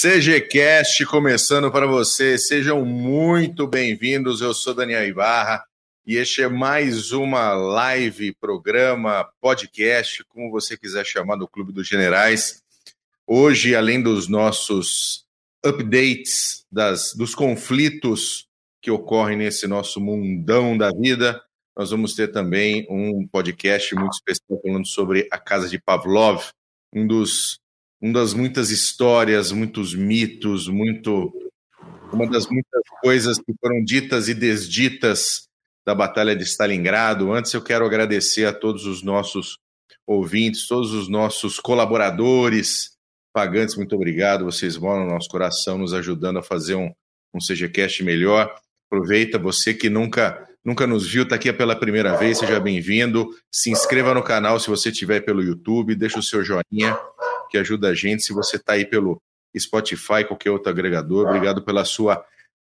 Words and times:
CGCast 0.00 1.04
começando 1.04 1.70
para 1.70 1.86
você. 1.86 2.38
Sejam 2.38 2.86
muito 2.86 3.66
bem-vindos. 3.66 4.40
Eu 4.40 4.54
sou 4.54 4.72
Daniel 4.72 5.06
Ibarra 5.06 5.62
e 6.06 6.16
este 6.16 6.40
é 6.40 6.48
mais 6.48 7.12
uma 7.12 7.52
live, 7.52 8.34
programa, 8.40 9.28
podcast, 9.42 10.24
como 10.24 10.50
você 10.50 10.74
quiser 10.74 11.04
chamar, 11.04 11.36
do 11.36 11.46
Clube 11.46 11.70
dos 11.70 11.86
Generais. 11.86 12.62
Hoje, 13.26 13.74
além 13.74 14.02
dos 14.02 14.26
nossos 14.26 15.26
updates 15.62 16.64
das, 16.72 17.12
dos 17.12 17.34
conflitos 17.34 18.48
que 18.80 18.90
ocorrem 18.90 19.36
nesse 19.36 19.66
nosso 19.66 20.00
mundão 20.00 20.78
da 20.78 20.90
vida, 20.90 21.42
nós 21.76 21.90
vamos 21.90 22.14
ter 22.14 22.28
também 22.28 22.86
um 22.88 23.28
podcast 23.28 23.94
muito 23.94 24.14
especial 24.14 24.58
falando 24.62 24.86
sobre 24.86 25.28
a 25.30 25.36
Casa 25.36 25.68
de 25.68 25.78
Pavlov, 25.78 26.42
um 26.90 27.06
dos 27.06 27.60
uma 28.00 28.14
das 28.14 28.32
muitas 28.32 28.70
histórias, 28.70 29.52
muitos 29.52 29.94
mitos, 29.94 30.68
muito 30.68 31.32
uma 32.12 32.26
das 32.26 32.46
muitas 32.48 32.82
coisas 33.02 33.38
que 33.38 33.54
foram 33.60 33.84
ditas 33.84 34.28
e 34.28 34.34
desditas 34.34 35.48
da 35.86 35.94
Batalha 35.94 36.34
de 36.34 36.42
Stalingrado. 36.42 37.32
Antes 37.32 37.52
eu 37.52 37.62
quero 37.62 37.84
agradecer 37.84 38.46
a 38.46 38.52
todos 38.52 38.86
os 38.86 39.02
nossos 39.02 39.58
ouvintes, 40.06 40.66
todos 40.66 40.92
os 40.92 41.08
nossos 41.08 41.60
colaboradores, 41.60 42.96
pagantes, 43.32 43.76
muito 43.76 43.94
obrigado. 43.94 44.44
Vocês 44.44 44.76
moram 44.76 45.04
no 45.04 45.12
nosso 45.12 45.28
coração, 45.28 45.78
nos 45.78 45.94
ajudando 45.94 46.38
a 46.38 46.42
fazer 46.42 46.74
um, 46.74 46.90
um 47.34 47.38
CGCast 47.38 48.02
melhor. 48.02 48.52
Aproveita, 48.90 49.38
você 49.38 49.72
que 49.72 49.88
nunca 49.88 50.46
nunca 50.64 50.86
nos 50.86 51.10
viu, 51.10 51.22
está 51.22 51.36
aqui 51.36 51.50
pela 51.52 51.74
primeira 51.74 52.16
vez, 52.16 52.38
seja 52.38 52.60
bem-vindo. 52.60 53.30
Se 53.50 53.70
inscreva 53.70 54.12
no 54.12 54.22
canal 54.22 54.60
se 54.60 54.68
você 54.68 54.90
estiver 54.90 55.20
pelo 55.20 55.42
YouTube, 55.42 55.94
deixa 55.94 56.18
o 56.18 56.22
seu 56.22 56.44
joinha, 56.44 56.98
que 57.50 57.58
ajuda 57.58 57.88
a 57.88 57.94
gente. 57.94 58.22
Se 58.22 58.32
você 58.32 58.56
está 58.56 58.74
aí 58.74 58.86
pelo 58.86 59.20
Spotify, 59.58 60.24
qualquer 60.26 60.50
outro 60.50 60.70
agregador, 60.70 61.26
obrigado 61.26 61.62
pela 61.62 61.84
sua 61.84 62.24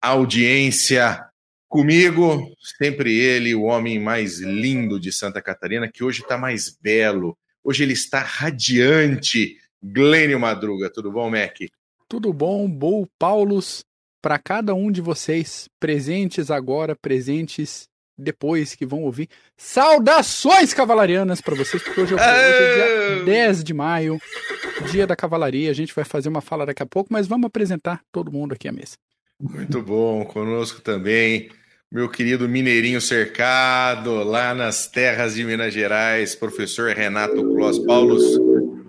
audiência. 0.01 1.25
Comigo, 1.67 2.49
sempre 2.77 3.17
ele, 3.17 3.53
o 3.53 3.63
homem 3.63 3.99
mais 3.99 4.39
lindo 4.39 4.99
de 4.99 5.11
Santa 5.11 5.41
Catarina, 5.41 5.89
que 5.91 6.03
hoje 6.03 6.21
está 6.21 6.37
mais 6.37 6.69
belo, 6.69 7.37
hoje 7.63 7.83
ele 7.83 7.93
está 7.93 8.19
radiante. 8.19 9.57
Glênio 9.83 10.39
Madruga, 10.39 10.89
tudo 10.89 11.11
bom, 11.11 11.29
Mac? 11.29 11.57
Tudo 12.07 12.31
bom, 12.31 12.69
Bom 12.69 13.05
Paulos, 13.19 13.83
para 14.21 14.39
cada 14.39 14.73
um 14.73 14.89
de 14.89 15.01
vocês, 15.01 15.67
presentes 15.79 16.49
agora, 16.49 16.95
presentes 16.95 17.87
depois 18.17 18.75
que 18.75 18.85
vão 18.85 19.03
ouvir. 19.03 19.29
Saudações 19.55 20.73
cavalarianas 20.73 21.41
para 21.41 21.55
vocês, 21.55 21.81
porque 21.83 22.01
hoje, 22.01 22.13
é, 22.13 22.15
hoje 22.15 22.23
é 22.23 23.15
dia 23.15 23.23
10 23.25 23.63
de 23.63 23.73
maio, 23.73 24.19
dia 24.91 25.05
da 25.05 25.15
cavalaria. 25.15 25.69
A 25.69 25.73
gente 25.73 25.93
vai 25.93 26.03
fazer 26.03 26.29
uma 26.29 26.41
fala 26.41 26.65
daqui 26.65 26.81
a 26.81 26.85
pouco, 26.85 27.11
mas 27.11 27.27
vamos 27.27 27.45
apresentar 27.47 28.01
todo 28.11 28.31
mundo 28.31 28.53
aqui 28.53 28.67
à 28.67 28.71
mesa. 28.71 28.97
Muito 29.39 29.81
bom, 29.83 30.25
conosco 30.25 30.81
também, 30.81 31.49
meu 31.91 32.09
querido 32.09 32.49
Mineirinho 32.49 32.99
Cercado, 32.99 34.23
lá 34.23 34.55
nas 34.55 34.87
terras 34.87 35.35
de 35.35 35.43
Minas 35.43 35.73
Gerais, 35.73 36.33
professor 36.33 36.95
Renato 36.95 37.43
Clós 37.53 37.77
Paulos. 37.77 38.23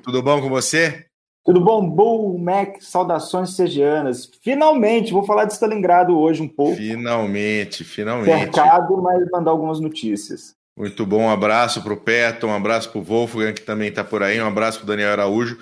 Tudo 0.02 0.22
bom 0.22 0.40
com 0.40 0.48
você? 0.48 1.07
Tudo 1.48 1.62
bom, 1.62 1.88
Bull, 1.88 2.38
Mac, 2.38 2.76
saudações 2.80 3.56
segianas. 3.56 4.30
Finalmente, 4.42 5.14
vou 5.14 5.24
falar 5.24 5.46
de 5.46 5.54
Stalingrado 5.54 6.14
hoje 6.14 6.42
um 6.42 6.46
pouco. 6.46 6.76
Finalmente, 6.76 7.84
finalmente. 7.84 8.54
Cercado, 8.54 9.00
mas 9.00 9.26
mandar 9.32 9.52
algumas 9.52 9.80
notícias. 9.80 10.54
Muito 10.76 11.06
bom, 11.06 11.22
um 11.22 11.30
abraço 11.30 11.82
para 11.82 11.94
o 11.94 11.96
Peto, 11.96 12.46
um 12.46 12.54
abraço 12.54 12.90
para 12.90 12.98
o 12.98 13.02
Wolfgang, 13.02 13.54
que 13.54 13.62
também 13.62 13.88
está 13.88 14.04
por 14.04 14.22
aí, 14.22 14.38
um 14.38 14.46
abraço 14.46 14.80
para 14.80 14.84
o 14.84 14.88
Daniel 14.88 15.10
Araújo. 15.10 15.56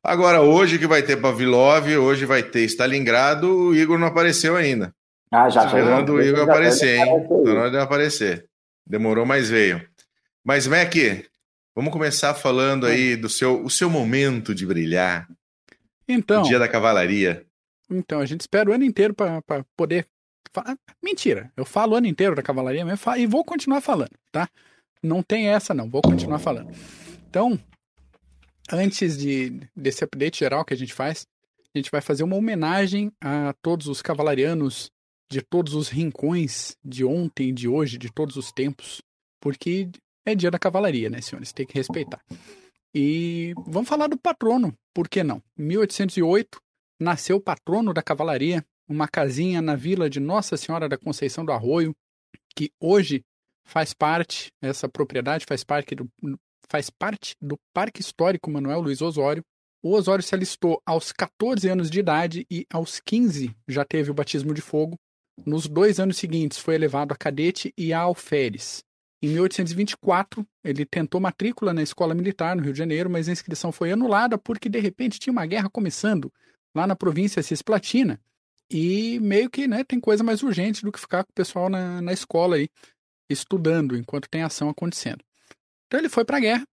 Agora, 0.00 0.42
hoje 0.42 0.78
que 0.78 0.86
vai 0.86 1.02
ter 1.02 1.16
Pavilov, 1.16 1.88
hoje 1.88 2.24
vai 2.24 2.44
ter 2.44 2.62
Stalingrado, 2.66 3.48
o 3.52 3.74
Igor 3.74 3.98
não 3.98 4.06
apareceu 4.06 4.54
ainda. 4.54 4.94
Ah, 5.28 5.50
já. 5.50 5.66
Esperando 5.66 6.12
o 6.12 6.22
Igor 6.22 6.44
aparecer, 6.44 7.00
hein? 7.00 7.26
Tá 7.44 7.52
na 7.52 7.60
hora 7.62 7.70
de 7.72 7.78
aparecer. 7.78 8.46
Demorou, 8.86 9.26
mas 9.26 9.50
veio. 9.50 9.82
Mas, 10.44 10.68
Mac, 10.68 10.94
Vamos 11.74 11.92
começar 11.92 12.34
falando 12.34 12.86
aí 12.86 13.16
do 13.16 13.28
seu, 13.28 13.64
o 13.64 13.70
seu 13.70 13.88
momento 13.88 14.54
de 14.54 14.66
brilhar. 14.66 15.28
Então. 16.06 16.42
O 16.42 16.44
dia 16.44 16.58
da 16.58 16.68
cavalaria. 16.68 17.46
Então, 17.90 18.20
a 18.20 18.26
gente 18.26 18.42
espera 18.42 18.70
o 18.70 18.72
ano 18.72 18.84
inteiro 18.84 19.14
para 19.14 19.42
poder. 19.76 20.06
Falar. 20.52 20.76
Mentira, 21.02 21.50
eu 21.56 21.64
falo 21.64 21.92
o 21.92 21.96
ano 21.96 22.06
inteiro 22.06 22.34
da 22.34 22.42
cavalaria 22.42 22.84
mesmo 22.84 23.16
e 23.16 23.26
vou 23.26 23.42
continuar 23.42 23.80
falando, 23.80 24.10
tá? 24.30 24.48
Não 25.02 25.22
tem 25.22 25.48
essa, 25.48 25.72
não, 25.72 25.88
vou 25.88 26.02
continuar 26.02 26.38
falando. 26.38 26.70
Então, 27.28 27.58
antes 28.70 29.16
de, 29.16 29.60
desse 29.74 30.04
update 30.04 30.40
geral 30.40 30.64
que 30.64 30.74
a 30.74 30.76
gente 30.76 30.92
faz, 30.92 31.26
a 31.74 31.78
gente 31.78 31.90
vai 31.90 32.02
fazer 32.02 32.22
uma 32.22 32.36
homenagem 32.36 33.10
a 33.18 33.54
todos 33.62 33.86
os 33.86 34.02
cavalarianos 34.02 34.90
de 35.30 35.40
todos 35.40 35.74
os 35.74 35.88
rincões 35.88 36.76
de 36.84 37.02
ontem, 37.02 37.54
de 37.54 37.66
hoje, 37.66 37.96
de 37.96 38.12
todos 38.12 38.36
os 38.36 38.52
tempos, 38.52 39.00
porque 39.40 39.88
é 40.24 40.34
dia 40.34 40.50
da 40.50 40.58
cavalaria, 40.58 41.10
né, 41.10 41.20
senhores? 41.20 41.52
Tem 41.52 41.66
que 41.66 41.74
respeitar. 41.74 42.22
E 42.94 43.54
vamos 43.66 43.88
falar 43.88 44.06
do 44.06 44.18
patrono, 44.18 44.74
por 44.94 45.08
que 45.08 45.22
não? 45.22 45.42
Em 45.58 45.62
1808, 45.62 46.60
nasceu 47.00 47.36
o 47.36 47.40
patrono 47.40 47.92
da 47.92 48.02
cavalaria, 48.02 48.64
uma 48.88 49.08
casinha 49.08 49.62
na 49.62 49.74
vila 49.74 50.10
de 50.10 50.20
Nossa 50.20 50.56
Senhora 50.56 50.88
da 50.88 50.98
Conceição 50.98 51.44
do 51.44 51.52
Arroio, 51.52 51.94
que 52.54 52.70
hoje 52.78 53.22
faz 53.64 53.94
parte, 53.94 54.52
essa 54.60 54.88
propriedade 54.88 55.46
faz 55.46 55.64
parte 55.64 55.94
do, 55.94 56.08
faz 56.68 56.90
parte 56.90 57.34
do 57.40 57.56
Parque 57.72 58.00
Histórico 58.00 58.50
Manuel 58.50 58.80
Luiz 58.80 59.00
Osório. 59.00 59.42
O 59.82 59.94
Osório 59.94 60.22
se 60.22 60.34
alistou 60.34 60.80
aos 60.86 61.12
14 61.12 61.68
anos 61.68 61.90
de 61.90 61.98
idade 61.98 62.46
e 62.50 62.66
aos 62.70 63.00
15 63.00 63.54
já 63.66 63.84
teve 63.84 64.10
o 64.10 64.14
batismo 64.14 64.54
de 64.54 64.60
fogo. 64.60 64.96
Nos 65.44 65.66
dois 65.66 65.98
anos 65.98 66.18
seguintes 66.18 66.58
foi 66.58 66.74
elevado 66.74 67.12
a 67.12 67.16
cadete 67.16 67.72
e 67.76 67.92
a 67.92 68.00
alferes. 68.00 68.84
Em 69.22 69.28
1824, 69.28 70.44
ele 70.64 70.84
tentou 70.84 71.20
matrícula 71.20 71.72
na 71.72 71.80
escola 71.80 72.12
militar 72.12 72.56
no 72.56 72.62
Rio 72.62 72.72
de 72.72 72.78
Janeiro, 72.78 73.08
mas 73.08 73.28
a 73.28 73.32
inscrição 73.32 73.70
foi 73.70 73.92
anulada 73.92 74.36
porque 74.36 74.68
de 74.68 74.80
repente 74.80 75.20
tinha 75.20 75.32
uma 75.32 75.46
guerra 75.46 75.70
começando 75.70 76.32
lá 76.74 76.88
na 76.88 76.96
província 76.96 77.40
Cisplatina. 77.40 78.20
E 78.68 79.20
meio 79.20 79.48
que 79.48 79.68
né, 79.68 79.84
tem 79.84 80.00
coisa 80.00 80.24
mais 80.24 80.42
urgente 80.42 80.82
do 80.82 80.90
que 80.90 80.98
ficar 80.98 81.22
com 81.22 81.30
o 81.30 81.34
pessoal 81.34 81.68
na, 81.68 82.02
na 82.02 82.12
escola 82.12 82.56
aí, 82.56 82.68
estudando 83.30 83.96
enquanto 83.96 84.28
tem 84.28 84.42
ação 84.42 84.68
acontecendo. 84.68 85.22
Então 85.86 86.00
ele 86.00 86.08
foi 86.08 86.24
para 86.24 86.38
a 86.38 86.40
guerra, 86.40 86.66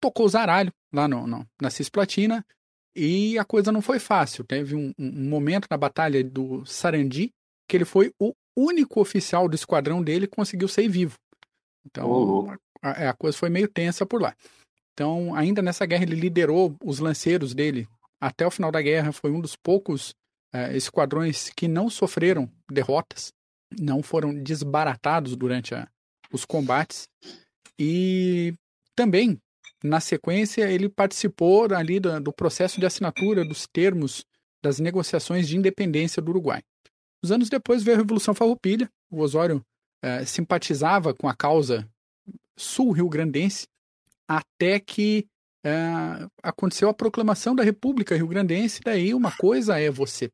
tocou 0.00 0.26
o 0.26 0.28
zaralho 0.28 0.72
lá 0.92 1.08
no, 1.08 1.26
no, 1.26 1.44
na 1.60 1.70
Cisplatina 1.70 2.46
e 2.94 3.36
a 3.36 3.44
coisa 3.44 3.72
não 3.72 3.82
foi 3.82 3.98
fácil. 3.98 4.44
Teve 4.44 4.76
um, 4.76 4.94
um 4.96 5.28
momento 5.28 5.66
na 5.68 5.76
batalha 5.76 6.22
do 6.22 6.64
Sarandi 6.66 7.32
que 7.66 7.76
ele 7.76 7.84
foi 7.84 8.12
o 8.20 8.32
único 8.56 9.00
oficial 9.00 9.48
do 9.48 9.56
esquadrão 9.56 10.02
dele 10.02 10.28
que 10.28 10.36
conseguiu 10.36 10.68
sair 10.68 10.88
vivo. 10.88 11.18
Então, 11.90 12.56
a, 12.82 12.90
é, 13.02 13.08
a, 13.08 13.14
coisa 13.14 13.36
foi 13.36 13.50
meio 13.50 13.68
tensa 13.68 14.06
por 14.06 14.20
lá. 14.20 14.34
Então, 14.92 15.34
ainda 15.34 15.62
nessa 15.62 15.86
guerra, 15.86 16.04
ele 16.04 16.14
liderou 16.14 16.76
os 16.84 16.98
lanceiros 16.98 17.54
dele 17.54 17.88
até 18.20 18.46
o 18.46 18.50
final 18.50 18.70
da 18.70 18.80
guerra. 18.80 19.12
Foi 19.12 19.30
um 19.30 19.40
dos 19.40 19.56
poucos 19.56 20.14
é, 20.52 20.76
esquadrões 20.76 21.50
que 21.50 21.68
não 21.68 21.88
sofreram 21.88 22.50
derrotas, 22.70 23.32
não 23.78 24.02
foram 24.02 24.34
desbaratados 24.34 25.36
durante 25.36 25.74
a, 25.74 25.88
os 26.32 26.44
combates. 26.44 27.08
E 27.78 28.54
também, 28.94 29.38
na 29.82 30.00
sequência, 30.00 30.70
ele 30.70 30.88
participou 30.88 31.72
ali 31.74 31.98
do, 31.98 32.20
do 32.20 32.32
processo 32.32 32.78
de 32.78 32.86
assinatura 32.86 33.44
dos 33.44 33.66
termos 33.66 34.24
das 34.62 34.78
negociações 34.78 35.48
de 35.48 35.56
independência 35.56 36.20
do 36.20 36.30
Uruguai. 36.30 36.62
Os 37.22 37.32
anos 37.32 37.48
depois 37.48 37.82
veio 37.82 37.96
a 37.96 38.00
Revolução 38.00 38.34
Farroupilha. 38.34 38.90
O 39.10 39.20
Osório 39.20 39.64
eh, 40.02 40.24
simpatizava 40.24 41.12
com 41.12 41.28
a 41.28 41.34
causa 41.34 41.88
sul-rio-grandense, 42.56 43.66
até 44.28 44.78
que 44.78 45.26
uh, 45.66 46.30
aconteceu 46.42 46.88
a 46.88 46.94
proclamação 46.94 47.54
da 47.54 47.62
República 47.62 48.14
Rio-Grandense. 48.14 48.80
Daí, 48.84 49.12
uma 49.12 49.32
coisa 49.32 49.78
é 49.78 49.90
você 49.90 50.30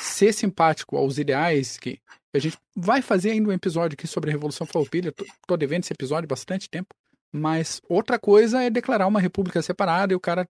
ser 0.00 0.32
simpático 0.32 0.96
aos 0.96 1.18
ideais 1.18 1.76
que 1.76 1.98
a 2.34 2.38
gente 2.38 2.56
vai 2.74 3.02
fazer 3.02 3.32
ainda 3.32 3.50
um 3.50 3.52
episódio 3.52 3.94
aqui 3.94 4.06
sobre 4.06 4.30
a 4.30 4.32
Revolução 4.32 4.66
Farroupilha. 4.66 5.12
Tô 5.46 5.56
devendo 5.56 5.84
esse 5.84 5.92
episódio 5.92 6.28
bastante 6.28 6.68
tempo. 6.68 6.94
Mas 7.30 7.80
outra 7.88 8.18
coisa 8.18 8.62
é 8.62 8.70
declarar 8.70 9.06
uma 9.06 9.20
república 9.20 9.62
separada 9.62 10.12
e 10.12 10.16
o 10.16 10.20
cara 10.20 10.48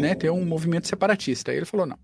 né, 0.00 0.14
ter 0.14 0.30
um 0.30 0.44
movimento 0.44 0.88
separatista. 0.88 1.50
Aí 1.50 1.56
ele 1.56 1.66
falou, 1.66 1.86
não. 1.86 1.98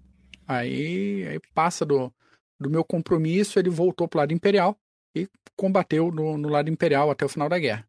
Aí, 0.46 1.26
aí 1.28 1.40
passa 1.54 1.84
do, 1.84 2.12
do 2.60 2.68
meu 2.68 2.84
compromisso, 2.84 3.58
ele 3.58 3.70
voltou 3.70 4.08
para 4.08 4.18
o 4.18 4.20
lado 4.20 4.34
imperial 4.34 4.76
combateu 5.56 6.10
no, 6.10 6.36
no 6.36 6.48
lado 6.48 6.70
imperial 6.70 7.10
até 7.10 7.24
o 7.24 7.28
final 7.28 7.48
da 7.48 7.58
guerra. 7.58 7.86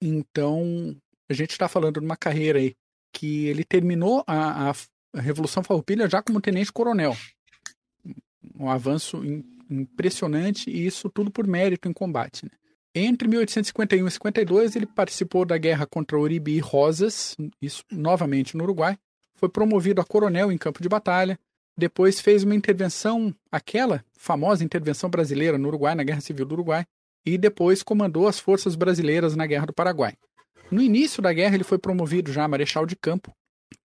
Então, 0.00 0.96
a 1.28 1.34
gente 1.34 1.50
está 1.50 1.68
falando 1.68 2.00
de 2.00 2.06
uma 2.06 2.16
carreira 2.16 2.58
aí 2.58 2.74
que 3.12 3.46
ele 3.46 3.64
terminou 3.64 4.22
a, 4.26 4.70
a, 4.70 5.20
Revolução 5.20 5.62
Farroupilha 5.62 6.08
já 6.08 6.22
como 6.22 6.40
tenente-coronel. 6.40 7.16
Um 8.54 8.70
avanço 8.70 9.24
in, 9.24 9.42
impressionante 9.70 10.70
e 10.70 10.86
isso 10.86 11.08
tudo 11.08 11.30
por 11.30 11.46
mérito 11.46 11.88
em 11.88 11.92
combate. 11.92 12.44
Né? 12.44 12.50
Entre 12.94 13.28
1851 13.28 14.06
e 14.06 14.10
52, 14.10 14.76
ele 14.76 14.86
participou 14.86 15.44
da 15.44 15.58
guerra 15.58 15.86
contra 15.86 16.18
Uribe 16.18 16.52
e 16.52 16.58
Rosas, 16.58 17.36
isso 17.60 17.84
novamente 17.90 18.56
no 18.56 18.64
Uruguai. 18.64 18.98
Foi 19.34 19.48
promovido 19.48 20.00
a 20.00 20.04
coronel 20.04 20.50
em 20.50 20.58
campo 20.58 20.82
de 20.82 20.88
batalha. 20.88 21.38
Depois 21.78 22.20
fez 22.20 22.42
uma 22.42 22.56
intervenção, 22.56 23.32
aquela 23.52 24.04
famosa 24.18 24.64
intervenção 24.64 25.08
brasileira 25.08 25.56
no 25.56 25.68
Uruguai, 25.68 25.94
na 25.94 26.02
Guerra 26.02 26.20
Civil 26.20 26.44
do 26.44 26.54
Uruguai, 26.54 26.84
e 27.24 27.38
depois 27.38 27.84
comandou 27.84 28.26
as 28.26 28.40
forças 28.40 28.74
brasileiras 28.74 29.36
na 29.36 29.46
Guerra 29.46 29.66
do 29.66 29.72
Paraguai. 29.72 30.14
No 30.72 30.82
início 30.82 31.22
da 31.22 31.32
guerra, 31.32 31.54
ele 31.54 31.62
foi 31.62 31.78
promovido 31.78 32.32
já 32.32 32.42
a 32.42 32.48
marechal 32.48 32.84
de 32.84 32.96
campo, 32.96 33.32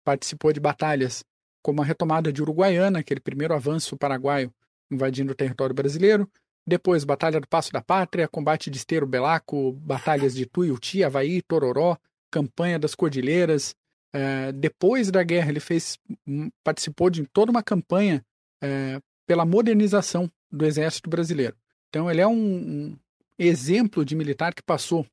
participou 0.04 0.52
de 0.52 0.60
batalhas 0.60 1.24
como 1.62 1.84
a 1.84 1.86
retomada 1.86 2.34
de 2.34 2.42
Uruguaiana, 2.42 3.00
aquele 3.00 3.20
primeiro 3.20 3.54
avanço 3.54 3.96
paraguaio 3.96 4.52
invadindo 4.92 5.32
o 5.32 5.36
território 5.36 5.76
brasileiro, 5.76 6.28
depois 6.66 7.04
Batalha 7.04 7.40
do 7.40 7.48
Passo 7.48 7.72
da 7.72 7.82
Pátria, 7.82 8.28
combate 8.28 8.72
de 8.72 8.78
Esteiro 8.78 9.06
Belaco, 9.06 9.74
batalhas 9.74 10.34
de 10.34 10.48
Tuiuti, 10.48 11.04
Havaí, 11.04 11.44
Tororó, 11.44 11.96
campanha 12.32 12.80
das 12.80 12.96
Cordilheiras. 12.96 13.76
É, 14.14 14.52
depois 14.52 15.10
da 15.10 15.24
guerra, 15.24 15.50
ele 15.50 15.60
fez, 15.60 15.98
hum, 16.28 16.50
participou 16.64 17.10
de 17.10 17.26
toda 17.34 17.52
uma 17.52 17.64
campanha 17.64 18.24
é, 18.62 19.00
pela 19.26 19.46
modernização 19.46 20.30
do 20.52 20.66
exército 20.66 21.10
brasileiro. 21.10 21.56
Então, 21.90 22.10
ele 22.10 22.22
é 22.22 22.28
um, 22.28 22.36
um 22.36 22.98
exemplo 23.38 24.06
de 24.06 24.16
militar 24.16 24.54
que 24.54 24.62
passou 24.62 25.06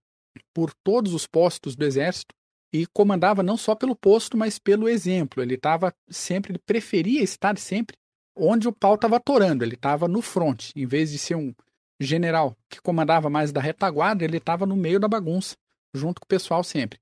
por 0.52 0.72
todos 0.84 1.14
os 1.14 1.26
postos 1.26 1.74
do 1.74 1.84
exército 1.84 2.34
e 2.72 2.86
comandava 2.86 3.42
não 3.42 3.56
só 3.56 3.74
pelo 3.74 3.96
posto, 3.96 4.36
mas 4.36 4.58
pelo 4.58 4.88
exemplo. 4.88 5.42
Ele 5.42 5.54
estava 5.54 5.92
sempre, 6.08 6.52
ele 6.52 6.58
preferia 6.58 7.22
estar 7.22 7.56
sempre 7.58 7.96
onde 8.36 8.68
o 8.68 8.72
pau 8.72 8.94
estava 8.94 9.16
atorando. 9.16 9.64
Ele 9.64 9.74
estava 9.74 10.06
no 10.06 10.22
front, 10.22 10.70
em 10.76 10.86
vez 10.86 11.10
de 11.10 11.18
ser 11.18 11.34
um 11.34 11.52
general 11.98 12.56
que 12.68 12.80
comandava 12.80 13.28
mais 13.28 13.52
da 13.52 13.60
retaguarda, 13.60 14.24
ele 14.24 14.38
estava 14.38 14.64
no 14.64 14.76
meio 14.76 14.98
da 14.98 15.08
bagunça, 15.08 15.56
junto 15.92 16.20
com 16.20 16.24
o 16.24 16.28
pessoal 16.28 16.64
sempre. 16.64 16.98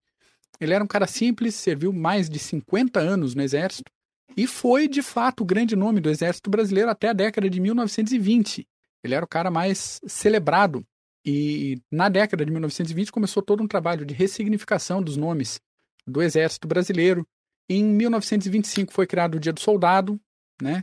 Ele 0.60 0.74
era 0.74 0.82
um 0.82 0.88
cara 0.88 1.06
simples, 1.06 1.54
serviu 1.54 1.92
mais 1.92 2.28
de 2.28 2.38
50 2.38 2.98
anos 2.98 3.34
no 3.34 3.42
exército 3.42 3.90
e 4.36 4.46
foi, 4.46 4.86
de 4.86 5.02
fato, 5.02 5.42
o 5.42 5.46
grande 5.46 5.74
nome 5.74 6.00
do 6.00 6.10
exército 6.10 6.50
brasileiro 6.50 6.90
até 6.90 7.08
a 7.08 7.12
década 7.12 7.48
de 7.50 7.60
1920. 7.60 8.66
Ele 9.02 9.14
era 9.14 9.24
o 9.24 9.28
cara 9.28 9.50
mais 9.50 10.00
celebrado 10.06 10.84
e 11.24 11.80
na 11.90 12.08
década 12.08 12.44
de 12.44 12.50
1920 12.50 13.10
começou 13.10 13.42
todo 13.42 13.62
um 13.62 13.66
trabalho 13.66 14.06
de 14.06 14.14
ressignificação 14.14 15.02
dos 15.02 15.16
nomes 15.16 15.60
do 16.06 16.22
Exército 16.22 16.68
Brasileiro. 16.68 17.26
Em 17.68 17.84
1925 17.84 18.92
foi 18.92 19.06
criado 19.06 19.34
o 19.34 19.40
Dia 19.40 19.52
do 19.52 19.60
Soldado, 19.60 20.20
né? 20.62 20.82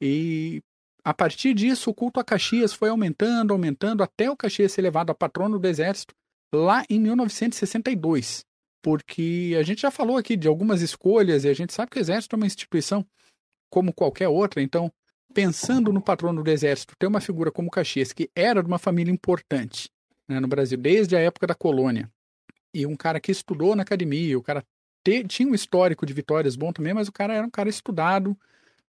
E 0.00 0.62
a 1.04 1.12
partir 1.12 1.54
disso 1.54 1.90
o 1.90 1.94
culto 1.94 2.18
a 2.18 2.24
Caxias 2.24 2.72
foi 2.72 2.88
aumentando, 2.88 3.52
aumentando 3.52 4.02
até 4.02 4.30
o 4.30 4.36
Caxias 4.36 4.72
ser 4.72 4.82
levado 4.82 5.10
a 5.10 5.14
patrono 5.14 5.58
do 5.58 5.68
Exército 5.68 6.14
lá 6.54 6.82
em 6.88 6.98
1962. 6.98 8.45
Porque 8.86 9.56
a 9.58 9.64
gente 9.64 9.82
já 9.82 9.90
falou 9.90 10.16
aqui 10.16 10.36
de 10.36 10.46
algumas 10.46 10.80
escolhas 10.80 11.42
e 11.42 11.48
a 11.48 11.52
gente 11.52 11.72
sabe 11.72 11.90
que 11.90 11.98
o 11.98 12.00
Exército 12.00 12.36
é 12.36 12.38
uma 12.38 12.46
instituição 12.46 13.04
como 13.68 13.92
qualquer 13.92 14.28
outra, 14.28 14.62
então 14.62 14.92
pensando 15.34 15.92
no 15.92 16.00
patrono 16.00 16.40
do 16.40 16.48
exército, 16.48 16.94
ter 16.96 17.08
uma 17.08 17.20
figura 17.20 17.50
como 17.50 17.68
Caxias, 17.68 18.12
que 18.12 18.30
era 18.32 18.62
de 18.62 18.68
uma 18.68 18.78
família 18.78 19.12
importante 19.12 19.90
né, 20.28 20.38
no 20.38 20.46
Brasil, 20.46 20.78
desde 20.78 21.16
a 21.16 21.18
época 21.18 21.48
da 21.48 21.54
colônia, 21.56 22.08
e 22.72 22.86
um 22.86 22.94
cara 22.94 23.18
que 23.18 23.32
estudou 23.32 23.74
na 23.74 23.82
academia, 23.82 24.38
o 24.38 24.42
cara 24.42 24.64
te, 25.04 25.24
tinha 25.24 25.48
um 25.48 25.54
histórico 25.54 26.06
de 26.06 26.12
vitórias 26.12 26.54
bom 26.54 26.72
também, 26.72 26.94
mas 26.94 27.08
o 27.08 27.12
cara 27.12 27.34
era 27.34 27.44
um 27.44 27.50
cara 27.50 27.68
estudado, 27.68 28.38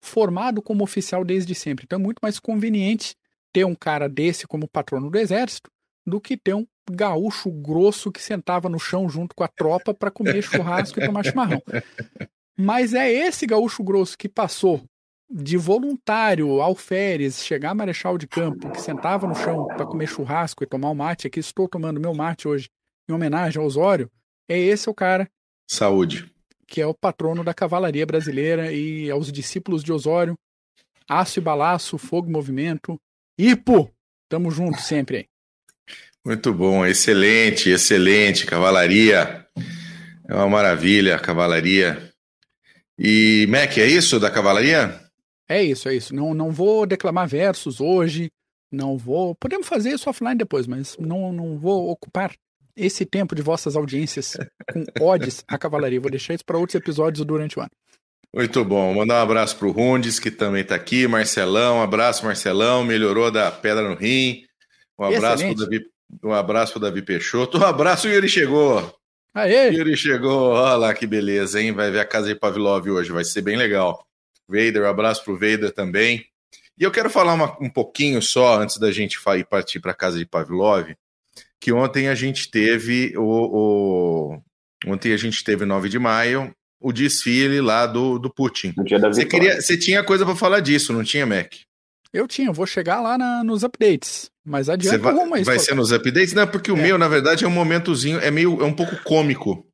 formado 0.00 0.60
como 0.60 0.82
oficial 0.82 1.24
desde 1.24 1.54
sempre. 1.54 1.84
Então 1.84 2.00
é 2.00 2.02
muito 2.02 2.18
mais 2.20 2.40
conveniente 2.40 3.14
ter 3.52 3.64
um 3.64 3.76
cara 3.76 4.08
desse 4.08 4.44
como 4.44 4.66
patrono 4.66 5.08
do 5.08 5.16
exército 5.16 5.70
do 6.04 6.20
que 6.20 6.36
ter 6.36 6.54
um 6.54 6.66
gaúcho 6.90 7.50
grosso 7.50 8.12
que 8.12 8.22
sentava 8.22 8.68
no 8.68 8.78
chão 8.78 9.08
junto 9.08 9.34
com 9.34 9.44
a 9.44 9.48
tropa 9.48 9.94
para 9.94 10.10
comer 10.10 10.42
churrasco 10.44 11.00
e 11.00 11.06
tomar 11.06 11.24
chimarrão. 11.24 11.62
Mas 12.56 12.94
é 12.94 13.10
esse 13.10 13.46
gaúcho 13.46 13.82
grosso 13.82 14.16
que 14.16 14.28
passou 14.28 14.82
de 15.30 15.56
voluntário, 15.56 16.60
alferes, 16.60 17.42
chegar 17.42 17.74
marechal 17.74 18.16
de 18.16 18.26
campo, 18.26 18.70
que 18.70 18.80
sentava 18.80 19.26
no 19.26 19.34
chão 19.34 19.66
para 19.66 19.86
comer 19.86 20.06
churrasco 20.06 20.62
e 20.62 20.66
tomar 20.66 20.88
o 20.88 20.92
um 20.92 20.94
mate, 20.94 21.26
aqui 21.26 21.40
estou 21.40 21.68
tomando 21.68 22.00
meu 22.00 22.14
mate 22.14 22.46
hoje, 22.46 22.68
em 23.08 23.12
homenagem 23.12 23.60
ao 23.60 23.66
Osório, 23.66 24.10
é 24.48 24.58
esse 24.58 24.88
o 24.88 24.94
cara. 24.94 25.28
Saúde. 25.68 26.30
Que 26.66 26.80
é 26.80 26.86
o 26.86 26.94
patrono 26.94 27.42
da 27.42 27.54
cavalaria 27.54 28.06
brasileira 28.06 28.72
e 28.72 29.10
aos 29.10 29.32
discípulos 29.32 29.82
de 29.82 29.92
Osório. 29.92 30.38
Aço 31.08 31.38
e 31.38 31.42
balaço, 31.42 31.98
fogo 31.98 32.28
e 32.28 32.32
movimento. 32.32 32.98
Ipo! 33.38 33.90
Tamo 34.28 34.50
junto 34.50 34.80
sempre 34.80 35.16
aí. 35.16 35.33
Muito 36.24 36.54
bom, 36.54 36.86
excelente, 36.86 37.68
excelente. 37.68 38.46
Cavalaria. 38.46 39.46
É 40.26 40.34
uma 40.34 40.48
maravilha, 40.48 41.18
cavalaria. 41.18 42.10
E, 42.98 43.46
Mac, 43.48 43.76
é 43.76 43.86
isso 43.86 44.18
da 44.18 44.30
cavalaria? 44.30 44.98
É 45.48 45.62
isso, 45.62 45.88
é 45.88 45.94
isso. 45.94 46.14
Não, 46.14 46.32
não 46.32 46.50
vou 46.50 46.86
declamar 46.86 47.28
versos 47.28 47.80
hoje, 47.80 48.30
não 48.72 48.96
vou. 48.96 49.34
Podemos 49.34 49.66
fazer 49.66 49.90
isso 49.90 50.08
offline 50.08 50.36
depois, 50.36 50.66
mas 50.66 50.96
não, 50.98 51.32
não 51.32 51.58
vou 51.58 51.90
ocupar 51.90 52.32
esse 52.74 53.04
tempo 53.04 53.34
de 53.34 53.42
vossas 53.42 53.76
audiências 53.76 54.36
com 54.72 54.84
odes 55.04 55.44
à 55.46 55.58
cavalaria. 55.58 56.00
Vou 56.00 56.10
deixar 56.10 56.34
isso 56.34 56.44
para 56.44 56.56
outros 56.56 56.74
episódios 56.74 57.24
durante 57.26 57.58
o 57.58 57.62
ano. 57.62 57.70
Muito 58.32 58.64
bom. 58.64 58.94
Mandar 58.94 59.20
um 59.20 59.22
abraço 59.22 59.56
para 59.56 59.68
o 59.68 59.72
Rundes, 59.72 60.18
que 60.18 60.30
também 60.30 60.62
está 60.62 60.74
aqui. 60.74 61.06
Marcelão, 61.06 61.76
um 61.78 61.82
abraço, 61.82 62.24
Marcelão. 62.24 62.82
Melhorou 62.82 63.30
da 63.30 63.52
pedra 63.52 63.88
no 63.88 63.94
rim. 63.94 64.42
Um 64.98 65.04
abraço 65.04 65.44
para 65.44 65.54
Davi, 65.54 65.84
um 66.22 66.32
abraço 66.32 66.72
pro 66.72 66.80
Davi 66.80 67.02
Peixoto. 67.02 67.58
Um 67.58 67.64
abraço, 67.64 68.08
o 68.08 68.10
Yuri 68.10 68.28
chegou. 68.28 68.94
Aê! 69.34 69.70
Yuri 69.70 69.96
chegou. 69.96 70.52
Olha 70.52 70.76
lá 70.76 70.94
que 70.94 71.06
beleza, 71.06 71.60
hein? 71.60 71.72
Vai 71.72 71.90
ver 71.90 72.00
a 72.00 72.04
casa 72.04 72.28
de 72.28 72.34
Pavlov 72.34 72.88
hoje. 72.88 73.12
Vai 73.12 73.24
ser 73.24 73.42
bem 73.42 73.56
legal. 73.56 74.06
Vader, 74.48 74.82
um 74.82 74.88
abraço 74.88 75.24
pro 75.24 75.34
Vader 75.34 75.72
também. 75.72 76.24
E 76.78 76.82
eu 76.82 76.90
quero 76.90 77.08
falar 77.08 77.34
uma, 77.34 77.56
um 77.60 77.70
pouquinho 77.70 78.20
só, 78.20 78.60
antes 78.60 78.78
da 78.78 78.90
gente 78.90 79.18
partir 79.48 79.80
para 79.80 79.94
casa 79.94 80.18
de 80.18 80.26
Pavlov, 80.26 80.92
que 81.60 81.72
ontem 81.72 82.08
a 82.08 82.14
gente 82.14 82.50
teve 82.50 83.16
o, 83.16 83.22
o, 83.22 84.42
Ontem 84.86 85.12
a 85.12 85.16
gente 85.16 85.42
teve 85.42 85.64
9 85.64 85.88
de 85.88 85.98
maio, 85.98 86.54
o 86.80 86.92
desfile 86.92 87.60
lá 87.60 87.86
do, 87.86 88.18
do 88.18 88.32
Putin. 88.32 88.74
Você, 88.76 89.24
queria, 89.24 89.60
você 89.60 89.76
tinha 89.76 90.04
coisa 90.04 90.24
para 90.24 90.36
falar 90.36 90.60
disso, 90.60 90.92
não 90.92 91.02
tinha, 91.02 91.24
Mac? 91.24 91.54
Eu 92.14 92.28
tinha, 92.28 92.52
vou 92.52 92.64
chegar 92.64 93.00
lá 93.00 93.18
na, 93.18 93.42
nos 93.42 93.64
updates. 93.64 94.30
Mas 94.46 94.68
adianta 94.68 94.98
vai, 94.98 95.12
uma 95.12 95.42
Vai 95.42 95.58
ser 95.58 95.74
nos 95.74 95.90
updates? 95.90 96.32
Não, 96.32 96.46
porque 96.46 96.70
o 96.70 96.76
é. 96.76 96.80
meu, 96.80 96.96
na 96.96 97.08
verdade, 97.08 97.44
é 97.44 97.48
um 97.48 97.50
momentozinho, 97.50 98.20
é 98.20 98.30
meio, 98.30 98.62
é 98.62 98.64
um 98.64 98.72
pouco 98.72 99.02
cômico. 99.02 99.66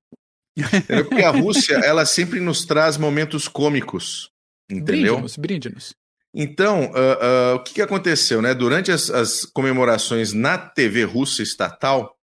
porque 1.09 1.23
a 1.23 1.31
Rússia, 1.31 1.75
ela 1.85 2.07
sempre 2.07 2.41
nos 2.41 2.65
traz 2.65 2.97
momentos 2.97 3.47
cômicos. 3.47 4.31
Entendeu? 4.71 5.17
Brinde-nos, 5.17 5.37
brinde-nos. 5.37 5.95
Então, 6.33 6.93
uh, 6.93 7.53
uh, 7.53 7.57
o 7.57 7.63
que, 7.63 7.75
que, 7.75 7.83
aconteceu? 7.83 8.41
Né? 8.41 8.55
Durante 8.55 8.91
as, 8.91 9.11
as, 9.11 9.45
comemorações 9.45 10.33
na 10.33 10.57
TV 10.57 11.05
russa 11.05 11.43
estatal, 11.43 12.17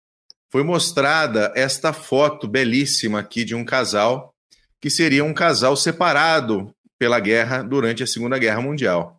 foi 0.50 0.62
mostrada 0.62 1.52
esta 1.54 1.92
foto 1.92 2.48
belíssima 2.48 3.18
aqui 3.18 3.44
de 3.44 3.54
um 3.54 3.64
casal, 3.64 4.32
que 4.80 4.88
seria 4.88 5.24
um 5.24 5.34
casal 5.34 5.76
separado 5.76 6.72
pela 6.98 7.20
guerra 7.20 7.62
durante 7.62 8.02
a 8.02 8.06
Segunda 8.06 8.38
Guerra 8.38 8.62
Mundial. 8.62 9.15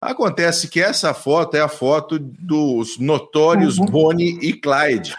Acontece 0.00 0.68
que 0.68 0.80
essa 0.80 1.12
foto 1.12 1.56
é 1.56 1.60
a 1.60 1.68
foto 1.68 2.18
dos 2.18 2.98
notórios 2.98 3.78
uhum. 3.78 3.86
Bonnie 3.86 4.38
e 4.40 4.52
Clyde. 4.52 5.14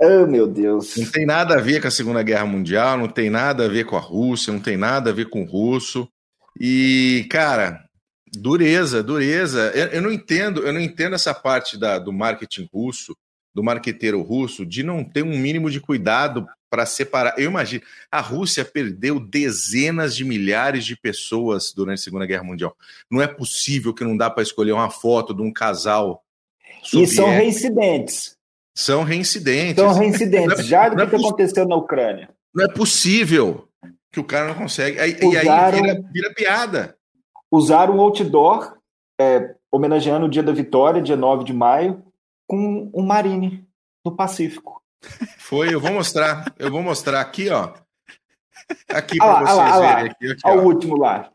Oh, 0.00 0.26
meu 0.26 0.46
Deus. 0.46 0.96
Não 0.96 1.10
tem 1.10 1.26
nada 1.26 1.54
a 1.54 1.60
ver 1.60 1.80
com 1.80 1.88
a 1.88 1.90
Segunda 1.90 2.22
Guerra 2.22 2.46
Mundial, 2.46 2.98
não 2.98 3.08
tem 3.08 3.30
nada 3.30 3.64
a 3.64 3.68
ver 3.68 3.84
com 3.84 3.96
a 3.96 4.00
Rússia, 4.00 4.52
não 4.52 4.60
tem 4.60 4.76
nada 4.76 5.10
a 5.10 5.12
ver 5.12 5.28
com 5.28 5.42
o 5.42 5.46
russo. 5.46 6.08
E, 6.60 7.26
cara, 7.30 7.84
dureza, 8.32 9.02
dureza. 9.02 9.72
Eu, 9.74 9.86
eu, 9.86 10.02
não 10.02 10.12
entendo, 10.12 10.64
eu 10.64 10.72
não 10.72 10.80
entendo 10.80 11.14
essa 11.14 11.34
parte 11.34 11.78
da, 11.78 11.98
do 11.98 12.12
marketing 12.12 12.68
russo, 12.72 13.16
do 13.54 13.64
marqueteiro 13.64 14.22
russo, 14.22 14.64
de 14.64 14.82
não 14.82 15.02
ter 15.02 15.22
um 15.22 15.36
mínimo 15.36 15.70
de 15.70 15.80
cuidado 15.80 16.46
para 16.70 16.86
separar. 16.86 17.38
Eu 17.38 17.50
imagino, 17.50 17.82
a 18.10 18.20
Rússia 18.20 18.64
perdeu 18.64 19.18
dezenas 19.18 20.14
de 20.14 20.24
milhares 20.24 20.84
de 20.84 20.96
pessoas 20.96 21.72
durante 21.72 22.00
a 22.00 22.02
Segunda 22.02 22.26
Guerra 22.26 22.44
Mundial. 22.44 22.76
Não 23.10 23.20
é 23.20 23.26
possível 23.26 23.94
que 23.94 24.04
não 24.04 24.16
dá 24.16 24.30
para 24.30 24.42
escolher 24.42 24.72
uma 24.72 24.90
foto 24.90 25.34
de 25.34 25.42
um 25.42 25.52
casal. 25.52 26.22
Soviético. 26.82 27.12
E 27.12 27.16
são 27.16 27.30
reincidentes. 27.30 28.36
São 28.74 29.02
reincidentes. 29.02 29.82
São 29.82 29.92
reincidentes, 29.92 30.58
é, 30.60 30.62
já 30.62 30.88
do 30.88 30.96
que, 31.08 31.16
é 31.16 31.18
aconteceu 31.18 31.66
na 31.66 31.76
Ucrânia. 31.76 32.30
Não 32.54 32.64
é 32.64 32.68
possível 32.68 33.68
que 34.12 34.20
o 34.20 34.24
cara 34.24 34.48
não 34.48 34.54
consegue. 34.54 35.00
Aí, 35.00 35.16
usaram, 35.22 35.32
e 35.32 35.38
aí 35.38 35.82
vira, 35.82 36.08
vira, 36.12 36.34
piada. 36.34 36.96
Usaram 37.50 37.96
um 37.96 38.00
outdoor 38.00 38.76
é, 39.20 39.54
homenageando 39.70 40.26
o 40.26 40.28
dia 40.28 40.42
da 40.42 40.52
vitória, 40.52 41.02
dia 41.02 41.16
9 41.16 41.44
de 41.44 41.52
maio, 41.52 42.02
com 42.46 42.90
um 42.94 43.02
Marine 43.02 43.66
no 44.04 44.14
Pacífico. 44.14 44.82
Foi, 45.38 45.72
eu 45.72 45.80
vou 45.80 45.92
mostrar. 45.92 46.52
Eu 46.58 46.70
vou 46.70 46.82
mostrar 46.82 47.20
aqui, 47.20 47.48
ó. 47.48 47.74
Aqui 48.88 49.18
para 49.18 49.40
vocês 49.40 49.56
lá, 49.56 49.80
verem. 49.80 50.10
Aqui, 50.12 50.32
aqui, 50.32 50.48
o 50.48 50.62
último 50.62 50.96
lá. 50.96 51.32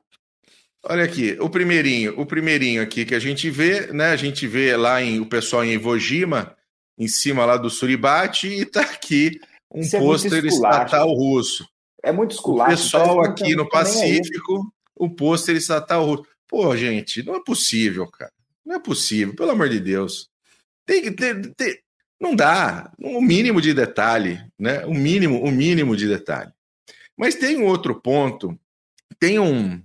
Olha 0.85 1.05
aqui, 1.05 1.37
o 1.39 1.49
primeirinho, 1.49 2.19
o 2.19 2.25
primeirinho 2.25 2.81
aqui 2.81 3.05
que 3.05 3.15
a 3.15 3.19
gente 3.19 3.49
vê, 3.49 3.87
né? 3.93 4.07
A 4.07 4.17
gente 4.17 4.45
vê 4.45 4.75
lá 4.75 5.01
em 5.01 5.19
o 5.19 5.25
pessoal 5.25 5.63
em 5.63 5.71
Iwo 5.71 5.97
Jima, 5.97 6.55
em 6.97 7.07
cima 7.07 7.45
lá 7.45 7.55
do 7.55 7.69
Suribate, 7.69 8.47
e 8.47 8.65
tá 8.65 8.81
aqui 8.81 9.39
um 9.71 9.81
é 9.81 9.99
pôster 9.99 10.45
estatal 10.45 11.11
russo. 11.13 11.65
É 12.03 12.11
muito 12.11 12.31
esculacho. 12.31 12.73
O 12.73 12.75
pessoal 12.75 13.21
aqui 13.21 13.55
no 13.55 13.67
Pacífico, 13.67 14.71
o 14.93 15.09
pôster 15.09 15.55
está 15.55 15.79
tal. 15.79 16.23
Pô, 16.47 16.75
gente, 16.75 17.23
não 17.23 17.35
é 17.35 17.43
possível, 17.43 18.05
cara. 18.07 18.31
Não 18.65 18.75
é 18.75 18.79
possível, 18.79 19.33
pelo 19.35 19.51
amor 19.51 19.69
de 19.69 19.79
Deus. 19.79 20.29
Tem 20.85 21.01
que 21.01 21.11
ter, 21.11 21.55
não 22.23 22.35
dá, 22.35 22.89
o 22.97 23.21
mínimo 23.21 23.61
de 23.61 23.73
detalhe, 23.73 24.41
né? 24.57 24.85
O 24.85 24.93
mínimo, 24.93 25.43
o 25.43 25.51
mínimo 25.51 25.95
de 25.95 26.07
detalhe. 26.07 26.51
Mas 27.17 27.35
tem 27.35 27.57
um 27.57 27.65
outro 27.65 27.99
ponto, 27.99 28.57
tem 29.19 29.37
um 29.39 29.83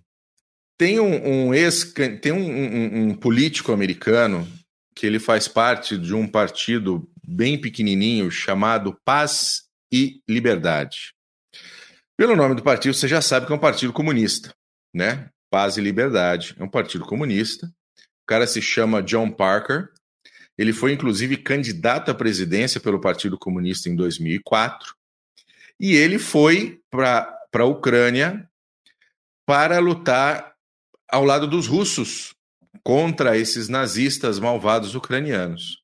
tem 0.78 1.00
um, 1.00 1.48
um 1.48 1.54
ex 1.54 1.92
tem 2.22 2.30
um, 2.30 3.08
um 3.08 3.14
político 3.14 3.72
americano 3.72 4.46
que 4.94 5.04
ele 5.04 5.18
faz 5.18 5.48
parte 5.48 5.98
de 5.98 6.14
um 6.14 6.28
partido 6.28 7.10
bem 7.26 7.60
pequenininho 7.60 8.30
chamado 8.30 8.96
Paz 9.04 9.64
e 9.92 10.22
Liberdade. 10.28 11.14
Pelo 12.16 12.36
nome 12.36 12.54
do 12.54 12.62
partido, 12.62 12.94
você 12.94 13.08
já 13.08 13.20
sabe 13.20 13.46
que 13.46 13.52
é 13.52 13.56
um 13.56 13.60
partido 13.60 13.92
comunista, 13.92 14.54
né? 14.94 15.28
Paz 15.50 15.76
e 15.76 15.80
Liberdade, 15.80 16.54
é 16.58 16.62
um 16.62 16.68
partido 16.68 17.04
comunista. 17.04 17.66
O 17.96 18.26
cara 18.26 18.46
se 18.46 18.62
chama 18.62 19.02
John 19.02 19.30
Parker. 19.30 19.88
Ele 20.58 20.72
foi, 20.72 20.92
inclusive, 20.92 21.36
candidato 21.36 22.10
à 22.10 22.14
presidência 22.14 22.80
pelo 22.80 23.00
Partido 23.00 23.38
Comunista 23.38 23.88
em 23.88 23.94
2004. 23.94 24.94
E 25.78 25.94
ele 25.94 26.18
foi 26.18 26.80
para 26.90 27.38
a 27.54 27.64
Ucrânia 27.64 28.48
para 29.46 29.78
lutar 29.78 30.54
ao 31.08 31.24
lado 31.24 31.46
dos 31.46 31.68
russos 31.68 32.34
contra 32.82 33.38
esses 33.38 33.68
nazistas 33.68 34.40
malvados 34.40 34.94
ucranianos. 34.94 35.82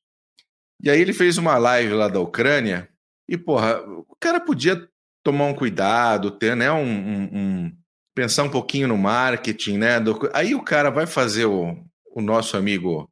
E 0.83 0.89
aí 0.89 0.99
ele 0.99 1.13
fez 1.13 1.37
uma 1.37 1.57
live 1.57 1.93
lá 1.93 2.09
da 2.09 2.19
Ucrânia 2.19 2.89
e, 3.27 3.37
porra, 3.37 3.81
o 3.81 4.15
cara 4.19 4.39
podia 4.39 4.87
tomar 5.23 5.45
um 5.45 5.55
cuidado, 5.55 6.29
ter, 6.29 6.55
né, 6.55 6.71
um, 6.71 6.83
um, 6.83 7.29
um 7.33 7.77
pensar 8.13 8.43
um 8.43 8.49
pouquinho 8.49 8.87
no 8.87 8.97
marketing, 8.97 9.77
né? 9.77 9.99
Do, 9.99 10.29
aí 10.33 10.53
o 10.53 10.63
cara 10.63 10.89
vai 10.89 11.07
fazer 11.07 11.45
o, 11.45 11.75
o 12.13 12.21
nosso 12.21 12.55
amigo 12.55 13.09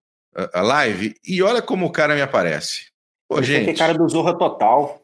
a, 0.54 0.62
live 0.62 1.16
e 1.26 1.42
olha 1.42 1.62
como 1.62 1.86
o 1.86 1.92
cara 1.92 2.16
me 2.16 2.22
aparece. 2.22 2.88
Pô, 3.28 3.42
gente. 3.42 3.72
Que 3.72 3.78
cara 3.78 3.94
do 3.94 4.08
Zorra 4.08 4.38
Total. 4.38 5.02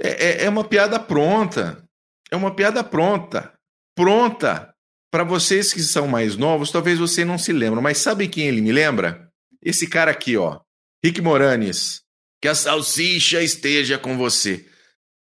É, 0.00 0.08
é, 0.08 0.44
é 0.44 0.48
uma 0.48 0.64
piada 0.64 0.98
pronta. 0.98 1.84
É 2.30 2.36
uma 2.36 2.54
piada 2.54 2.82
pronta. 2.82 3.52
Pronta. 3.94 4.74
Para 5.10 5.24
vocês 5.24 5.72
que 5.72 5.80
são 5.80 6.08
mais 6.08 6.36
novos, 6.36 6.72
talvez 6.72 6.98
você 6.98 7.24
não 7.24 7.38
se 7.38 7.52
lembre, 7.52 7.80
mas 7.80 7.98
sabe 7.98 8.26
quem 8.26 8.48
ele 8.48 8.60
me 8.60 8.72
lembra? 8.72 9.28
Esse 9.62 9.86
cara 9.86 10.10
aqui, 10.10 10.36
ó. 10.36 10.60
Rick 11.04 11.20
Moranes. 11.20 12.02
Que 12.42 12.48
a 12.48 12.54
salsicha 12.54 13.40
esteja 13.40 13.96
com 13.96 14.18
você. 14.18 14.66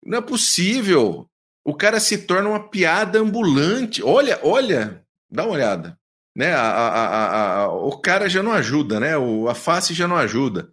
Não 0.05 0.19
é 0.19 0.21
possível. 0.21 1.27
O 1.65 1.75
cara 1.75 2.01
se 2.01 2.19
torna 2.19 2.49
uma 2.49 2.69
piada 2.71 3.19
ambulante. 3.19 4.03
Olha, 4.03 4.39
olha, 4.43 5.05
dá 5.31 5.45
uma 5.45 5.53
olhada. 5.53 6.00
Né? 6.41 6.55
A, 6.55 6.71
a, 6.71 7.61
a, 7.65 7.69
o 7.69 8.01
cara 8.01 8.27
já 8.27 8.43
não 8.43 8.51
ajuda, 8.51 8.99
né? 8.99 9.15
O, 9.15 9.47
a 9.47 9.55
face 9.55 9.93
já 9.93 10.09
não 10.09 10.17
ajuda. 10.17 10.73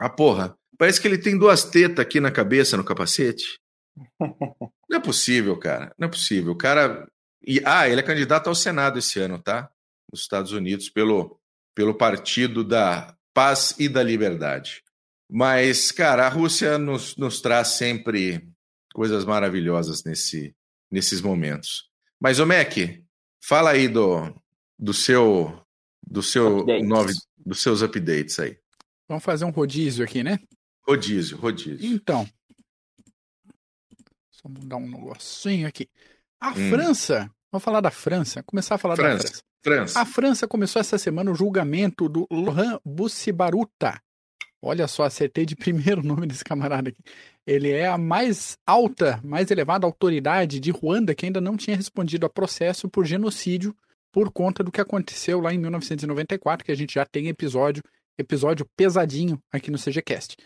A 0.00 0.10
porra, 0.10 0.58
parece 0.76 1.00
que 1.00 1.06
ele 1.06 1.16
tem 1.16 1.38
duas 1.38 1.62
tetas 1.62 2.00
aqui 2.00 2.18
na 2.18 2.32
cabeça, 2.32 2.76
no 2.76 2.82
capacete. 2.82 3.60
Não 4.90 4.98
é 4.98 5.00
possível, 5.00 5.56
cara. 5.56 5.94
Não 5.96 6.08
é 6.08 6.10
possível. 6.10 6.52
O 6.52 6.56
cara. 6.56 7.08
E, 7.46 7.62
ah, 7.64 7.88
ele 7.88 8.00
é 8.00 8.04
candidato 8.04 8.48
ao 8.48 8.54
Senado 8.54 8.98
esse 8.98 9.20
ano, 9.20 9.40
tá? 9.40 9.70
Nos 10.10 10.22
Estados 10.22 10.50
Unidos, 10.50 10.88
pelo, 10.88 11.38
pelo 11.74 11.94
Partido 11.94 12.64
da 12.64 13.16
Paz 13.32 13.76
e 13.78 13.88
da 13.88 14.02
Liberdade. 14.02 14.82
Mas, 15.30 15.92
cara, 15.92 16.26
a 16.26 16.28
Rússia 16.28 16.78
nos, 16.78 17.16
nos 17.16 17.40
traz 17.40 17.68
sempre 17.68 18.48
coisas 18.92 19.24
maravilhosas 19.24 20.02
nesse, 20.02 20.52
nesses 20.90 21.20
momentos. 21.20 21.88
Mas, 22.20 22.40
o 22.40 22.46
Mac, 22.46 22.72
fala 23.40 23.70
aí 23.70 23.86
do, 23.86 24.34
do 24.78 24.92
seu 24.92 25.60
do 26.06 26.22
seu 26.22 26.64
nove, 26.84 27.12
dos 27.38 27.62
seus 27.62 27.82
updates 27.82 28.38
aí. 28.38 28.58
Vamos 29.08 29.24
fazer 29.24 29.44
um 29.44 29.50
rodízio 29.50 30.04
aqui, 30.04 30.22
né? 30.22 30.38
Rodízio, 30.86 31.38
rodízio. 31.38 31.86
Então, 31.86 32.28
só 34.30 34.48
mudar 34.48 34.76
um 34.76 34.88
negocinho 34.88 35.66
aqui. 35.66 35.88
A 36.40 36.50
hum. 36.50 36.70
França, 36.70 37.30
vamos 37.50 37.64
falar 37.64 37.80
da 37.80 37.90
França, 37.90 38.42
começar 38.42 38.74
a 38.74 38.78
falar 38.78 38.96
França, 38.96 39.16
da 39.16 39.28
França. 39.28 39.42
França. 39.62 40.00
A 40.00 40.04
França 40.04 40.48
começou 40.48 40.80
essa 40.80 40.98
semana 40.98 41.30
o 41.30 41.34
julgamento 41.34 42.08
do 42.08 42.26
Laurent 42.30 42.78
Bussibaruta, 42.84 43.98
Olha 44.66 44.88
só, 44.88 45.02
acertei 45.04 45.44
de 45.44 45.54
primeiro 45.56 46.02
nome 46.02 46.26
desse 46.26 46.42
camarada 46.42 46.88
aqui. 46.88 47.02
Ele 47.46 47.70
é 47.70 47.86
a 47.86 47.98
mais 47.98 48.56
alta, 48.66 49.20
mais 49.22 49.50
elevada 49.50 49.86
autoridade 49.86 50.58
de 50.58 50.70
Ruanda 50.70 51.14
que 51.14 51.26
ainda 51.26 51.40
não 51.40 51.56
tinha 51.56 51.76
respondido 51.76 52.24
a 52.24 52.30
processo 52.30 52.88
por 52.88 53.04
genocídio 53.04 53.76
por 54.14 54.30
conta 54.30 54.62
do 54.62 54.70
que 54.70 54.80
aconteceu 54.80 55.40
lá 55.40 55.52
em 55.52 55.58
1994, 55.58 56.64
que 56.64 56.70
a 56.70 56.76
gente 56.76 56.94
já 56.94 57.04
tem 57.04 57.26
episódio, 57.26 57.82
episódio 58.16 58.64
pesadinho 58.76 59.42
aqui 59.50 59.72
no 59.72 59.76
CGCast. 59.76 60.36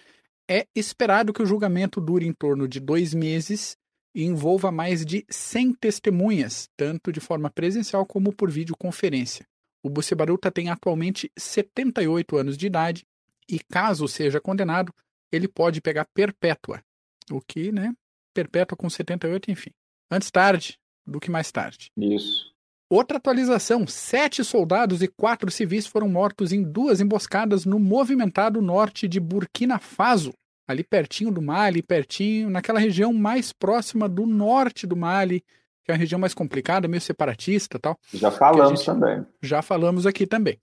É 0.50 0.66
esperado 0.75 1.34
que 1.34 1.42
o 1.42 1.46
julgamento 1.46 2.00
dure 2.00 2.26
em 2.26 2.32
torno 2.32 2.66
de 2.66 2.80
dois 2.80 3.12
meses 3.12 3.76
e 4.14 4.25
envolva 4.25 4.72
mais 4.72 5.04
de 5.04 5.22
100 5.28 5.75
testemunhas, 5.75 6.66
tanto 6.78 7.12
de 7.12 7.20
forma 7.20 7.50
presencial 7.50 8.06
como 8.06 8.32
por 8.32 8.50
videoconferência. 8.50 9.46
O 9.82 9.90
Bucebaruta 9.90 10.50
tem 10.50 10.70
atualmente 10.70 11.30
78 11.37 12.38
anos 12.38 12.56
de 12.56 12.66
idade 12.66 13.04
e 13.46 13.58
caso 13.58 14.08
seja 14.08 14.40
condenado, 14.40 14.94
ele 15.30 15.46
pode 15.46 15.82
pegar 15.82 16.06
perpétua. 16.14 16.82
O 17.30 17.42
que, 17.42 17.70
né? 17.70 17.92
Perpétua 18.32 18.78
com 18.78 18.88
78, 18.88 19.50
enfim. 19.50 19.72
Antes 20.10 20.30
tarde 20.30 20.78
do 21.06 21.20
que 21.20 21.30
mais 21.30 21.52
tarde. 21.52 21.90
Isso. 21.98 22.56
Outra 22.90 23.18
atualização: 23.18 23.87
sete 23.87 24.42
soldados 24.42 25.02
e 25.02 25.09
quatro 25.09 25.50
civis 25.50 25.87
foram 25.87 26.09
mortos 26.09 26.52
em 26.52 26.62
duas 26.62 27.00
emboscadas 27.00 27.64
no 27.64 27.78
movimentado 27.78 28.62
norte 28.62 29.07
de 29.07 29.21
Burkina 29.21 29.78
Faso, 29.78 30.33
ali 30.66 30.83
pertinho 30.83 31.30
do 31.30 31.42
Mali, 31.42 31.83
pertinho, 31.83 32.49
naquela 32.49 32.80
região 32.80 33.12
mais 33.12 33.52
próxima 33.52 34.09
do 34.09 34.26
norte 34.26 34.87
do 34.87 34.97
Mali, 34.97 35.45
que 35.85 35.92
é 35.92 35.95
a 35.95 35.99
região 35.99 36.18
mais 36.18 36.33
complicada, 36.33 36.88
meio 36.88 37.00
separatista 37.00 37.78
tal. 37.78 37.99
Já 38.12 38.30
falamos 38.30 38.85
também. 38.85 39.25
Já 39.42 39.62
falamos 39.62 40.07
aqui 40.07 40.26
também. 40.26 40.59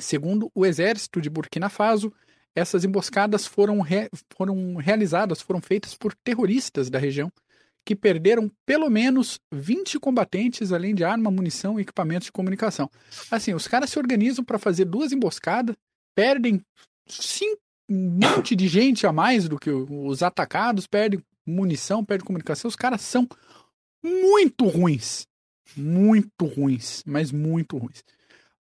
Segundo 0.00 0.50
o 0.54 0.66
exército 0.66 1.20
de 1.20 1.30
Burkina 1.30 1.70
Faso, 1.70 2.12
essas 2.54 2.84
emboscadas 2.84 3.46
foram, 3.46 3.80
re... 3.80 4.10
foram 4.36 4.76
realizadas, 4.76 5.40
foram 5.40 5.60
feitas 5.62 5.94
por 5.94 6.14
terroristas 6.14 6.90
da 6.90 6.98
região, 6.98 7.32
que 7.88 7.96
perderam 7.96 8.52
pelo 8.66 8.90
menos 8.90 9.40
20 9.50 9.98
combatentes, 9.98 10.74
além 10.74 10.94
de 10.94 11.04
arma, 11.04 11.30
munição 11.30 11.78
e 11.78 11.82
equipamentos 11.82 12.26
de 12.26 12.32
comunicação. 12.32 12.90
Assim, 13.30 13.54
os 13.54 13.66
caras 13.66 13.88
se 13.88 13.98
organizam 13.98 14.44
para 14.44 14.58
fazer 14.58 14.84
duas 14.84 15.10
emboscadas, 15.10 15.74
perdem 16.14 16.60
cinco, 17.08 17.58
um 17.88 18.18
monte 18.22 18.54
de 18.54 18.68
gente 18.68 19.06
a 19.06 19.12
mais 19.12 19.48
do 19.48 19.58
que 19.58 19.70
os 19.70 20.22
atacados, 20.22 20.86
perdem 20.86 21.24
munição, 21.46 22.04
perdem 22.04 22.26
comunicação. 22.26 22.68
Os 22.68 22.76
caras 22.76 23.00
são 23.00 23.26
muito 24.04 24.66
ruins. 24.66 25.26
Muito 25.74 26.44
ruins, 26.44 27.02
mas 27.06 27.32
muito 27.32 27.78
ruins. 27.78 28.04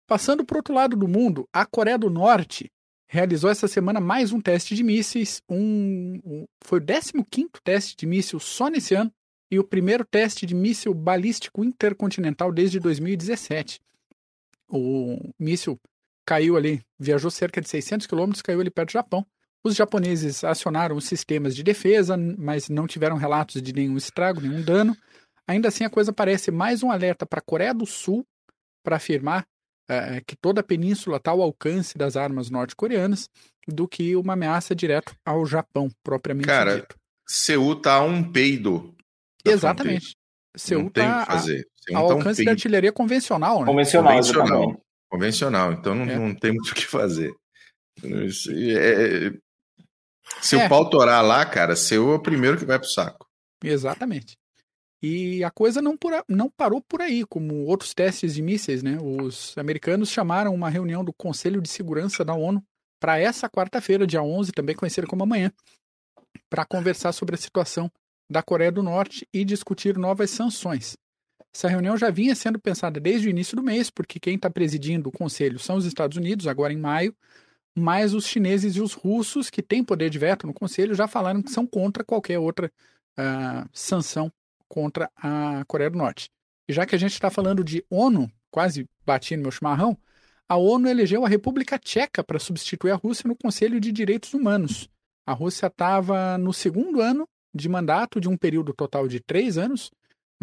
Passando 0.07 0.45
para 0.45 0.59
outro 0.59 0.75
lado 0.75 0.97
do 0.99 1.09
mundo, 1.09 1.49
a 1.50 1.64
Coreia 1.64 1.97
do 1.97 2.11
Norte 2.11 2.71
realizou 3.14 3.49
essa 3.49 3.68
semana 3.68 4.00
mais 4.00 4.33
um 4.33 4.40
teste 4.40 4.75
de 4.75 4.83
mísseis. 4.83 5.40
Um, 5.49 6.21
um, 6.25 6.44
foi 6.64 6.80
o 6.80 7.25
15 7.25 7.49
teste 7.62 7.97
de 7.97 8.06
míssil 8.06 8.40
só 8.40 8.68
nesse 8.68 8.92
ano 8.92 9.12
e 9.49 9.56
o 9.56 9.62
primeiro 9.62 10.04
teste 10.04 10.44
de 10.44 10.52
míssil 10.52 10.92
balístico 10.92 11.64
intercontinental 11.64 12.50
desde 12.50 12.80
2017. 12.80 13.80
O 14.68 15.16
míssil 15.38 15.78
caiu 16.26 16.56
ali, 16.56 16.83
viajou 16.99 17.30
cerca 17.30 17.61
de 17.61 17.68
600 17.68 18.09
quilômetros, 18.09 18.42
caiu 18.42 18.61
ali 18.61 18.68
perto 18.68 18.88
do 18.88 18.94
Japão. 18.94 19.25
Os 19.62 19.76
japoneses 19.76 20.42
acionaram 20.42 20.97
os 20.97 21.04
sistemas 21.04 21.54
de 21.54 21.62
defesa, 21.62 22.16
mas 22.16 22.68
não 22.68 22.85
tiveram 22.85 23.16
relatos 23.16 23.62
de 23.62 23.73
nenhum 23.73 23.97
estrago, 23.97 24.40
nenhum 24.40 24.61
dano. 24.61 24.97
Ainda 25.47 25.68
assim, 25.68 25.85
a 25.85 25.90
coisa 25.90 26.12
parece 26.12 26.50
mais 26.50 26.83
um 26.83 26.90
alerta 26.90 27.25
para 27.25 27.38
a 27.38 27.44
Coreia 27.44 27.73
do 27.73 27.87
Sul 27.87 28.26
para 28.83 28.97
afirmar 28.97 29.47
é, 29.88 30.21
que 30.26 30.37
toda 30.37 30.61
a 30.61 30.64
península 30.64 31.19
está 31.19 31.31
ao 31.31 31.43
alcance 31.43 31.97
das 31.97 32.17
armas 32.17 32.50
norte-coreanas 32.50 33.29
do 33.67 33.88
que 33.88 34.14
uma 34.17 34.35
ameaça 34.35 34.75
direto 34.75 35.14
ao 35.25 35.45
Japão, 35.47 35.91
propriamente 36.03 36.47
Cara, 36.47 36.76
dito. 36.76 36.97
Seul 37.26 37.76
tá 37.76 37.95
a 37.95 38.03
um 38.03 38.31
peido. 38.31 38.95
Exatamente. 39.45 40.17
Seul 40.57 40.88
está 40.88 41.26
ao 41.95 42.09
tá 42.09 42.14
alcance 42.14 42.43
um 42.43 42.45
da 42.45 42.50
artilharia 42.53 42.93
convencional. 42.93 43.61
Né? 43.61 43.67
Convencional, 43.67 44.12
convencional. 44.12 44.85
Convencional, 45.11 45.73
então 45.73 45.95
não, 45.95 46.05
é. 46.05 46.19
não 46.19 46.35
tem 46.35 46.53
muito 46.53 46.71
o 46.71 46.75
que 46.75 46.87
fazer. 46.87 47.33
É, 48.03 49.33
se 50.41 50.57
é. 50.57 50.67
o 50.67 50.69
pau 50.69 50.88
torar 50.88 51.23
lá, 51.25 51.45
cara, 51.47 51.76
Seul 51.76 52.12
é 52.12 52.17
o 52.17 52.23
primeiro 52.23 52.59
que 52.59 52.64
vai 52.64 52.79
pro 52.79 52.88
saco. 52.88 53.26
Exatamente. 53.62 54.37
E 55.06 55.44
a 55.44 55.50
coisa 55.50 55.82
não, 55.82 55.99
por, 55.99 56.12
não 56.26 56.49
parou 56.49 56.80
por 56.80 57.02
aí, 57.02 57.26
como 57.26 57.66
outros 57.66 57.92
testes 57.92 58.37
de 58.37 58.40
mísseis, 58.40 58.82
né? 58.82 58.96
Os 59.02 59.52
americanos 59.58 60.08
chamaram 60.08 60.54
uma 60.54 60.70
reunião 60.70 61.04
do 61.04 61.12
Conselho 61.12 61.61
de 61.61 61.68
Segurança 61.68 62.25
da 62.25 62.32
ONU 62.32 62.64
para 62.99 63.18
essa 63.18 63.46
quarta-feira, 63.46 64.06
dia 64.06 64.23
11, 64.23 64.50
também 64.52 64.75
conhecida 64.75 65.06
como 65.06 65.23
amanhã, 65.23 65.52
para 66.49 66.64
conversar 66.64 67.12
sobre 67.12 67.34
a 67.34 67.38
situação 67.38 67.92
da 68.32 68.42
Coreia 68.42 68.73
do 68.73 68.82
Norte 68.82 69.28
e 69.30 69.44
discutir 69.44 69.99
novas 69.99 70.30
sanções. 70.30 70.96
Essa 71.54 71.68
reunião 71.68 71.99
já 71.99 72.08
vinha 72.11 72.34
sendo 72.34 72.58
pensada 72.58 72.99
desde 72.99 73.28
o 73.28 73.30
início 73.30 73.54
do 73.54 73.62
mês, 73.62 73.90
porque 73.90 74.18
quem 74.18 74.37
está 74.37 74.49
presidindo 74.49 75.11
o 75.11 75.12
conselho 75.12 75.58
são 75.58 75.76
os 75.76 75.84
Estados 75.84 76.16
Unidos, 76.16 76.46
agora 76.46 76.73
em 76.73 76.78
maio, 76.78 77.14
mas 77.76 78.14
os 78.14 78.26
chineses 78.26 78.76
e 78.76 78.80
os 78.80 78.94
russos, 78.94 79.50
que 79.50 79.62
têm 79.62 79.84
poder 79.84 80.08
de 80.08 80.18
veto 80.18 80.46
no 80.46 80.54
conselho, 80.54 80.94
já 80.94 81.06
falaram 81.06 81.42
que 81.42 81.50
são 81.50 81.66
contra 81.66 82.02
qualquer 82.02 82.38
outra 82.38 82.73
uh, 83.18 83.68
sanção 83.70 84.32
contra 84.68 85.11
a 85.16 85.64
Coreia 85.66 85.90
do 85.90 85.99
Norte. 85.99 86.30
E 86.68 86.73
já 86.73 86.87
que 86.87 86.94
a 86.94 86.99
gente 86.99 87.12
está 87.12 87.30
falando 87.30 87.62
de 87.62 87.85
ONU, 87.90 88.30
quase 88.50 88.88
bati 89.04 89.37
no 89.37 89.42
meu 89.42 89.52
chimarrão, 89.52 89.97
a 90.49 90.56
ONU 90.56 90.88
elegeu 90.88 91.25
a 91.25 91.28
República 91.28 91.78
Tcheca 91.78 92.23
para 92.23 92.38
substituir 92.38 92.90
a 92.90 92.97
Rússia 92.97 93.28
no 93.28 93.37
Conselho 93.37 93.80
de 93.80 93.92
Direitos 93.92 94.35
Humanos. 94.35 94.88
A 95.26 95.33
Rússia 95.33 95.66
estava 95.66 96.37
no 96.38 96.52
segundo 96.52 97.00
ano 97.00 97.26
de 97.54 97.68
mandato 97.68 98.21
de 98.21 98.28
um 98.28 98.37
período 98.37 98.73
total 98.73 99.09
de 99.09 99.21
três 99.21 99.56
anos 99.56 99.90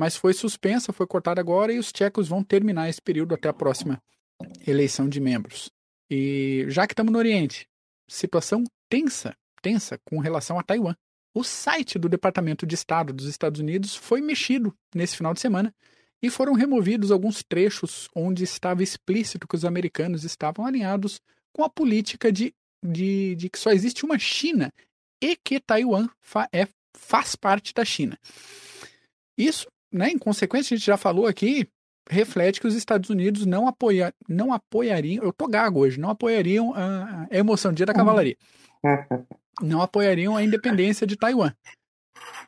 mas 0.02 0.16
foi 0.16 0.34
suspensa, 0.34 0.94
foi 0.94 1.06
cortada 1.06 1.40
agora 1.40 1.72
e 1.72 1.80
os 1.80 1.92
tchecos 1.92 2.28
vão 2.28 2.44
terminar 2.44 2.90
esse 2.90 3.02
período 3.02 3.36
até 3.36 3.50
a 3.50 3.54
próxima 3.54 4.02
eleição 4.66 5.08
de 5.08 5.20
membros. 5.20 5.70
E 6.10 6.66
já 6.70 6.88
que 6.88 6.94
estamos 6.94 7.12
no 7.14 7.20
Oriente, 7.20 7.68
situação 8.08 8.64
tensa, 8.90 9.36
tensa 9.62 10.00
com 10.04 10.20
relação 10.20 10.58
a 10.58 10.64
Taiwan. 10.64 10.96
O 11.34 11.44
site 11.44 11.98
do 11.98 12.10
Departamento 12.10 12.66
de 12.66 12.76
Estado 12.76 13.14
dos 13.14 13.26
Estados 13.26 13.62
Unidos 13.62 13.96
foi 13.96 14.22
mexido 14.22 14.76
nesse 14.94 15.16
final 15.16 15.34
de 15.34 15.40
semana 15.40 15.74
e 16.22 16.30
foram 16.30 16.54
removidos 16.54 17.12
alguns 17.12 17.42
trechos 17.42 18.10
onde 18.16 18.44
estava 18.44 18.84
explícito 18.84 19.48
que 19.48 19.56
os 19.56 19.66
americanos 19.66 20.24
estavam 20.24 20.66
alinhados 20.66 21.22
com 21.54 21.64
a 21.64 21.70
política 21.70 22.32
de, 22.32 22.54
de, 22.84 23.36
de 23.36 23.50
que 23.50 23.58
só 23.58 23.72
existe 23.72 24.06
uma 24.06 24.20
China 24.20 24.72
e 25.22 25.36
que 25.36 25.60
Taiwan 25.60 26.08
fa, 26.20 26.48
é, 26.52 26.68
faz 26.96 27.36
parte 27.36 27.74
da 27.74 27.86
China. 27.86 28.18
Isso 29.38 29.68
né, 29.92 30.10
em 30.10 30.18
consequência, 30.18 30.74
a 30.74 30.78
gente 30.78 30.86
já 30.86 30.98
falou 30.98 31.28
aqui, 31.28 31.68
reflete 32.10 32.60
que 32.60 32.68
os 32.68 32.76
Estados 32.76 33.10
Unidos 33.10 33.46
não, 33.46 33.68
apoia, 33.68 34.14
não 34.28 34.54
apoiariam, 34.54 35.24
eu 35.24 35.34
tô 35.34 35.48
gago 35.48 35.80
hoje, 35.80 36.00
não 36.00 36.10
apoiariam 36.10 36.74
a, 36.74 37.28
a 37.30 37.38
emoção 37.38 37.74
dia 37.74 37.86
da 37.86 37.94
cavalaria. 37.94 38.38
Não 39.62 39.82
apoiariam 39.82 40.36
a 40.36 40.44
independência 40.44 41.06
de 41.06 41.16
Taiwan. 41.16 41.52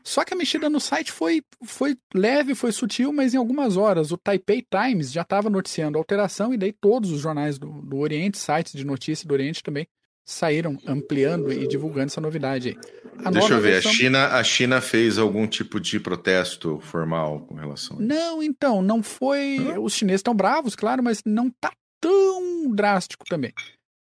Só 0.04 0.24
que 0.24 0.34
a 0.34 0.38
mexida 0.38 0.70
no 0.70 0.80
site 0.80 1.12
foi, 1.12 1.42
foi 1.64 1.98
leve, 2.14 2.54
foi 2.54 2.72
sutil, 2.72 3.12
mas 3.14 3.34
em 3.34 3.38
algumas 3.38 3.78
horas 3.78 4.12
o 4.12 4.18
Taipei 4.18 4.62
Times 4.70 5.12
já 5.12 5.22
estava 5.22 5.50
noticiando 5.50 5.98
a 5.98 6.02
alteração 6.02 6.54
e 6.54 6.58
daí 6.58 6.74
todos 6.74 7.12
os 7.12 7.22
jornais 7.22 7.58
do, 7.58 7.82
do 7.82 7.98
Oriente, 7.98 8.38
sites 8.38 8.74
de 8.74 8.86
notícia 8.86 9.28
do 9.28 9.34
Oriente 9.34 9.64
também, 9.64 9.88
saíram 10.26 10.78
ampliando 10.88 11.52
e 11.52 11.68
divulgando 11.68 12.08
essa 12.08 12.22
novidade 12.22 12.70
aí. 12.70 12.78
A 13.26 13.32
Deixa 13.32 13.54
eu 13.54 13.62
ver, 13.62 13.74
versão... 13.74 13.92
a, 13.92 13.94
China, 13.94 14.28
a 14.28 14.44
China 14.44 14.82
fez 14.82 15.18
algum 15.18 15.48
tipo 15.48 15.80
de 15.80 16.00
protesto 16.00 16.80
formal 16.82 17.42
com 17.42 17.56
relação 17.56 17.98
a 17.98 18.00
isso? 18.00 18.08
Não, 18.08 18.42
então, 18.42 18.82
não 18.82 19.04
foi. 19.04 19.58
Os 19.80 19.94
chineses 19.94 20.20
estão 20.20 20.34
bravos, 20.34 20.76
claro, 20.76 21.04
mas 21.04 21.22
não 21.26 21.48
está 21.48 21.72
tão 22.02 22.72
drástico 22.74 23.26
também. 23.26 23.54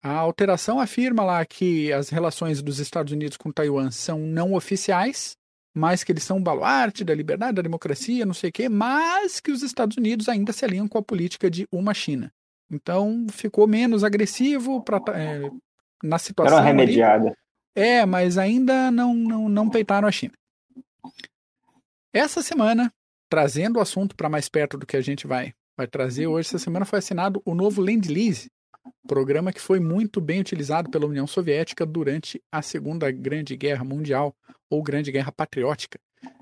A 0.03 0.13
alteração 0.13 0.79
afirma 0.79 1.25
lá 1.25 1.45
que 1.45 1.93
as 1.93 2.09
relações 2.09 2.63
dos 2.63 2.79
Estados 2.79 3.13
Unidos 3.13 3.37
com 3.37 3.51
Taiwan 3.51 3.91
são 3.91 4.19
não 4.21 4.53
oficiais, 4.53 5.37
mas 5.75 6.05
que 6.05 6.13
eles 6.13 6.23
são 6.23 6.39
um 6.39 6.43
baluarte 6.43 7.05
da 7.05 7.15
liberdade, 7.15 7.57
da 7.57 7.63
democracia, 7.63 8.25
não 8.25 8.35
sei 8.35 8.51
o 8.51 8.53
quê, 8.53 8.69
mas 8.69 9.41
que 9.41 9.51
os 9.51 9.63
Estados 9.63 9.97
Unidos 9.97 10.29
ainda 10.29 10.53
se 10.53 10.65
alinham 10.65 10.89
com 10.89 10.99
a 10.99 11.03
política 11.03 11.51
de 11.51 11.67
uma 11.73 11.93
China. 11.95 12.33
Então 12.71 13.27
ficou 13.31 13.67
menos 13.67 14.05
agressivo 14.05 14.83
para 14.83 15.01
é, 15.15 15.51
na 16.03 16.19
situação. 16.19 16.59
Era 16.59 16.65
uma 16.65 16.69
remediada. 16.69 17.29
Ali, 17.29 17.37
é, 17.75 18.07
mas 18.07 18.39
ainda 18.39 18.91
não, 18.91 19.15
não, 19.15 19.49
não 19.49 19.71
peitaram 19.71 20.07
a 20.07 20.13
China. 20.13 20.35
Essa 22.13 22.43
semana, 22.43 22.93
trazendo 23.29 23.79
o 23.79 23.81
assunto 23.81 24.17
para 24.17 24.29
mais 24.29 24.49
perto 24.49 24.77
do 24.79 24.87
que 24.87 24.97
a 24.97 25.01
gente 25.01 25.27
vai, 25.27 25.53
vai 25.77 25.87
trazer 25.87 26.27
hoje, 26.27 26.49
essa 26.49 26.59
semana 26.59 26.85
foi 26.85 26.99
assinado 26.99 27.41
o 27.45 27.55
novo 27.55 27.81
Land 27.81 28.13
Lease, 28.13 28.51
programa 29.07 29.53
que 29.53 29.61
foi 29.61 29.81
muito 29.81 30.21
bem 30.21 30.41
utilizado 30.41 30.91
pela 30.91 31.07
União 31.07 31.27
Soviética 31.27 31.87
durante 31.87 32.43
a 32.53 32.63
Segunda 32.63 33.11
Grande 33.11 33.57
Guerra 33.57 33.85
Mundial 33.85 34.35
ou 34.71 34.83
Grande 34.83 35.11
Guerra 35.11 35.33
Patriótica. 35.33 35.99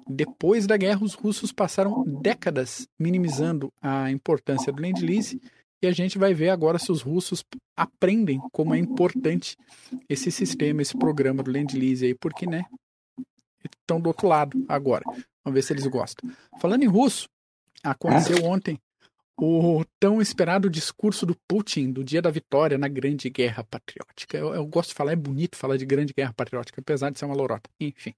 Depois 0.09 0.67
da 0.67 0.77
guerra, 0.77 1.03
os 1.03 1.15
russos 1.15 1.53
passaram 1.53 2.05
décadas 2.05 2.89
minimizando 2.99 3.73
a 3.83 4.11
importância 4.11 4.73
do 4.73 4.81
Land 4.81 5.05
Lease 5.05 5.41
e 5.83 5.87
a 5.87 5.93
gente 5.93 6.19
vai 6.19 6.33
ver 6.33 6.51
agora 6.51 6.79
se 6.79 6.91
os 6.91 7.03
russos 7.03 7.45
aprendem 7.77 8.41
como 8.53 8.75
é 8.75 8.79
importante 8.79 9.57
esse 10.09 10.31
sistema, 10.31 10.81
esse 10.81 10.97
programa 10.97 11.43
do 11.43 11.51
Land 11.51 11.79
Lease 11.79 12.07
aí, 12.07 12.15
porque, 12.15 12.47
né, 12.47 12.65
estão 13.81 14.01
do 14.01 14.09
outro 14.09 14.27
lado 14.27 14.65
agora. 14.69 15.05
Vamos 15.45 15.55
ver 15.55 15.63
se 15.63 15.73
eles 15.73 15.87
gostam. 15.87 16.31
Falando 16.59 16.83
em 16.83 16.89
russo, 16.89 17.29
aconteceu 17.83 18.45
ontem 18.45 18.79
o 19.39 19.85
tão 20.01 20.21
esperado 20.21 20.71
discurso 20.71 21.27
do 21.27 21.37
Putin 21.47 21.93
do 21.93 22.03
dia 22.03 22.23
da 22.23 22.31
vitória 22.31 22.79
na 22.79 22.89
Grande 22.89 23.29
Guerra 23.29 23.63
Patriótica. 23.65 24.37
Eu, 24.37 24.55
eu, 24.55 24.67
gosto 24.67 24.91
de 24.91 24.95
falar, 24.95 25.13
é 25.13 25.17
bonito 25.17 25.57
falar 25.57 25.77
de 25.77 25.85
Grande 25.85 26.15
Guerra 26.17 26.33
Patriótica, 26.33 26.81
apesar 26.81 27.11
de 27.11 27.19
ser 27.19 27.27
uma 27.27 27.35
lorota. 27.35 27.69
Enfim, 27.79 28.15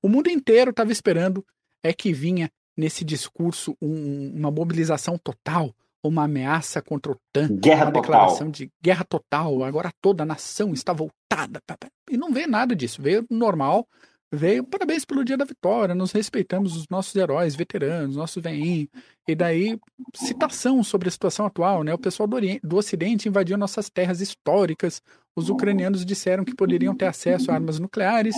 o 0.00 0.08
mundo 0.08 0.30
inteiro 0.30 0.70
estava 0.70 0.90
esperando 0.90 1.44
é 1.82 1.92
que 1.92 2.12
vinha 2.12 2.50
nesse 2.76 3.04
discurso 3.04 3.76
um, 3.82 4.32
uma 4.34 4.50
mobilização 4.50 5.18
total 5.18 5.74
uma 6.04 6.24
ameaça 6.24 6.82
contra 6.82 7.12
o 7.12 7.14
OTAN, 7.14 7.48
guerra 7.56 7.84
uma 7.84 7.92
total. 7.92 8.02
declaração 8.02 8.50
de 8.50 8.70
guerra 8.82 9.04
total, 9.04 9.62
agora 9.62 9.92
toda 10.00 10.24
a 10.24 10.26
nação 10.26 10.72
está 10.72 10.92
voltada. 10.92 11.62
E 12.10 12.16
não 12.16 12.32
veio 12.32 12.48
nada 12.48 12.74
disso, 12.74 13.00
veio 13.00 13.24
normal, 13.30 13.86
veio 14.32 14.64
parabéns 14.64 15.04
pelo 15.04 15.22
dia 15.22 15.36
da 15.36 15.44
vitória, 15.44 15.94
nos 15.94 16.10
respeitamos 16.10 16.74
os 16.74 16.88
nossos 16.88 17.14
heróis, 17.14 17.54
veteranos, 17.54 18.16
nossos 18.16 18.42
veinhos, 18.42 18.88
e 19.28 19.34
daí 19.34 19.78
citação 20.14 20.82
sobre 20.82 21.08
a 21.08 21.12
situação 21.12 21.44
atual, 21.44 21.84
né? 21.84 21.92
O 21.92 21.98
pessoal 21.98 22.26
do, 22.26 22.34
Oriente, 22.34 22.66
do 22.66 22.76
Ocidente 22.76 23.28
invadiu 23.28 23.58
nossas 23.58 23.90
terras 23.90 24.22
históricas, 24.22 25.02
os 25.36 25.50
ucranianos 25.50 26.04
disseram 26.04 26.44
que 26.44 26.54
poderiam 26.54 26.94
ter 26.94 27.06
acesso 27.06 27.50
a 27.50 27.54
armas 27.54 27.78
nucleares, 27.78 28.34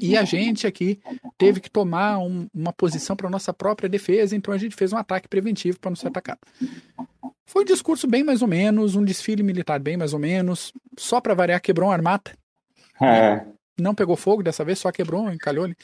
e 0.00 0.16
a 0.16 0.24
gente 0.24 0.66
aqui 0.66 0.98
teve 1.36 1.60
que 1.60 1.70
tomar 1.70 2.18
um, 2.18 2.48
uma 2.54 2.72
posição 2.72 3.14
para 3.14 3.28
nossa 3.28 3.52
própria 3.52 3.88
defesa, 3.88 4.34
então 4.34 4.54
a 4.54 4.58
gente 4.58 4.74
fez 4.74 4.94
um 4.94 4.96
ataque 4.96 5.28
preventivo 5.28 5.78
para 5.78 5.90
não 5.90 5.96
ser 5.96 6.08
atacado. 6.08 6.38
Foi 7.44 7.62
um 7.62 7.66
discurso 7.66 8.06
bem 8.06 8.24
mais 8.24 8.40
ou 8.40 8.48
menos, 8.48 8.96
um 8.96 9.04
desfile 9.04 9.42
militar 9.42 9.78
bem 9.78 9.98
mais 9.98 10.14
ou 10.14 10.18
menos, 10.18 10.72
só 10.98 11.20
para 11.20 11.34
variar, 11.34 11.60
quebrou 11.60 11.88
uma 11.88 11.94
armata. 11.94 12.32
É. 13.02 13.44
Não 13.80 13.94
pegou 13.94 14.16
fogo 14.16 14.42
dessa 14.42 14.64
vez, 14.64 14.78
só 14.78 14.90
quebrou, 14.90 15.30
encalhou. 15.32 15.66
-lhe. 15.66 15.76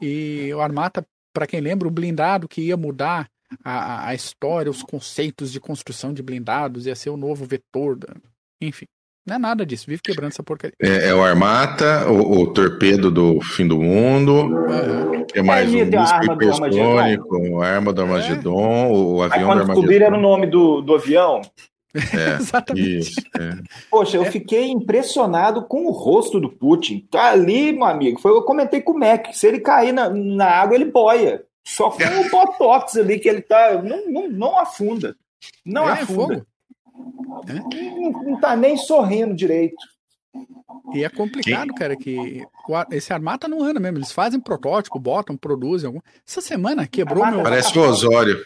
E 0.00 0.52
o 0.54 0.60
armata, 0.60 1.06
para 1.32 1.46
quem 1.46 1.60
lembra, 1.60 1.88
o 1.88 1.90
blindado 1.90 2.48
que 2.48 2.62
ia 2.62 2.76
mudar 2.76 3.28
a, 3.64 4.08
a 4.08 4.14
história, 4.14 4.70
os 4.70 4.82
conceitos 4.82 5.52
de 5.52 5.60
construção 5.60 6.12
de 6.12 6.22
blindados, 6.22 6.86
ia 6.86 6.94
ser 6.94 7.10
o 7.10 7.16
novo 7.16 7.44
vetor, 7.44 7.96
da... 7.96 8.08
enfim. 8.60 8.86
Não 9.26 9.36
é 9.36 9.38
nada 9.38 9.64
disso, 9.64 9.86
vive 9.88 10.02
quebrando 10.02 10.32
essa 10.32 10.42
porcaria. 10.42 10.76
É, 10.78 11.08
é 11.08 11.14
o 11.14 11.24
Armata, 11.24 12.10
o, 12.10 12.42
o, 12.42 12.52
torpedo 12.52 13.10
do 13.10 13.40
fim 13.40 13.66
do 13.66 13.78
mundo, 13.78 14.66
é, 15.32 15.38
é 15.38 15.42
mais 15.42 15.72
é, 15.72 15.78
um 15.78 15.88
disco 15.88 16.32
hipersônico, 16.32 17.62
a 17.62 17.66
arma 17.66 17.90
do 17.90 18.02
Armagedon, 18.02 18.86
é. 18.86 18.88
o, 18.88 19.14
o 19.14 19.22
avião 19.22 19.38
Aí, 19.38 19.46
quando 19.46 19.56
do 19.56 19.62
Armagedon. 19.62 19.80
descobriram 19.80 20.18
o 20.18 20.20
nome 20.20 20.46
do, 20.46 20.82
do 20.82 20.94
avião... 20.94 21.40
É, 21.94 22.36
Exatamente. 22.40 22.98
Isso, 22.98 23.20
é. 23.38 23.62
Poxa, 23.90 24.16
eu 24.16 24.24
fiquei 24.26 24.70
impressionado 24.70 25.64
com 25.64 25.86
o 25.86 25.90
rosto 25.90 26.40
do 26.40 26.50
Putin. 26.50 27.06
Tá 27.10 27.30
ali, 27.30 27.72
meu 27.72 27.84
amigo. 27.84 28.20
Foi, 28.20 28.32
eu 28.32 28.42
comentei 28.42 28.80
com 28.80 28.92
o 28.92 28.98
Mac. 28.98 29.32
Se 29.32 29.46
ele 29.46 29.60
cair 29.60 29.92
na, 29.92 30.08
na 30.10 30.46
água, 30.46 30.74
ele 30.74 30.86
boia. 30.86 31.44
Só 31.64 31.90
com 31.90 32.02
o 32.02 32.30
botox 32.30 32.96
ali 32.96 33.18
que 33.18 33.28
ele 33.28 33.40
tá. 33.40 33.82
Não, 33.82 34.10
não, 34.10 34.28
não 34.28 34.58
afunda. 34.58 35.16
Não 35.64 35.88
é, 35.88 35.92
afunda. 35.92 36.34
Fogo. 36.34 36.46
Não, 37.46 38.22
não 38.22 38.40
tá 38.40 38.54
nem 38.56 38.76
sorrindo 38.76 39.34
direito. 39.34 39.82
E 40.92 41.04
é 41.04 41.08
complicado, 41.08 41.72
cara, 41.74 41.96
que 41.96 42.44
esse 42.90 43.12
Armata 43.12 43.48
não 43.48 43.62
anda 43.62 43.80
mesmo. 43.80 43.98
Eles 43.98 44.12
fazem 44.12 44.40
protótipo, 44.40 44.98
botam, 44.98 45.36
produzem. 45.36 45.86
Algum... 45.86 46.00
Essa 46.26 46.40
semana 46.40 46.86
quebrou 46.86 47.24
meu. 47.26 47.42
Parece 47.42 47.78
o 47.78 47.82
Osório. 47.82 48.44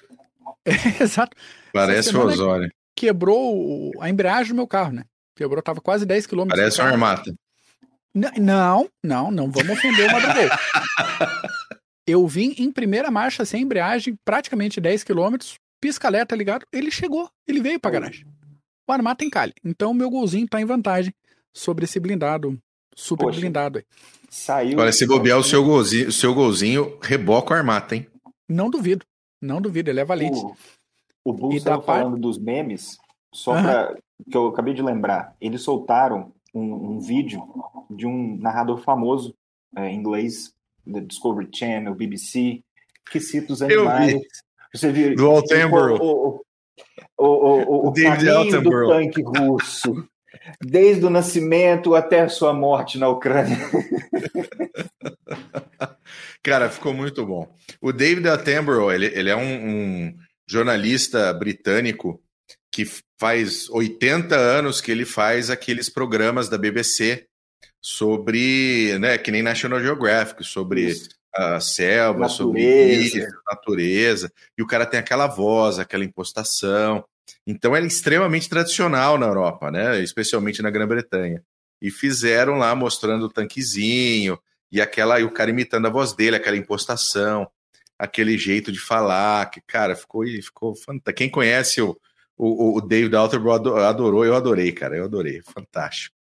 É, 0.64 1.02
exato. 1.02 1.36
Parece 1.72 2.16
o 2.16 2.20
Osório. 2.24 2.70
Quebrou 2.98 3.92
a 4.00 4.10
embreagem 4.10 4.52
do 4.52 4.56
meu 4.56 4.66
carro, 4.66 4.92
né? 4.92 5.04
Quebrou, 5.36 5.62
tava 5.62 5.80
quase 5.80 6.04
10 6.04 6.26
km. 6.26 6.48
Parece 6.48 6.80
um 6.80 6.84
Armata. 6.84 7.32
Não, 8.12 8.88
não, 9.04 9.30
não 9.30 9.50
vamos 9.50 9.70
ofender 9.70 10.08
o 10.08 10.12
Madrugal. 10.12 10.58
Eu 12.06 12.26
vim 12.26 12.54
em 12.58 12.72
primeira 12.72 13.10
marcha 13.10 13.44
sem 13.44 13.62
embreagem, 13.62 14.16
praticamente 14.24 14.80
10 14.80 15.04
km, 15.04 15.36
pisca-alerta 15.80 16.34
ligado, 16.34 16.66
ele 16.72 16.90
chegou, 16.90 17.30
ele 17.46 17.60
veio 17.60 17.78
pra 17.78 17.90
garagem 17.90 18.26
o 18.88 18.92
Armata 18.92 19.24
encalhe. 19.24 19.52
Então, 19.62 19.92
meu 19.92 20.10
golzinho 20.10 20.46
está 20.46 20.60
em 20.60 20.64
vantagem 20.64 21.12
sobre 21.52 21.84
esse 21.84 22.00
blindado, 22.00 22.58
super 22.94 23.26
Poxa, 23.26 23.40
blindado 23.40 23.78
aí. 23.78 23.84
Saiu. 24.30 24.78
Olha, 24.78 24.92
se 24.92 25.06
bobear 25.06 25.38
o 25.38 25.44
seu 25.44 25.62
golzinho, 25.62 26.08
o 26.08 26.12
seu 26.12 26.34
golzinho 26.34 26.98
reboca 27.02 27.52
o 27.52 27.56
Armata, 27.56 27.94
hein? 27.94 28.06
Não 28.48 28.70
duvido. 28.70 29.04
Não 29.40 29.60
duvido, 29.60 29.90
ele 29.90 30.00
é 30.00 30.04
valente. 30.04 30.38
O, 30.38 30.56
o 31.28 31.32
Bull 31.32 31.54
estava 31.54 31.82
falando 31.82 32.12
par... 32.12 32.20
dos 32.20 32.38
memes, 32.38 32.98
só 33.32 33.54
uhum. 33.54 33.62
para 33.62 33.96
que 34.30 34.36
eu 34.36 34.48
acabei 34.48 34.74
de 34.74 34.82
lembrar. 34.82 35.34
Eles 35.40 35.62
soltaram 35.62 36.32
um, 36.54 36.92
um 36.92 37.00
vídeo 37.00 37.42
de 37.90 38.06
um 38.06 38.36
narrador 38.38 38.76
famoso 38.78 39.34
é, 39.76 39.88
em 39.88 39.96
inglês, 39.96 40.54
da 40.86 41.00
Discovery 41.00 41.48
Channel, 41.52 41.94
BBC, 41.94 42.62
que 43.10 43.20
cita 43.20 43.52
os 43.52 43.60
animais 43.60 44.22
Você 44.74 44.90
viu 44.90 45.14
do 45.14 45.30
Altenborough. 45.30 46.00
o, 46.00 46.40
o, 47.18 47.26
o, 47.26 47.88
o, 47.88 47.92
David 47.92 48.24
caminho 48.24 48.32
do 48.32 48.56
Attenborough. 48.56 48.88
tanque 48.88 49.22
russo, 49.22 50.08
desde 50.60 51.04
o 51.04 51.10
nascimento 51.10 51.94
até 51.94 52.20
a 52.20 52.28
sua 52.28 52.54
morte 52.54 52.98
na 52.98 53.08
Ucrânia. 53.08 53.58
Cara, 56.42 56.70
ficou 56.70 56.94
muito 56.94 57.26
bom. 57.26 57.46
O 57.80 57.92
David 57.92 58.28
Attenborough, 58.28 58.90
ele, 58.90 59.06
ele 59.06 59.28
é 59.28 59.36
um, 59.36 59.42
um 59.42 60.14
jornalista 60.48 61.32
britânico 61.32 62.20
que 62.72 62.86
faz 63.18 63.68
80 63.68 64.36
anos 64.36 64.80
que 64.80 64.90
ele 64.90 65.04
faz 65.04 65.50
aqueles 65.50 65.90
programas 65.90 66.48
da 66.48 66.56
BBC 66.56 67.26
sobre, 67.80 68.98
né, 68.98 69.18
que 69.18 69.30
nem 69.30 69.42
National 69.42 69.80
Geographic, 69.80 70.42
sobre 70.44 70.88
Isso. 70.88 71.08
a 71.34 71.60
selva, 71.60 72.28
sobre 72.28 72.62
Natureza. 72.62 73.18
isso, 73.18 73.28
natureza, 73.46 74.32
e 74.56 74.62
o 74.62 74.66
cara 74.66 74.86
tem 74.86 74.98
aquela 74.98 75.26
voz, 75.26 75.78
aquela 75.78 76.04
impostação. 76.04 77.04
Então 77.46 77.76
ele 77.76 77.86
é 77.86 77.88
extremamente 77.88 78.48
tradicional 78.48 79.18
na 79.18 79.26
Europa, 79.26 79.70
né, 79.70 80.00
especialmente 80.00 80.62
na 80.62 80.70
Grã-Bretanha. 80.70 81.42
E 81.80 81.90
fizeram 81.90 82.54
lá 82.54 82.74
mostrando 82.74 83.26
o 83.26 83.32
tanquezinho 83.32 84.38
e 84.70 84.80
aquela 84.80 85.20
e 85.20 85.24
o 85.24 85.30
cara 85.30 85.50
imitando 85.50 85.86
a 85.86 85.90
voz 85.90 86.12
dele, 86.12 86.36
aquela 86.36 86.56
impostação, 86.56 87.48
aquele 87.98 88.38
jeito 88.38 88.70
de 88.70 88.78
falar, 88.78 89.50
que 89.50 89.60
cara, 89.60 89.96
ficou 89.96 90.24
ficou 90.24 90.74
fantástico. 90.74 91.16
Quem 91.16 91.30
conhece 91.30 91.82
o 91.82 91.98
o, 92.38 92.76
o 92.76 92.80
David 92.80 93.16
Attenborough 93.16 93.76
adorou, 93.80 94.24
eu 94.24 94.34
adorei, 94.34 94.70
cara, 94.70 94.96
eu 94.96 95.04
adorei, 95.04 95.42
fantástico. 95.42 96.14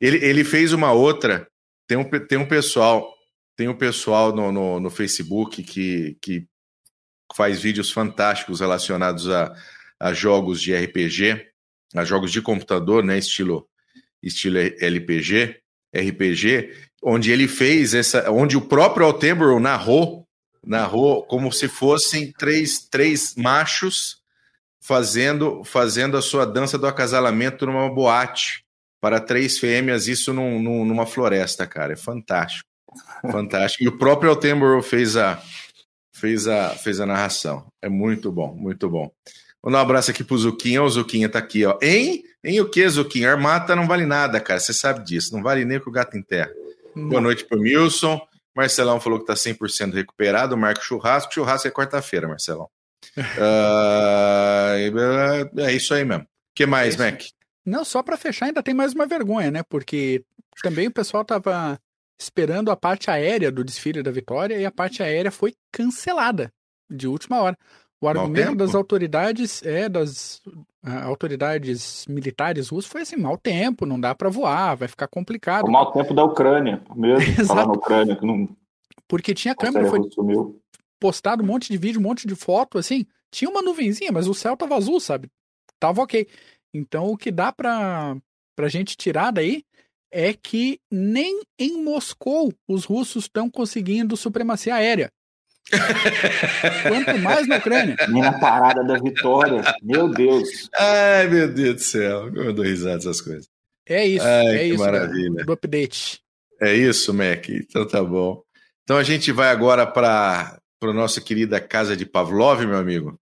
Ele, 0.00 0.22
ele 0.24 0.42
fez 0.42 0.72
uma 0.72 0.92
outra, 0.92 1.48
tem 1.86 1.96
um, 1.96 2.04
tem 2.04 2.36
um 2.36 2.46
pessoal, 2.46 3.14
tem 3.56 3.68
um 3.68 3.76
pessoal 3.76 4.34
no, 4.34 4.50
no, 4.50 4.80
no 4.80 4.90
Facebook 4.90 5.62
que, 5.62 6.18
que 6.20 6.46
faz 7.36 7.60
vídeos 7.62 7.92
fantásticos 7.92 8.58
relacionados 8.58 9.30
a, 9.30 9.54
a 10.00 10.12
jogos 10.12 10.60
de 10.60 10.74
RPG, 10.74 11.46
a 11.94 12.04
jogos 12.04 12.32
de 12.32 12.42
computador, 12.42 13.04
né, 13.04 13.16
estilo, 13.16 13.68
estilo 14.20 14.58
LPG, 14.58 15.60
RPG, 15.94 16.74
onde 17.02 17.30
ele 17.30 17.46
fez 17.46 17.94
essa, 17.94 18.28
onde 18.30 18.56
o 18.56 18.60
próprio 18.60 19.06
Altenborough 19.06 19.60
narrou, 19.60 20.19
narrou 20.64 21.22
como 21.24 21.52
se 21.52 21.68
fossem 21.68 22.32
três, 22.32 22.86
três 22.88 23.34
machos 23.34 24.20
fazendo, 24.80 25.62
fazendo 25.64 26.16
a 26.16 26.22
sua 26.22 26.44
dança 26.44 26.78
do 26.78 26.86
acasalamento 26.86 27.66
numa 27.66 27.88
boate 27.88 28.64
para 29.00 29.20
três 29.20 29.58
fêmeas, 29.58 30.08
isso 30.08 30.32
num, 30.32 30.60
num, 30.60 30.84
numa 30.84 31.06
floresta, 31.06 31.66
cara. 31.66 31.94
É 31.94 31.96
fantástico. 31.96 32.68
Fantástico. 33.30 33.84
E 33.84 33.88
o 33.88 33.96
próprio 33.96 34.30
Altenborough 34.30 34.82
fez 34.82 35.16
a, 35.16 35.42
fez 36.12 36.46
a, 36.46 36.70
fez 36.70 37.00
a 37.00 37.06
narração. 37.06 37.66
É 37.80 37.88
muito 37.88 38.30
bom, 38.30 38.54
muito 38.54 38.88
bom. 38.88 39.10
Vou 39.62 39.70
dar 39.72 39.78
um 39.78 39.82
abraço 39.82 40.10
aqui 40.10 40.24
pro 40.24 40.38
Zuquinha. 40.38 40.82
O 40.82 40.88
Zuquinha 40.88 41.28
tá 41.28 41.38
aqui, 41.38 41.64
ó. 41.64 41.78
Em, 41.82 42.24
em 42.42 42.60
o 42.60 42.68
que, 42.68 42.88
Zuquinha? 42.88 43.30
Armata 43.30 43.76
não 43.76 43.86
vale 43.86 44.06
nada, 44.06 44.40
cara. 44.40 44.58
Você 44.58 44.72
sabe 44.72 45.04
disso. 45.04 45.34
Não 45.34 45.42
vale 45.42 45.64
nem 45.64 45.78
o 45.78 45.80
que 45.80 45.88
o 45.88 45.92
gato 45.92 46.16
enterra. 46.16 46.50
Boa 46.96 47.20
noite 47.20 47.44
pro 47.44 47.60
Milson. 47.60 48.20
Marcelão 48.54 49.00
falou 49.00 49.20
que 49.20 49.26
tá 49.26 49.34
100% 49.34 49.94
recuperado. 49.94 50.56
Marco 50.56 50.84
Churrasco. 50.84 51.32
Churrasco 51.32 51.68
é 51.68 51.70
quarta-feira, 51.70 52.28
Marcelão. 52.28 52.68
uh, 53.16 54.76
é 55.60 55.72
isso 55.72 55.94
aí 55.94 56.04
mesmo. 56.04 56.24
O 56.24 56.28
que 56.54 56.66
mais, 56.66 56.98
É 56.98 57.10
Mac? 57.10 57.22
Não, 57.64 57.84
só 57.84 58.02
para 58.02 58.16
fechar, 58.16 58.46
ainda 58.46 58.62
tem 58.62 58.74
mais 58.74 58.92
uma 58.94 59.06
vergonha, 59.06 59.50
né? 59.50 59.62
Porque 59.62 60.24
também 60.62 60.88
o 60.88 60.92
pessoal 60.92 61.24
tava 61.24 61.78
esperando 62.18 62.70
a 62.70 62.76
parte 62.76 63.10
aérea 63.10 63.50
do 63.50 63.64
desfile 63.64 64.02
da 64.02 64.10
vitória 64.10 64.58
e 64.58 64.66
a 64.66 64.70
parte 64.70 65.02
aérea 65.02 65.30
foi 65.30 65.54
cancelada 65.72 66.52
de 66.88 67.06
última 67.06 67.40
hora. 67.40 67.56
O 68.00 68.08
argumento 68.08 68.56
das 68.56 68.74
autoridades 68.74 69.62
é 69.62 69.88
das 69.88 70.42
autoridades 70.82 72.06
militares 72.08 72.68
russas 72.68 72.90
foi 72.90 73.02
assim, 73.02 73.16
mau 73.16 73.36
tempo, 73.36 73.84
não 73.84 74.00
dá 74.00 74.14
para 74.14 74.28
voar, 74.30 74.76
vai 74.76 74.88
ficar 74.88 75.06
complicado. 75.08 75.66
O 75.66 75.70
mau 75.70 75.92
tempo 75.92 76.14
da 76.14 76.24
Ucrânia, 76.24 76.82
mesmo, 76.94 77.28
Exato. 77.28 77.46
falar 77.48 77.66
na 77.66 77.72
Ucrânia, 77.72 78.16
que 78.16 78.24
não 78.24 78.48
Porque 79.06 79.34
tinha 79.34 79.54
câmera, 79.54 79.88
foi 79.88 80.10
sumiu. 80.10 80.60
postado 80.98 81.42
um 81.42 81.46
monte 81.46 81.68
de 81.70 81.76
vídeo, 81.76 82.00
um 82.00 82.04
monte 82.04 82.26
de 82.26 82.34
foto, 82.34 82.78
assim. 82.78 83.04
Tinha 83.30 83.50
uma 83.50 83.62
nuvenzinha, 83.62 84.10
mas 84.10 84.26
o 84.26 84.34
céu 84.34 84.56
tava 84.56 84.76
azul, 84.76 84.98
sabe? 85.00 85.28
Tava 85.78 86.02
ok. 86.02 86.26
Então 86.74 87.06
o 87.06 87.16
que 87.16 87.30
dá 87.30 87.52
pra, 87.52 88.16
pra 88.56 88.68
gente 88.68 88.96
tirar 88.96 89.30
daí 89.30 89.62
é 90.12 90.32
que 90.32 90.80
nem 90.90 91.42
em 91.58 91.82
Moscou 91.84 92.52
os 92.68 92.84
russos 92.84 93.24
estão 93.24 93.48
conseguindo 93.48 94.16
supremacia 94.16 94.74
aérea. 94.74 95.10
Quanto 96.88 97.18
mais 97.20 97.46
na 97.48 97.56
Ucrânia. 97.56 97.96
Nem 98.08 98.22
na 98.22 98.38
parada 98.38 98.82
da 98.84 98.98
vitória. 98.98 99.62
Meu 99.82 100.08
Deus. 100.08 100.68
Ai, 100.76 101.28
meu 101.28 101.52
Deus 101.52 101.74
do 101.76 101.80
céu. 101.82 102.20
Como 102.28 102.40
eu 102.40 102.52
dou 102.52 102.64
risada 102.64 102.96
dessas 102.96 103.20
coisas. 103.20 103.48
É 103.86 104.04
isso, 104.06 104.26
Ai, 104.26 104.46
é 104.46 104.58
que 104.58 104.64
isso. 104.66 104.78
maravilha. 104.84 105.44
Do 105.44 105.52
update. 105.52 106.20
É 106.60 106.74
isso, 106.74 107.12
Mac. 107.14 107.48
Então 107.48 107.86
tá 107.86 108.02
bom. 108.02 108.42
Então 108.84 108.96
a 108.96 109.02
gente 109.02 109.32
vai 109.32 109.48
agora 109.48 109.86
para 109.86 110.58
a 110.82 110.92
nossa 110.92 111.20
querida 111.20 111.60
casa 111.60 111.96
de 111.96 112.04
Pavlov, 112.06 112.60
meu 112.66 112.78
amigo. 112.78 113.18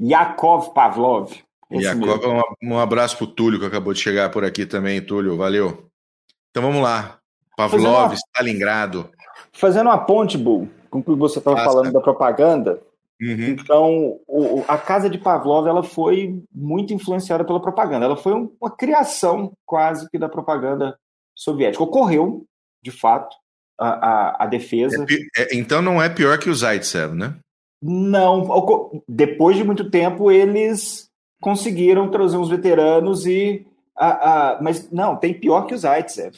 Yakov 0.00 0.72
Pavlov. 0.74 1.32
Mesmo. 1.70 2.06
um, 2.06 2.74
um 2.74 2.78
abraço 2.78 3.16
pro 3.18 3.26
Túlio, 3.26 3.60
que 3.60 3.66
acabou 3.66 3.92
de 3.92 4.00
chegar 4.00 4.30
por 4.30 4.44
aqui 4.44 4.64
também, 4.64 5.00
Túlio. 5.02 5.36
Valeu. 5.36 5.86
Então 6.50 6.62
vamos 6.62 6.82
lá. 6.82 7.18
Pavlov, 7.56 7.82
Fazer 7.82 7.88
uma- 7.88 8.14
Stalingrado. 8.14 9.10
Fazendo 9.52 9.86
uma 9.88 9.98
ponte, 9.98 10.38
Bull, 10.38 10.70
com 10.90 10.98
o 10.98 11.02
que 11.02 11.14
você 11.14 11.38
estava 11.38 11.56
Passa. 11.56 11.68
falando 11.70 11.92
da 11.92 12.00
propaganda, 12.00 12.80
Uhum. 13.20 13.46
Então, 13.48 14.20
o- 14.28 14.64
a 14.68 14.78
casa 14.78 15.10
de 15.10 15.18
Pavlov 15.18 15.66
ela 15.66 15.82
foi 15.82 16.40
muito 16.54 16.94
influenciada 16.94 17.44
pela 17.44 17.60
propaganda. 17.60 18.04
Ela 18.04 18.16
foi 18.16 18.32
um- 18.32 18.48
uma 18.60 18.70
criação 18.70 19.52
quase 19.66 20.08
que 20.08 20.16
da 20.16 20.28
propaganda 20.28 20.96
soviética. 21.34 21.82
Ocorreu, 21.82 22.44
de 22.80 22.92
fato, 22.92 23.34
a, 23.76 23.88
a- 23.88 24.44
a 24.44 24.46
defesa. 24.46 25.04
É 25.36 25.42
é- 25.42 25.56
então 25.58 25.82
não 25.82 26.00
é 26.00 26.08
pior 26.08 26.38
que 26.38 26.48
o 26.48 26.54
Zaitsev, 26.54 27.12
né? 27.16 27.34
Não, 27.82 28.46
depois 29.08 29.56
de 29.56 29.64
muito 29.64 29.90
tempo 29.90 30.30
eles 30.30 31.08
conseguiram 31.42 32.08
trazer 32.12 32.36
uns 32.36 32.48
veteranos 32.50 33.26
e, 33.26 33.66
a- 33.96 34.52
a- 34.58 34.62
mas 34.62 34.88
não, 34.92 35.16
tem 35.16 35.34
pior 35.34 35.66
que 35.66 35.74
o 35.74 35.78
Zaitsev. 35.78 36.36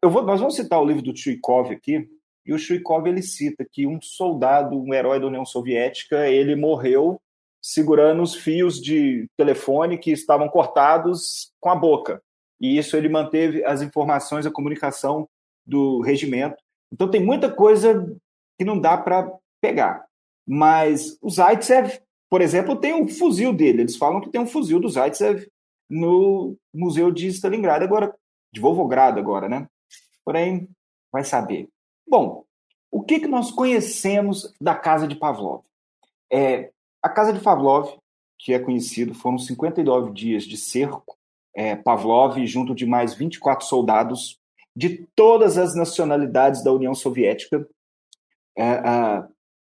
Eu 0.00 0.08
vou, 0.08 0.22
nós 0.22 0.38
vamos 0.38 0.54
citar 0.54 0.80
o 0.80 0.84
livro 0.84 1.02
do 1.02 1.16
Chuikov 1.16 1.72
aqui. 1.72 2.08
E 2.50 2.52
o 2.52 2.58
Chuikov 2.58 3.06
ele 3.06 3.22
cita 3.22 3.64
que 3.64 3.86
um 3.86 4.02
soldado, 4.02 4.76
um 4.76 4.92
herói 4.92 5.20
da 5.20 5.28
União 5.28 5.46
Soviética, 5.46 6.28
ele 6.28 6.56
morreu 6.56 7.22
segurando 7.62 8.24
os 8.24 8.34
fios 8.34 8.80
de 8.82 9.28
telefone 9.36 9.96
que 9.96 10.10
estavam 10.10 10.48
cortados 10.48 11.52
com 11.60 11.70
a 11.70 11.76
boca. 11.76 12.20
E 12.60 12.76
isso 12.76 12.96
ele 12.96 13.08
manteve 13.08 13.64
as 13.64 13.82
informações, 13.82 14.46
a 14.46 14.50
comunicação 14.50 15.28
do 15.64 16.00
regimento. 16.00 16.56
Então 16.92 17.08
tem 17.08 17.24
muita 17.24 17.48
coisa 17.48 18.04
que 18.58 18.64
não 18.64 18.80
dá 18.80 18.98
para 18.98 19.32
pegar. 19.60 20.04
Mas 20.44 21.16
o 21.22 21.30
Zaitsev, 21.30 22.00
por 22.28 22.40
exemplo, 22.40 22.74
tem 22.74 22.92
um 22.92 23.06
fuzil 23.06 23.52
dele. 23.52 23.82
Eles 23.82 23.94
falam 23.94 24.20
que 24.20 24.28
tem 24.28 24.40
um 24.40 24.46
fuzil 24.46 24.80
do 24.80 24.88
Zaitsev 24.88 25.46
no 25.88 26.56
Museu 26.74 27.12
de 27.12 27.28
Stalingrado 27.28 27.84
agora, 27.84 28.12
de 28.52 28.60
Volgogrado 28.60 29.20
agora, 29.20 29.48
né? 29.48 29.68
Porém, 30.24 30.68
vai 31.12 31.22
saber. 31.22 31.68
Bom, 32.10 32.44
o 32.90 33.04
que, 33.04 33.20
que 33.20 33.28
nós 33.28 33.52
conhecemos 33.52 34.52
da 34.60 34.74
casa 34.74 35.06
de 35.06 35.14
Pavlov? 35.14 35.62
É, 36.28 36.72
a 37.00 37.08
casa 37.08 37.32
de 37.32 37.38
Pavlov, 37.38 37.96
que 38.36 38.52
é 38.52 38.58
conhecido, 38.58 39.14
foram 39.14 39.38
59 39.38 40.12
dias 40.12 40.42
de 40.42 40.56
cerco. 40.56 41.16
É, 41.54 41.76
Pavlov, 41.76 42.44
junto 42.46 42.74
de 42.74 42.84
mais 42.84 43.14
24 43.14 43.64
soldados 43.64 44.40
de 44.74 45.06
todas 45.14 45.56
as 45.56 45.76
nacionalidades 45.76 46.64
da 46.64 46.72
União 46.72 46.96
Soviética, 46.96 47.64
é, 48.58 48.64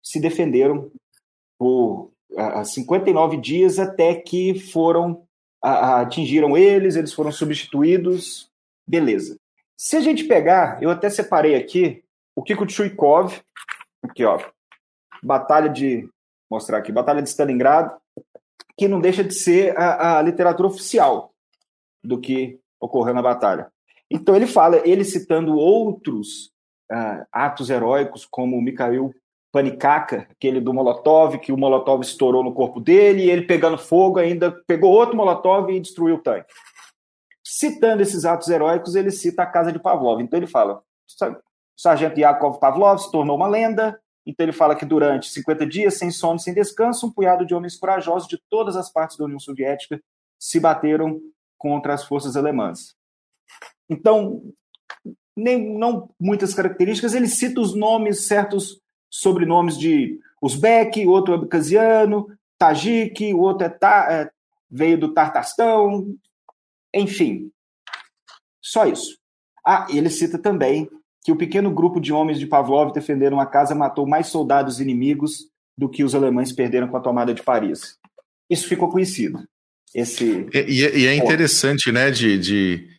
se 0.01 0.19
defenderam 0.19 0.91
por 1.59 2.11
ah, 2.35 2.63
59 2.63 3.37
dias 3.37 3.77
até 3.77 4.15
que 4.15 4.59
foram 4.59 5.27
atingiram 5.61 6.57
eles, 6.57 6.95
eles 6.95 7.13
foram 7.13 7.31
substituídos, 7.31 8.49
beleza. 8.87 9.37
Se 9.77 9.95
a 9.95 9.99
gente 9.99 10.23
pegar, 10.23 10.81
eu 10.81 10.89
até 10.89 11.07
separei 11.07 11.53
aqui 11.53 12.00
o 12.35 12.43
que, 12.43 12.55
que 12.55 12.63
o 12.63 12.69
Chuikov, 12.69 13.39
aqui 14.03 14.23
ó, 14.25 14.39
batalha 15.23 15.69
de 15.69 16.09
mostrar 16.49 16.77
aqui, 16.77 16.91
batalha 16.91 17.21
de 17.21 17.29
Stalingrado, 17.29 17.95
que 18.77 18.87
não 18.87 18.99
deixa 18.99 19.23
de 19.23 19.33
ser 19.33 19.77
a, 19.77 20.19
a 20.19 20.21
literatura 20.21 20.67
oficial 20.67 21.33
do 22.03 22.19
que 22.19 22.59
ocorreu 22.79 23.13
na 23.13 23.21
batalha. 23.21 23.71
Então 24.09 24.35
ele 24.35 24.47
fala, 24.47 24.81
ele 24.87 25.05
citando 25.05 25.55
outros 25.55 26.51
ah, 26.91 27.25
atos 27.31 27.69
heróicos, 27.69 28.25
como 28.25 28.61
Mikhail 28.61 29.13
Panikaka, 29.51 30.27
aquele 30.31 30.59
do 30.59 30.73
Molotov, 30.73 31.37
que 31.39 31.51
o 31.51 31.57
Molotov 31.57 32.01
estourou 32.01 32.43
no 32.43 32.53
corpo 32.53 32.79
dele, 32.79 33.23
e 33.23 33.29
ele 33.29 33.43
pegando 33.43 33.77
fogo 33.77 34.19
ainda 34.19 34.51
pegou 34.65 34.91
outro 34.91 35.15
Molotov 35.15 35.69
e 35.69 35.79
destruiu 35.79 36.15
o 36.15 36.21
tanque. 36.21 36.51
Citando 37.43 38.01
esses 38.01 38.25
atos 38.25 38.49
heróicos, 38.49 38.95
ele 38.95 39.11
cita 39.11 39.43
a 39.43 39.45
casa 39.45 39.71
de 39.71 39.79
Pavlov. 39.79 40.21
Então 40.21 40.37
ele 40.37 40.47
fala: 40.47 40.81
o 41.77 41.81
sargento 41.81 42.19
Yakov 42.19 42.59
Pavlov 42.59 42.99
se 42.99 43.11
tornou 43.11 43.35
uma 43.35 43.47
lenda, 43.47 43.99
Então 44.25 44.45
ele 44.45 44.53
fala 44.53 44.75
que 44.75 44.85
durante 44.85 45.29
50 45.29 45.65
dias, 45.65 45.97
sem 45.97 46.11
sono, 46.11 46.39
sem 46.39 46.53
descanso, 46.53 47.07
um 47.07 47.11
punhado 47.11 47.45
de 47.45 47.55
homens 47.55 47.77
corajosos 47.77 48.27
de 48.27 48.39
todas 48.49 48.75
as 48.75 48.91
partes 48.91 49.17
da 49.17 49.25
União 49.25 49.39
Soviética 49.39 50.01
se 50.39 50.59
bateram 50.59 51.19
contra 51.57 51.93
as 51.93 52.03
forças 52.03 52.35
alemãs. 52.35 52.95
Então, 53.89 54.41
nem, 55.35 55.77
não 55.77 56.09
muitas 56.19 56.53
características, 56.53 57.13
ele 57.13 57.27
cita 57.27 57.61
os 57.61 57.75
nomes, 57.75 58.27
certos 58.27 58.79
sobrenomes 59.09 59.77
de 59.77 60.19
Uzbek, 60.41 61.05
outro 61.05 61.33
abcasiano, 61.33 62.27
Tajik, 62.57 63.33
o 63.33 63.39
outro 63.39 63.65
é, 63.65 63.69
ta, 63.69 64.07
é, 64.11 64.31
veio 64.69 64.97
do 64.99 65.13
Tartastão, 65.13 66.15
enfim. 66.93 67.51
Só 68.61 68.85
isso. 68.85 69.17
Ah, 69.65 69.87
ele 69.89 70.09
cita 70.09 70.37
também 70.39 70.89
que 71.23 71.31
o 71.31 71.35
pequeno 71.35 71.71
grupo 71.71 71.99
de 71.99 72.11
homens 72.11 72.39
de 72.39 72.47
Pavlov 72.47 72.91
defenderam 72.91 73.39
a 73.39 73.45
casa 73.45 73.75
matou 73.75 74.07
mais 74.07 74.27
soldados 74.27 74.79
inimigos 74.79 75.47
do 75.77 75.89
que 75.89 76.03
os 76.03 76.15
alemães 76.15 76.51
perderam 76.51 76.87
com 76.87 76.97
a 76.97 77.01
tomada 77.01 77.33
de 77.33 77.43
Paris. 77.43 77.97
Isso 78.49 78.67
ficou 78.67 78.89
conhecido. 78.89 79.43
Esse 79.93 80.47
e, 80.53 81.01
e 81.01 81.07
é 81.07 81.15
interessante, 81.15 81.91
né, 81.91 82.09
de, 82.11 82.37
de 82.37 82.89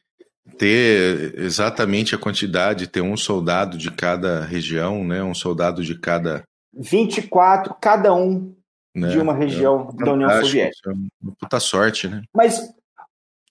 ter 0.59 1.35
exatamente 1.39 2.15
a 2.15 2.19
quantidade, 2.19 2.87
ter 2.87 3.01
um 3.01 3.17
soldado 3.17 3.79
de 3.79 3.91
cada 3.91 4.45
região, 4.45 5.05
né, 5.05 5.23
um 5.23 5.35
soldado 5.35 5.83
de 5.83 5.99
cada 5.99 6.43
24 6.75 7.75
cada 7.81 8.15
um 8.15 8.55
né? 8.95 9.09
de 9.09 9.19
uma 9.19 9.35
região 9.35 9.91
é 9.99 10.05
da 10.05 10.13
União 10.13 10.31
Soviética. 10.31 10.91
É 10.91 10.95
uma 11.23 11.35
puta 11.39 11.61
sorte, 11.61 12.09
né? 12.09 12.23
Mas 12.35 12.61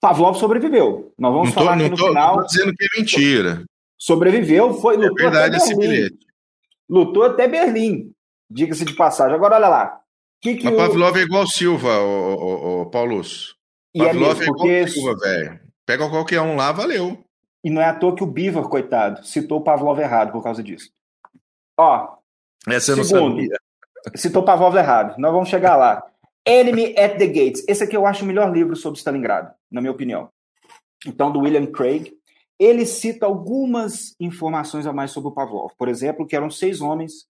Pavlov 0.00 0.36
sobreviveu. 0.38 1.12
Nós 1.18 1.32
vamos 1.32 1.48
não 1.48 1.54
tô, 1.54 1.60
falar 1.60 1.74
aqui 1.74 1.88
no 1.88 1.96
tô, 1.96 2.08
final. 2.08 2.36
Não 2.36 2.42
tô 2.42 2.48
dizendo 2.48 2.74
que 2.74 2.84
é 2.84 3.00
mentira. 3.00 3.64
Sobreviveu, 4.02 4.74
foi, 4.74 4.96
lutou 4.96 5.28
é 5.28 5.30
verdade 5.30 5.56
até 5.58 5.76
Berlim. 5.76 6.08
Lutou 6.90 7.22
até 7.22 7.46
Berlim, 7.46 8.12
diga-se 8.50 8.84
de 8.84 8.96
passagem. 8.96 9.32
Agora, 9.32 9.54
olha 9.54 9.68
lá. 9.68 10.00
Que 10.40 10.56
que 10.56 10.64
Mas 10.64 10.74
o... 10.74 10.76
Pavlov 10.76 11.16
é 11.16 11.22
igual 11.22 11.46
Silva, 11.46 12.00
o, 12.00 12.34
o, 12.34 12.80
o 12.80 12.86
Paulus. 12.86 13.54
E 13.94 14.02
é 14.02 14.06
Pavlov 14.06 14.42
é, 14.42 14.46
mesmo, 14.46 14.66
é 14.66 14.70
igual 14.80 14.88
Silva, 14.88 15.16
velho. 15.20 15.60
Pega 15.86 16.10
qualquer 16.10 16.40
um 16.40 16.56
lá, 16.56 16.72
valeu. 16.72 17.24
E 17.62 17.70
não 17.70 17.80
é 17.80 17.84
à 17.84 17.94
toa 17.94 18.16
que 18.16 18.24
o 18.24 18.26
Bivar, 18.26 18.64
coitado, 18.64 19.24
citou 19.24 19.60
o 19.60 19.62
Pavlov 19.62 20.00
errado 20.00 20.32
por 20.32 20.42
causa 20.42 20.64
disso. 20.64 20.90
Ó, 21.78 22.16
essa 22.66 22.90
eu 22.90 23.04
segundo, 23.04 23.36
não 23.36 23.36
sabia. 23.36 23.56
Citou 24.16 24.42
Pavlov 24.42 24.76
errado. 24.76 25.16
Nós 25.16 25.32
vamos 25.32 25.48
chegar 25.48 25.76
lá. 25.76 26.04
Enemy 26.44 26.98
at 26.98 27.18
the 27.18 27.26
Gates. 27.28 27.64
Esse 27.68 27.84
aqui 27.84 27.96
eu 27.96 28.04
acho 28.04 28.24
o 28.24 28.26
melhor 28.26 28.52
livro 28.52 28.74
sobre 28.74 28.98
Stalingrado, 28.98 29.54
na 29.70 29.80
minha 29.80 29.92
opinião. 29.92 30.28
Então, 31.06 31.30
do 31.30 31.38
William 31.38 31.66
Craig. 31.66 32.12
Ele 32.62 32.86
cita 32.86 33.26
algumas 33.26 34.14
informações 34.20 34.86
a 34.86 34.92
mais 34.92 35.10
sobre 35.10 35.30
o 35.30 35.32
Pavlov. 35.32 35.72
Por 35.76 35.88
exemplo, 35.88 36.24
que 36.24 36.36
eram 36.36 36.48
seis 36.48 36.80
homens, 36.80 37.26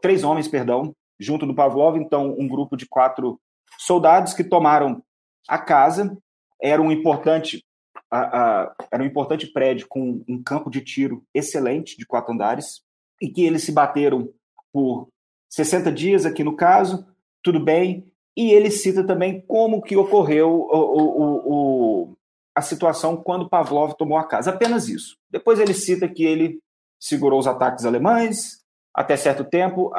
três 0.00 0.24
homens, 0.24 0.48
perdão, 0.48 0.94
junto 1.18 1.44
do 1.44 1.54
Pavlov. 1.54 1.98
Então, 1.98 2.34
um 2.38 2.48
grupo 2.48 2.78
de 2.78 2.86
quatro 2.86 3.38
soldados 3.78 4.32
que 4.32 4.42
tomaram 4.42 5.02
a 5.46 5.58
casa. 5.58 6.16
Era 6.62 6.80
um 6.80 6.90
importante, 6.90 7.62
era 8.10 9.02
um 9.02 9.06
importante 9.06 9.46
prédio 9.46 9.86
com 9.86 10.24
um 10.26 10.42
campo 10.42 10.70
de 10.70 10.80
tiro 10.80 11.22
excelente, 11.34 11.98
de 11.98 12.06
quatro 12.06 12.32
andares, 12.32 12.80
e 13.20 13.28
que 13.28 13.44
eles 13.44 13.64
se 13.64 13.72
bateram 13.72 14.32
por 14.72 15.08
60 15.50 15.92
dias 15.92 16.24
aqui 16.24 16.42
no 16.42 16.56
caso, 16.56 17.06
tudo 17.42 17.58
bem, 17.60 18.10
e 18.36 18.50
ele 18.50 18.70
cita 18.70 19.04
também 19.04 19.40
como 19.46 19.82
que 19.82 19.96
ocorreu 19.96 20.48
o, 20.48 20.70
o, 20.72 22.10
o, 22.10 22.16
a 22.60 22.62
situação 22.62 23.16
quando 23.16 23.48
Pavlov 23.48 23.94
tomou 23.94 24.18
a 24.18 24.26
casa. 24.26 24.50
Apenas 24.50 24.88
isso. 24.88 25.16
Depois 25.28 25.58
ele 25.58 25.74
cita 25.74 26.08
que 26.08 26.24
ele 26.24 26.60
segurou 26.98 27.40
os 27.40 27.46
ataques 27.46 27.84
alemães 27.84 28.60
até 28.94 29.16
certo 29.16 29.44
tempo 29.44 29.90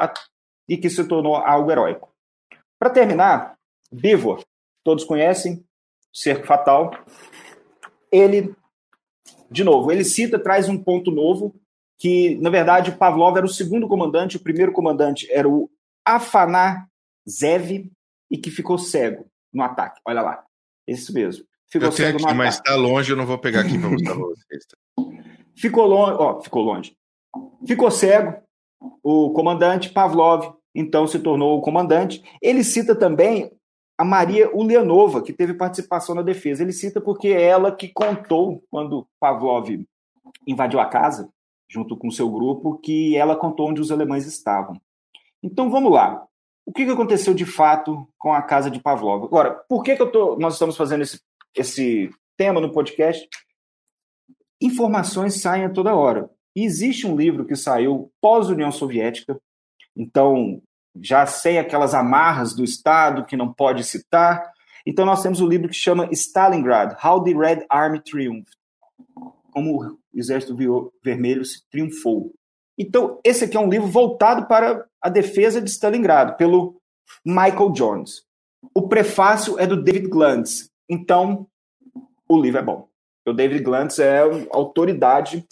e 0.68 0.76
que 0.76 0.88
se 0.88 1.04
tornou 1.04 1.36
algo 1.36 1.70
heróico. 1.70 2.12
Para 2.78 2.90
terminar, 2.90 3.56
Bivor, 3.90 4.44
todos 4.84 5.04
conhecem, 5.04 5.64
cerco 6.12 6.46
fatal. 6.46 6.92
Ele, 8.10 8.54
de 9.50 9.64
novo, 9.64 9.90
ele 9.90 10.04
cita, 10.04 10.38
traz 10.38 10.68
um 10.68 10.82
ponto 10.82 11.10
novo, 11.10 11.54
que, 11.98 12.36
na 12.36 12.50
verdade, 12.50 12.92
Pavlov 12.92 13.36
era 13.36 13.46
o 13.46 13.48
segundo 13.48 13.86
comandante, 13.86 14.36
o 14.36 14.42
primeiro 14.42 14.72
comandante 14.72 15.30
era 15.30 15.48
o 15.48 15.70
Afanazev, 16.04 17.90
e 18.30 18.38
que 18.38 18.50
ficou 18.50 18.78
cego 18.78 19.26
no 19.52 19.62
ataque. 19.62 20.00
Olha 20.06 20.22
lá. 20.22 20.44
Isso 20.88 21.12
mesmo. 21.12 21.44
Ficou 21.72 21.88
eu 21.88 21.92
cego 21.92 22.22
aqui, 22.22 22.34
mas 22.34 22.56
está 22.56 22.74
longe, 22.74 23.10
eu 23.10 23.16
não 23.16 23.24
vou 23.24 23.38
pegar 23.38 23.60
aqui 23.60 23.78
para 23.78 23.88
mostrar 23.88 24.14
para 24.14 24.22
vocês. 24.28 24.64
Ficou 25.56 25.86
longe, 25.86 26.16
ó, 26.18 26.42
ficou 26.42 26.62
longe. 26.62 26.94
Ficou 27.66 27.90
cego. 27.90 28.34
O 29.02 29.30
comandante 29.30 29.88
Pavlov, 29.88 30.54
então, 30.74 31.06
se 31.06 31.18
tornou 31.18 31.56
o 31.56 31.62
comandante. 31.62 32.22
Ele 32.42 32.62
cita 32.62 32.94
também 32.94 33.50
a 33.96 34.04
Maria 34.04 34.54
Ulianova, 34.54 35.22
que 35.22 35.32
teve 35.32 35.54
participação 35.54 36.14
na 36.14 36.20
defesa. 36.20 36.62
Ele 36.62 36.72
cita 36.72 37.00
porque 37.00 37.28
é 37.28 37.42
ela 37.42 37.74
que 37.74 37.88
contou, 37.88 38.62
quando 38.70 39.06
Pavlov 39.18 39.70
invadiu 40.46 40.78
a 40.78 40.86
casa, 40.86 41.30
junto 41.70 41.96
com 41.96 42.10
seu 42.10 42.30
grupo, 42.30 42.78
que 42.80 43.16
ela 43.16 43.34
contou 43.34 43.70
onde 43.70 43.80
os 43.80 43.90
alemães 43.90 44.26
estavam. 44.26 44.78
Então 45.42 45.70
vamos 45.70 45.90
lá. 45.90 46.22
O 46.66 46.72
que, 46.72 46.82
aconteceu 46.82 47.32
de 47.34 47.46
fato 47.46 48.06
com 48.18 48.32
a 48.32 48.42
casa 48.42 48.70
de 48.70 48.78
Pavlov? 48.78 49.24
Agora, 49.24 49.52
por 49.68 49.82
que, 49.82 49.96
que 49.96 50.06
tô, 50.06 50.36
nós 50.36 50.54
estamos 50.54 50.76
fazendo 50.76 51.02
esse, 51.02 51.20
esse 51.54 52.10
tema 52.36 52.60
no 52.60 52.72
podcast? 52.72 53.28
Informações 54.60 55.40
saem 55.40 55.64
a 55.64 55.70
toda 55.70 55.94
hora. 55.94 56.28
E 56.54 56.64
existe 56.64 57.06
um 57.06 57.16
livro 57.16 57.46
que 57.46 57.56
saiu 57.56 58.12
pós-União 58.20 58.70
Soviética, 58.70 59.40
então 59.96 60.62
já 61.00 61.24
sem 61.24 61.58
aquelas 61.58 61.94
amarras 61.94 62.54
do 62.54 62.62
Estado 62.62 63.24
que 63.24 63.36
não 63.36 63.52
pode 63.52 63.84
citar. 63.84 64.52
Então 64.86 65.06
nós 65.06 65.22
temos 65.22 65.40
um 65.40 65.48
livro 65.48 65.68
que 65.68 65.74
chama 65.74 66.08
Stalingrad, 66.12 66.96
How 67.02 67.22
the 67.22 67.32
Red 67.32 67.64
Army 67.70 68.00
Triumphed 68.00 68.56
como 69.52 69.84
o 69.84 69.98
Exército 70.12 70.56
Vermelho 71.04 71.42
triunfou. 71.70 72.32
Então, 72.76 73.20
esse 73.22 73.44
aqui 73.44 73.56
é 73.56 73.60
um 73.60 73.68
livro 73.68 73.86
voltado 73.86 74.48
para 74.48 74.86
a 75.00 75.08
defesa 75.08 75.60
de 75.60 75.70
Stalingrado, 75.70 76.36
pelo 76.36 76.80
Michael 77.24 77.70
Jones. 77.70 78.24
O 78.74 78.88
prefácio 78.88 79.58
é 79.58 79.66
do 79.66 79.80
David 79.80 80.08
Glantz. 80.08 80.70
Então, 80.88 81.46
o 82.28 82.40
livro 82.40 82.60
é 82.60 82.62
bom. 82.62 82.88
O 83.26 83.32
David 83.32 83.62
Glantz 83.62 83.98
é 83.98 84.20
autoridade 84.50 85.46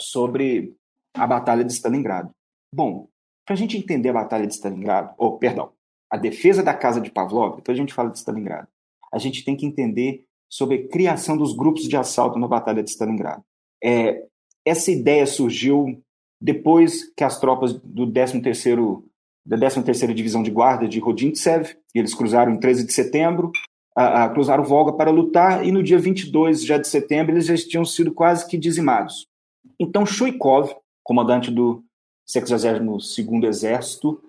sobre 0.00 0.74
a 1.14 1.26
Batalha 1.26 1.64
de 1.64 1.72
Stalingrado. 1.72 2.30
Bom, 2.72 3.08
para 3.44 3.54
a 3.54 3.56
gente 3.56 3.76
entender 3.76 4.08
a 4.08 4.14
Batalha 4.14 4.46
de 4.46 4.54
Stalingrado, 4.54 5.14
ou, 5.16 5.28
oh, 5.28 5.38
perdão, 5.38 5.72
a 6.10 6.16
defesa 6.16 6.62
da 6.62 6.74
casa 6.74 7.00
de 7.00 7.10
Pavlov, 7.10 7.56
depois 7.56 7.76
a 7.76 7.80
gente 7.80 7.94
fala 7.94 8.10
de 8.10 8.18
Stalingrado, 8.18 8.68
a 9.12 9.18
gente 9.18 9.44
tem 9.44 9.56
que 9.56 9.66
entender 9.66 10.24
sobre 10.50 10.76
a 10.76 10.88
criação 10.88 11.36
dos 11.36 11.54
grupos 11.54 11.88
de 11.88 11.96
assalto 11.96 12.38
na 12.38 12.48
Batalha 12.48 12.82
de 12.82 12.90
Stalingrado. 12.90 13.44
É, 13.82 14.24
essa 14.64 14.90
ideia 14.90 15.26
surgiu 15.26 16.02
depois 16.40 17.12
que 17.16 17.24
as 17.24 17.38
tropas 17.38 17.72
do 17.72 18.06
13º, 18.06 19.04
da 19.46 19.56
13ª 19.56 20.12
Divisão 20.14 20.42
de 20.42 20.50
Guarda 20.50 20.88
de 20.88 20.98
Rodintsev, 20.98 21.76
eles 21.94 22.14
cruzaram 22.14 22.52
em 22.52 22.58
13 22.58 22.86
de 22.86 22.92
setembro, 22.92 23.52
a, 23.96 24.24
a, 24.24 24.28
cruzaram 24.28 24.62
o 24.62 24.66
Volga 24.66 24.92
para 24.92 25.10
lutar, 25.10 25.64
e 25.64 25.72
no 25.72 25.82
dia 25.82 25.98
22 25.98 26.64
já 26.64 26.78
de 26.78 26.88
setembro 26.88 27.32
eles 27.32 27.46
já 27.46 27.56
tinham 27.56 27.84
sido 27.84 28.12
quase 28.12 28.46
que 28.46 28.58
dizimados. 28.58 29.26
Então 29.78 30.06
Shuikov, 30.06 30.74
comandante 31.02 31.50
do 31.50 31.82
62º 32.28 33.44
Exército, 33.44 34.22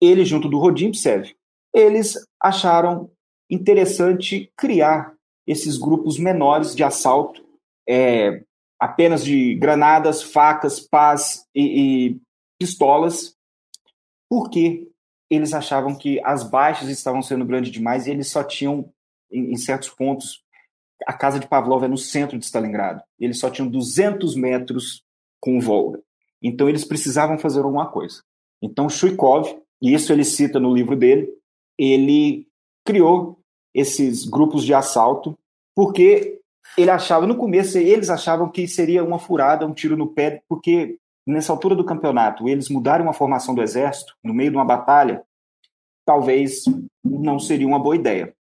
ele 0.00 0.24
junto 0.24 0.48
do 0.48 0.58
Rodintsev, 0.58 1.34
eles 1.74 2.16
acharam 2.40 3.10
interessante 3.50 4.52
criar 4.56 5.14
esses 5.46 5.78
grupos 5.78 6.18
menores 6.18 6.74
de 6.74 6.84
assalto, 6.84 7.42
é, 7.88 8.42
apenas 8.78 9.24
de 9.24 9.54
granadas, 9.54 10.22
facas, 10.22 10.78
pás 10.78 11.44
e, 11.54 11.62
e 12.10 12.20
pistolas, 12.58 13.34
porque 14.28 14.88
eles 15.30 15.52
achavam 15.52 15.96
que 15.96 16.20
as 16.24 16.42
baixas 16.42 16.88
estavam 16.88 17.22
sendo 17.22 17.44
grandes 17.44 17.72
demais 17.72 18.06
e 18.06 18.10
eles 18.10 18.28
só 18.28 18.44
tinham, 18.44 18.92
em, 19.30 19.52
em 19.52 19.56
certos 19.56 19.88
pontos, 19.88 20.42
a 21.06 21.12
casa 21.12 21.38
de 21.38 21.46
Pavlov 21.46 21.84
é 21.84 21.88
no 21.88 21.98
centro 21.98 22.38
de 22.38 22.44
Stalingrado, 22.44 23.02
eles 23.18 23.38
só 23.38 23.50
tinham 23.50 23.68
200 23.68 24.34
metros 24.34 25.04
com 25.40 25.56
o 25.56 25.60
Volga. 25.60 26.00
Então 26.42 26.68
eles 26.68 26.84
precisavam 26.84 27.38
fazer 27.38 27.60
alguma 27.60 27.90
coisa. 27.90 28.22
Então 28.62 28.88
Shuikov, 28.88 29.56
e 29.80 29.94
isso 29.94 30.12
ele 30.12 30.24
cita 30.24 30.58
no 30.58 30.74
livro 30.74 30.96
dele, 30.96 31.28
ele 31.78 32.46
criou 32.84 33.38
esses 33.74 34.24
grupos 34.24 34.64
de 34.64 34.74
assalto, 34.74 35.38
porque 35.74 36.40
ele 36.76 36.90
achava, 36.90 37.26
no 37.26 37.36
começo, 37.36 37.78
eles 37.78 38.10
achavam 38.10 38.50
que 38.50 38.66
seria 38.66 39.04
uma 39.04 39.18
furada, 39.18 39.66
um 39.66 39.72
tiro 39.72 39.96
no 39.96 40.08
pé, 40.08 40.42
porque 40.48 40.98
nessa 41.26 41.52
altura 41.52 41.76
do 41.76 41.84
campeonato, 41.84 42.48
eles 42.48 42.68
mudarem 42.68 43.06
a 43.06 43.12
formação 43.12 43.54
do 43.54 43.62
exército 43.62 44.14
no 44.22 44.34
meio 44.34 44.50
de 44.50 44.56
uma 44.56 44.64
batalha, 44.64 45.22
talvez 46.04 46.64
não 47.04 47.38
seria 47.38 47.66
uma 47.66 47.78
boa 47.78 47.94
ideia. 47.94 48.34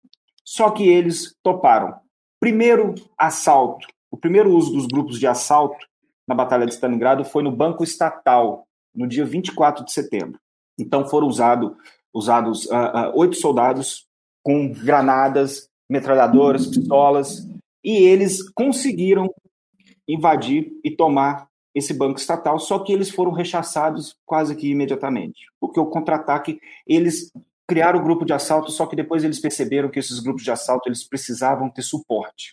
Só 0.46 0.70
que 0.70 0.88
eles 0.88 1.35
toparam. 1.42 1.98
Primeiro 2.38 2.94
assalto, 3.18 3.88
o 4.11 4.16
primeiro 4.16 4.54
uso 4.54 4.72
dos 4.72 4.87
grupos 4.87 5.18
de 5.18 5.26
assalto 5.26 5.85
na 6.26 6.35
Batalha 6.35 6.64
de 6.64 6.72
Stalingrado 6.72 7.24
foi 7.24 7.42
no 7.42 7.50
Banco 7.50 7.82
Estatal, 7.82 8.64
no 8.94 9.09
dia 9.09 9.24
24 9.24 9.85
de 9.85 9.92
setembro. 9.92 10.38
Então 10.78 11.06
foram 11.06 11.26
usado, 11.26 11.76
usados 12.14 12.66
uh, 12.66 12.74
uh, 12.74 13.18
oito 13.18 13.37
soldados 13.37 14.06
com 14.42 14.72
granadas, 14.72 15.68
metralhadoras, 15.90 16.66
pistolas, 16.66 17.48
e 17.82 17.96
eles 17.96 18.48
conseguiram 18.50 19.32
invadir 20.06 20.70
e 20.85 20.90
tomar 20.90 21.48
esse 21.74 21.92
banco 21.92 22.18
estatal, 22.18 22.59
só 22.59 22.78
que 22.78 22.92
eles 22.92 23.11
foram 23.11 23.32
rechaçados 23.32 24.16
quase 24.24 24.56
que 24.56 24.70
imediatamente, 24.70 25.46
porque 25.61 25.78
o 25.78 25.87
contra-ataque, 25.87 26.59
eles 26.87 27.30
criaram 27.66 28.00
o 28.00 28.02
grupo 28.02 28.24
de 28.24 28.33
assalto, 28.33 28.70
só 28.70 28.87
que 28.87 28.96
depois 28.96 29.24
eles 29.24 29.40
perceberam 29.40 29.88
que 29.88 29.98
esses 29.98 30.20
grupos 30.20 30.42
de 30.42 30.50
assalto 30.50 30.88
eles 30.88 31.02
precisavam 31.02 31.68
ter 31.68 31.83
suporte, 31.83 32.50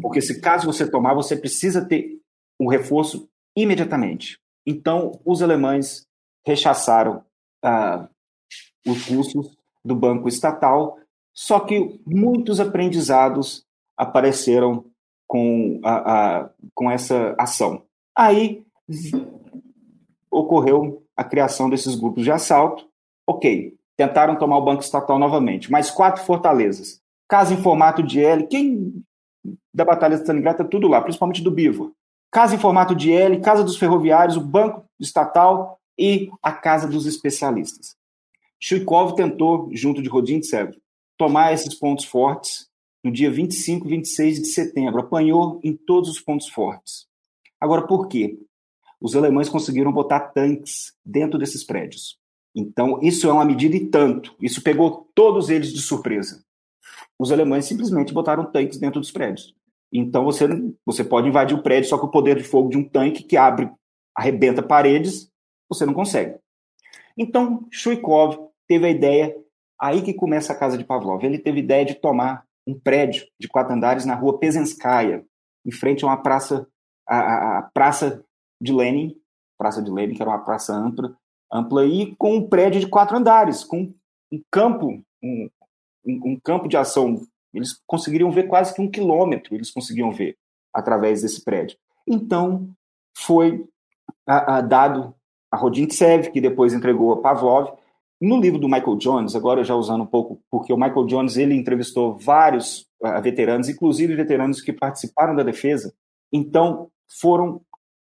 porque 0.00 0.20
se 0.20 0.40
caso 0.40 0.66
você 0.66 0.90
tomar, 0.90 1.14
você 1.14 1.36
precisa 1.36 1.84
ter 1.84 2.18
um 2.58 2.66
reforço 2.66 3.28
imediatamente. 3.56 4.38
Então, 4.66 5.20
os 5.24 5.42
alemães 5.42 6.06
rechaçaram 6.46 7.24
ah, 7.62 8.08
os 8.86 9.06
russos 9.08 9.56
do 9.84 9.94
banco 9.94 10.28
estatal, 10.28 10.98
só 11.34 11.60
que 11.60 12.00
muitos 12.06 12.60
aprendizados 12.60 13.64
apareceram 13.96 14.84
com, 15.26 15.80
a, 15.82 16.40
a, 16.40 16.50
com 16.74 16.90
essa 16.90 17.34
ação. 17.38 17.84
Aí 18.16 18.64
ocorreu 20.30 21.02
a 21.16 21.24
criação 21.24 21.68
desses 21.68 21.94
grupos 21.94 22.24
de 22.24 22.30
assalto. 22.30 22.88
Ok, 23.26 23.76
tentaram 23.96 24.36
tomar 24.36 24.58
o 24.58 24.64
Banco 24.64 24.82
Estatal 24.82 25.18
novamente, 25.18 25.70
mais 25.70 25.90
quatro 25.90 26.24
fortalezas. 26.24 27.00
Casa 27.28 27.54
em 27.54 27.62
formato 27.62 28.02
de 28.02 28.22
L, 28.22 28.46
quem 28.46 29.02
da 29.72 29.84
Batalha 29.84 30.16
de 30.16 30.22
Stalingrado 30.22 30.62
está 30.62 30.68
tudo 30.68 30.88
lá, 30.88 31.00
principalmente 31.00 31.42
do 31.42 31.50
Bivo. 31.50 31.92
Casa 32.30 32.54
em 32.54 32.58
formato 32.58 32.94
de 32.94 33.12
L, 33.12 33.40
Casa 33.40 33.64
dos 33.64 33.76
Ferroviários, 33.76 34.36
o 34.36 34.40
Banco 34.40 34.84
Estatal 34.98 35.78
e 35.98 36.30
a 36.42 36.52
Casa 36.52 36.86
dos 36.88 37.06
Especialistas. 37.06 37.96
Chuikov 38.60 39.14
tentou, 39.14 39.68
junto 39.72 40.00
de 40.00 40.08
Rodintsev, 40.08 40.72
tomar 41.18 41.52
esses 41.52 41.74
pontos 41.74 42.04
fortes 42.04 42.68
no 43.02 43.10
dia 43.10 43.30
25 43.30 43.86
e 43.86 43.90
26 43.90 44.38
de 44.40 44.46
setembro. 44.46 45.00
Apanhou 45.00 45.60
em 45.62 45.76
todos 45.76 46.08
os 46.08 46.20
pontos 46.20 46.48
fortes. 46.48 47.06
Agora, 47.60 47.86
por 47.86 48.08
quê? 48.08 48.38
Os 49.00 49.16
alemães 49.16 49.48
conseguiram 49.48 49.92
botar 49.92 50.20
tanques 50.20 50.94
dentro 51.04 51.38
desses 51.38 51.64
prédios. 51.64 52.21
Então, 52.54 52.98
isso 53.02 53.28
é 53.28 53.32
uma 53.32 53.44
medida 53.44 53.76
e 53.76 53.86
tanto. 53.86 54.34
Isso 54.40 54.62
pegou 54.62 55.08
todos 55.14 55.48
eles 55.48 55.72
de 55.72 55.80
surpresa. 55.80 56.44
Os 57.18 57.32
alemães 57.32 57.64
simplesmente 57.64 58.12
botaram 58.12 58.50
tanques 58.50 58.78
dentro 58.78 59.00
dos 59.00 59.10
prédios. 59.10 59.54
Então, 59.92 60.24
você, 60.24 60.46
você 60.84 61.04
pode 61.04 61.28
invadir 61.28 61.56
o 61.56 61.62
prédio, 61.62 61.88
só 61.88 61.98
que 61.98 62.04
o 62.04 62.10
poder 62.10 62.36
de 62.36 62.44
fogo 62.44 62.68
de 62.68 62.78
um 62.78 62.88
tanque 62.88 63.22
que 63.22 63.36
abre, 63.36 63.70
arrebenta 64.16 64.62
paredes, 64.62 65.30
você 65.68 65.86
não 65.86 65.94
consegue. 65.94 66.38
Então, 67.16 67.66
Chuikov 67.70 68.48
teve 68.66 68.86
a 68.86 68.90
ideia, 68.90 69.36
aí 69.80 70.02
que 70.02 70.14
começa 70.14 70.52
a 70.52 70.58
casa 70.58 70.78
de 70.78 70.84
Pavlov. 70.84 71.24
Ele 71.24 71.38
teve 71.38 71.60
a 71.60 71.62
ideia 71.62 71.84
de 71.84 71.94
tomar 71.94 72.44
um 72.66 72.78
prédio 72.78 73.26
de 73.38 73.48
quatro 73.48 73.74
andares 73.74 74.04
na 74.04 74.14
rua 74.14 74.38
Pezenskaya, 74.38 75.24
em 75.64 75.70
frente 75.70 76.04
a 76.04 76.08
uma 76.08 76.16
praça, 76.16 76.66
a, 77.06 77.58
a 77.58 77.62
praça 77.62 78.24
de 78.60 78.72
Lenin, 78.72 79.14
praça 79.58 79.82
de 79.82 79.90
Lenin, 79.90 80.14
que 80.14 80.22
era 80.22 80.30
uma 80.30 80.44
praça 80.44 80.74
ampla, 80.74 81.16
ampla 81.52 81.84
e 81.84 82.14
com 82.16 82.36
um 82.36 82.48
prédio 82.48 82.80
de 82.80 82.88
quatro 82.88 83.16
andares, 83.16 83.62
com 83.62 83.92
um 84.32 84.42
campo, 84.50 85.02
um, 85.22 85.50
um 86.06 86.40
campo 86.42 86.68
de 86.68 86.76
ação. 86.76 87.20
Eles 87.52 87.78
conseguiriam 87.86 88.30
ver 88.30 88.48
quase 88.48 88.74
que 88.74 88.80
um 88.80 88.90
quilômetro, 88.90 89.54
eles 89.54 89.70
conseguiam 89.70 90.10
ver 90.10 90.36
através 90.72 91.20
desse 91.20 91.44
prédio. 91.44 91.76
Então, 92.08 92.70
foi 93.16 93.64
a, 94.26 94.56
a, 94.56 94.60
dado 94.60 95.14
a 95.50 95.56
Rodintsev, 95.56 96.30
que 96.30 96.40
depois 96.40 96.72
entregou 96.72 97.12
a 97.12 97.20
Pavlov, 97.20 97.74
no 98.20 98.40
livro 98.40 98.58
do 98.58 98.68
Michael 98.68 98.96
Jones, 98.96 99.34
agora 99.34 99.64
já 99.64 99.74
usando 99.74 100.02
um 100.02 100.06
pouco, 100.06 100.40
porque 100.48 100.72
o 100.72 100.76
Michael 100.76 101.06
Jones 101.06 101.36
ele 101.36 101.56
entrevistou 101.56 102.16
vários 102.16 102.86
uh, 103.02 103.20
veteranos, 103.20 103.68
inclusive 103.68 104.14
veteranos 104.14 104.60
que 104.60 104.72
participaram 104.72 105.34
da 105.34 105.42
defesa. 105.42 105.92
Então, 106.32 106.88
foram 107.20 107.60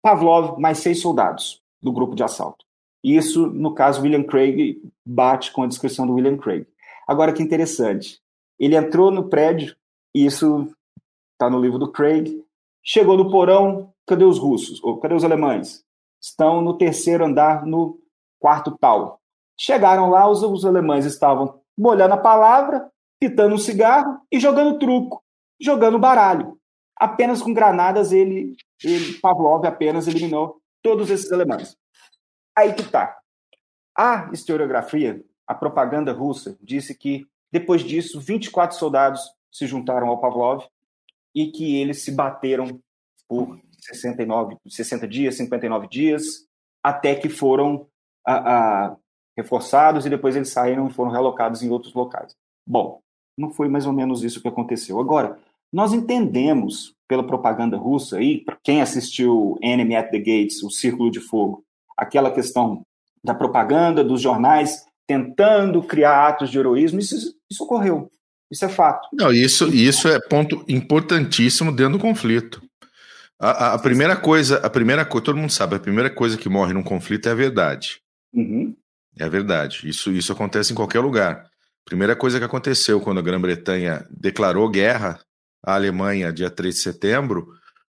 Pavlov 0.01 0.59
mais 0.59 0.79
seis 0.79 0.99
soldados 0.99 1.61
do 1.81 1.93
grupo 1.93 2.15
de 2.15 2.23
assalto. 2.23 2.65
Isso, 3.03 3.47
no 3.47 3.73
caso, 3.73 4.01
William 4.01 4.23
Craig 4.23 4.81
bate 5.05 5.51
com 5.51 5.63
a 5.63 5.67
descrição 5.67 6.05
do 6.05 6.13
William 6.13 6.37
Craig. 6.37 6.67
Agora, 7.07 7.33
que 7.33 7.41
interessante. 7.41 8.19
Ele 8.59 8.75
entrou 8.75 9.09
no 9.09 9.29
prédio, 9.29 9.75
isso 10.13 10.67
está 11.33 11.49
no 11.49 11.61
livro 11.61 11.79
do 11.79 11.91
Craig, 11.91 12.43
chegou 12.83 13.15
no 13.15 13.31
porão, 13.31 13.93
cadê 14.05 14.25
os 14.25 14.37
russos? 14.37 14.83
Ou 14.83 14.99
cadê 14.99 15.15
os 15.15 15.23
alemães? 15.23 15.83
Estão 16.21 16.61
no 16.61 16.77
terceiro 16.77 17.25
andar, 17.25 17.65
no 17.65 17.97
quarto 18.39 18.77
tal. 18.77 19.21
Chegaram 19.57 20.09
lá, 20.09 20.29
os, 20.29 20.43
os 20.43 20.65
alemães 20.65 21.05
estavam 21.05 21.61
molhando 21.77 22.15
a 22.15 22.17
palavra, 22.17 22.89
pitando 23.19 23.55
um 23.55 23.57
cigarro 23.57 24.19
e 24.31 24.39
jogando 24.39 24.77
truco, 24.77 25.23
jogando 25.59 25.97
baralho. 25.97 26.57
Apenas 26.97 27.41
com 27.41 27.53
granadas 27.53 28.11
ele, 28.11 28.55
ele 28.83 29.13
Pavlov 29.21 29.65
apenas 29.65 30.07
eliminou 30.07 30.61
todos 30.83 31.09
esses 31.09 31.31
alemães. 31.31 31.77
Aí 32.59 32.73
que 32.73 32.83
tá. 32.83 33.17
A 33.97 34.29
historiografia, 34.33 35.23
a 35.47 35.55
propaganda 35.55 36.11
russa, 36.11 36.57
disse 36.61 36.93
que 36.93 37.25
depois 37.49 37.81
disso 37.81 38.19
24 38.19 38.77
soldados 38.77 39.21
se 39.49 39.65
juntaram 39.65 40.09
ao 40.09 40.19
Pavlov 40.19 40.65
e 41.33 41.53
que 41.53 41.77
eles 41.77 42.01
se 42.01 42.11
bateram 42.11 42.81
por 43.29 43.57
69, 43.79 44.57
60 44.67 45.07
dias, 45.07 45.37
59 45.37 45.87
dias, 45.87 46.45
até 46.83 47.15
que 47.15 47.29
foram 47.29 47.87
a, 48.27 48.33
a, 48.87 48.97
reforçados 49.37 50.05
e 50.05 50.09
depois 50.09 50.35
eles 50.35 50.49
saíram 50.49 50.85
e 50.85 50.93
foram 50.93 51.11
relocados 51.11 51.63
em 51.63 51.69
outros 51.69 51.93
locais. 51.93 52.35
Bom, 52.67 52.99
não 53.37 53.51
foi 53.51 53.69
mais 53.69 53.85
ou 53.85 53.93
menos 53.93 54.21
isso 54.21 54.41
que 54.41 54.49
aconteceu. 54.49 54.99
Agora, 54.99 55.39
nós 55.71 55.93
entendemos 55.93 56.93
pela 57.07 57.25
propaganda 57.25 57.77
russa 57.77 58.21
e 58.21 58.43
quem 58.61 58.81
assistiu 58.81 59.57
Enemy 59.61 59.95
at 59.95 60.11
the 60.11 60.19
Gates, 60.19 60.61
o 60.61 60.69
Círculo 60.69 61.09
de 61.09 61.21
Fogo, 61.21 61.63
aquela 61.99 62.31
questão 62.31 62.81
da 63.23 63.33
propaganda 63.33 64.03
dos 64.03 64.21
jornais 64.21 64.83
tentando 65.05 65.81
criar 65.83 66.27
atos 66.27 66.49
de 66.49 66.57
heroísmo, 66.57 66.99
isso, 66.99 67.15
isso 67.51 67.63
ocorreu. 67.63 68.09
Isso 68.51 68.65
é 68.65 68.69
fato. 68.69 69.07
Não, 69.13 69.31
isso, 69.31 69.67
isso 69.67 70.07
é 70.07 70.19
ponto 70.19 70.63
importantíssimo 70.67 71.71
dentro 71.71 71.93
do 71.93 71.99
conflito. 71.99 72.61
A, 73.39 73.49
a, 73.49 73.73
a 73.73 73.79
primeira 73.79 74.15
coisa, 74.15 74.57
a 74.57 74.69
primeira 74.69 75.05
coisa, 75.05 75.25
todo 75.25 75.37
mundo 75.37 75.51
sabe, 75.51 75.75
a 75.75 75.79
primeira 75.79 76.09
coisa 76.09 76.37
que 76.37 76.49
morre 76.49 76.73
num 76.73 76.83
conflito 76.83 77.27
é 77.27 77.31
a 77.31 77.35
verdade. 77.35 78.01
Uhum. 78.33 78.75
É 79.17 79.29
verdade. 79.29 79.87
Isso, 79.87 80.11
isso 80.11 80.31
acontece 80.31 80.73
em 80.73 80.75
qualquer 80.75 80.99
lugar. 80.99 81.45
Primeira 81.85 82.15
coisa 82.15 82.39
que 82.39 82.45
aconteceu 82.45 82.99
quando 82.99 83.19
a 83.19 83.23
Grã-Bretanha 83.23 84.05
declarou 84.09 84.69
guerra 84.69 85.19
à 85.63 85.75
Alemanha, 85.75 86.31
dia 86.31 86.49
3 86.49 86.75
de 86.75 86.81
setembro, 86.81 87.47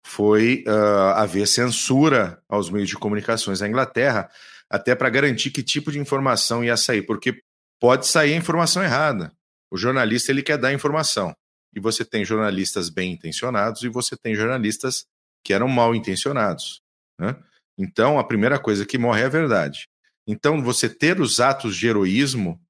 foi 0.05 0.63
uh, 0.67 1.15
haver 1.15 1.47
censura 1.47 2.39
aos 2.47 2.69
meios 2.69 2.87
de 2.87 2.95
comunicações 2.95 3.57
da 3.57 3.67
Inglaterra, 3.67 4.29
até 4.69 4.93
para 4.93 5.09
garantir 5.09 5.49
que 5.49 5.63
tipo 5.63 5.91
de 5.91 5.97
informação 5.97 6.63
ia 6.63 6.77
sair, 6.77 7.01
porque 7.01 7.41
pode 7.79 8.05
sair 8.05 8.35
a 8.35 8.37
informação 8.37 8.83
errada. 8.83 9.33
O 9.71 9.77
jornalista 9.77 10.31
ele 10.31 10.43
quer 10.43 10.59
dar 10.59 10.71
informação. 10.71 11.35
E 11.75 11.79
você 11.79 12.05
tem 12.05 12.23
jornalistas 12.23 12.87
bem 12.87 13.13
intencionados 13.13 13.81
e 13.81 13.89
você 13.89 14.15
tem 14.15 14.35
jornalistas 14.35 15.07
que 15.43 15.51
eram 15.51 15.67
mal 15.67 15.95
intencionados. 15.95 16.83
Né? 17.19 17.35
Então, 17.75 18.19
a 18.19 18.23
primeira 18.23 18.59
coisa 18.59 18.85
que 18.85 18.99
morre 18.99 19.23
é 19.23 19.25
a 19.25 19.29
verdade. 19.29 19.87
Então, 20.27 20.61
você 20.61 20.87
ter 20.87 21.19
os 21.19 21.39
atos 21.39 21.75
de 21.75 21.87
heroísmo 21.87 22.61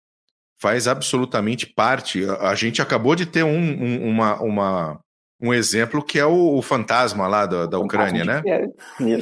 faz 0.57 0.87
absolutamente 0.87 1.65
parte. 1.65 2.23
A, 2.39 2.55
gente 2.55 2.81
acabou 2.81 3.13
de 3.13 3.25
ter 3.25 3.43
um, 3.43 3.59
um, 3.59 4.09
uma, 4.09 4.41
uma, 4.41 5.04
um 5.45 5.53
exemplo 5.53 6.03
que 6.03 6.17
é 6.17 6.25
o, 6.25 6.57
o 6.57 6.61
fantasma 6.61 7.27
lá 7.27 7.45
da, 7.45 7.65
da 7.65 7.79
Ucrânia, 7.79 8.25
né? 8.25 8.41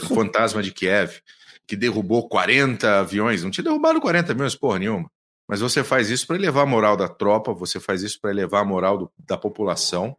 O 0.01 0.15
fantasma 0.15 0.63
de 0.63 0.71
Kiev, 0.71 1.19
que 1.67 1.75
derrubou 1.75 2.27
40 2.27 2.99
aviões. 2.99 3.43
Não 3.43 3.51
tinha 3.51 3.63
derrubado 3.63 3.99
40 3.99 4.31
aviões, 4.31 4.55
porra 4.55 4.79
nenhuma. 4.79 5.09
Mas 5.47 5.59
você 5.59 5.83
faz 5.83 6.09
isso 6.09 6.25
para 6.25 6.37
elevar 6.37 6.63
a 6.63 6.69
moral 6.69 6.95
da 6.95 7.07
tropa, 7.07 7.53
você 7.53 7.79
faz 7.79 8.01
isso 8.01 8.19
para 8.21 8.31
elevar 8.31 8.61
a 8.61 8.65
moral 8.65 8.97
do, 8.97 9.11
da 9.27 9.37
população, 9.37 10.15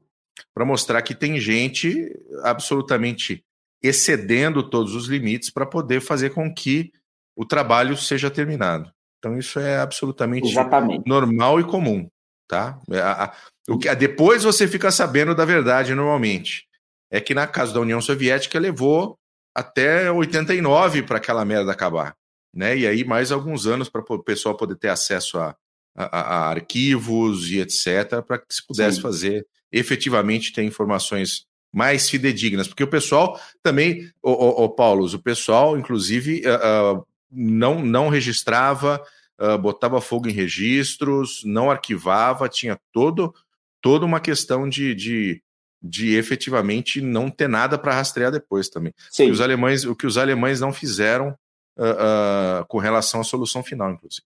para 0.55 0.65
mostrar 0.65 1.01
que 1.03 1.15
tem 1.15 1.41
gente 1.41 2.11
absolutamente 2.43 3.43
excedendo 3.83 4.63
todos 4.63 4.95
os 4.95 5.07
limites 5.07 5.51
para 5.51 5.67
poder 5.67 6.01
fazer 6.01 6.31
com 6.31 6.53
que 6.53 6.93
o 7.37 7.45
trabalho 7.45 7.97
seja 7.97 8.31
terminado. 8.31 8.93
Então 9.19 9.39
isso 9.39 9.59
é 9.59 9.79
absolutamente 9.79 10.49
Exatamente. 10.49 11.09
normal 11.09 11.59
e 11.59 11.65
comum, 11.65 12.09
tá? 12.55 12.79
É, 12.89 13.01
a, 13.01 13.25
a, 13.25 13.35
o 13.69 13.77
que, 13.77 13.93
depois 13.97 14.45
você 14.45 14.69
fica 14.69 14.93
sabendo 14.93 15.35
da 15.35 15.45
verdade 15.45 15.93
normalmente. 15.93 16.67
É 17.11 17.21
que 17.21 17.35
na 17.35 17.47
casa 17.47 17.75
da 17.75 17.81
União 17.81 18.01
Soviética 18.01 18.59
levou 18.59 19.19
até 19.55 20.11
89 20.11 21.03
para 21.03 21.19
aquela 21.19 21.45
merda 21.45 21.73
acabar, 21.73 22.15
né? 22.55 22.77
E 22.77 22.87
aí 22.87 23.05
mais 23.05 23.33
alguns 23.33 23.67
anos 23.67 23.89
para 23.89 24.03
o 24.09 24.23
pessoal 24.23 24.57
poder 24.57 24.77
ter 24.77 24.89
acesso 24.89 25.39
a, 25.39 25.55
a, 25.97 26.21
a 26.21 26.49
arquivos 26.51 27.51
e 27.51 27.59
etc, 27.61 28.23
para 28.27 28.39
que 28.39 28.55
se 28.55 28.67
pudesse 28.67 28.97
Sim. 28.97 29.03
fazer 29.03 29.47
efetivamente 29.73 30.53
ter 30.53 30.63
informações 30.63 31.45
mais 31.73 32.09
fidedignas, 32.09 32.69
porque 32.69 32.85
o 32.85 32.89
pessoal 32.89 33.39
também, 33.63 34.09
o, 34.23 34.31
o, 34.31 34.65
o 34.65 34.69
Paulo, 34.69 35.07
o 35.07 35.19
pessoal, 35.19 35.77
inclusive, 35.77 36.43
uh, 36.47 36.99
uh, 36.99 37.07
não, 37.31 37.81
não 37.85 38.09
registrava 38.09 39.03
uh, 39.41 39.59
botava 39.59 40.01
fogo 40.01 40.29
em 40.29 40.33
registros, 40.33 41.43
não 41.45 41.71
arquivava, 41.71 42.49
tinha 42.49 42.79
todo, 42.93 43.35
toda 43.81 44.05
uma 44.05 44.21
questão 44.21 44.69
de, 44.69 44.95
de, 44.95 45.43
de 45.83 46.17
efetivamente 46.17 47.01
não 47.01 47.31
ter 47.31 47.49
nada 47.49 47.79
para 47.79 47.95
rastrear 47.95 48.33
depois 48.33 48.69
também. 48.69 48.93
Sim. 49.11 49.25
O 49.25 49.27
que 49.27 49.33
os 49.33 49.41
alemães, 49.41 49.85
o 49.85 49.97
que 49.97 50.07
os 50.07 50.19
alemães 50.19 50.61
não 50.61 50.73
fizeram 50.73 51.37
uh, 51.79 52.63
uh, 52.63 52.67
com 52.69 52.79
relação 52.79 53.21
à 53.21 53.25
solução 53.25 53.63
final, 53.63 53.91
inclusive. 53.91 54.25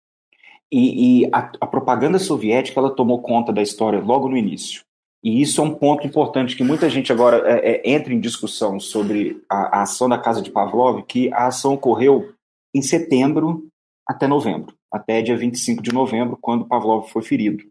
E, 0.72 1.24
e 1.24 1.30
a, 1.32 1.52
a, 1.62 1.68
propaganda 1.68 2.18
soviética 2.18 2.80
ela 2.80 2.90
tomou 2.90 3.22
conta 3.22 3.54
da 3.54 3.62
história 3.62 4.00
logo 4.00 4.28
no 4.28 4.36
início. 4.36 4.84
E 5.24 5.42
isso 5.42 5.62
é 5.62 5.64
um 5.64 5.74
ponto 5.74 6.06
importante 6.06 6.56
que 6.56 6.64
muita 6.64 6.90
gente 6.90 7.12
agora 7.12 7.38
é, 7.50 7.72
é, 7.72 7.92
entra 7.92 8.14
em 8.14 8.20
discussão 8.20 8.80
sobre 8.80 9.42
a, 9.50 9.80
a, 9.80 9.82
ação 9.84 10.10
da 10.10 10.18
casa 10.18 10.42
de 10.42 10.52
Pavlov, 10.52 11.04
que 11.04 11.32
a 11.34 11.48
ação 11.48 11.74
ocorreu 11.74 12.34
em 12.74 12.82
setembro 12.82 13.68
até 14.08 14.28
novembro, 14.28 14.76
até 14.96 15.22
dia 15.22 15.36
25 15.36 15.84
de 15.84 15.92
novembro, 15.92 16.38
quando 16.40 16.66
Pavlov 16.66 17.10
foi 17.10 17.22
ferido. 17.22 17.64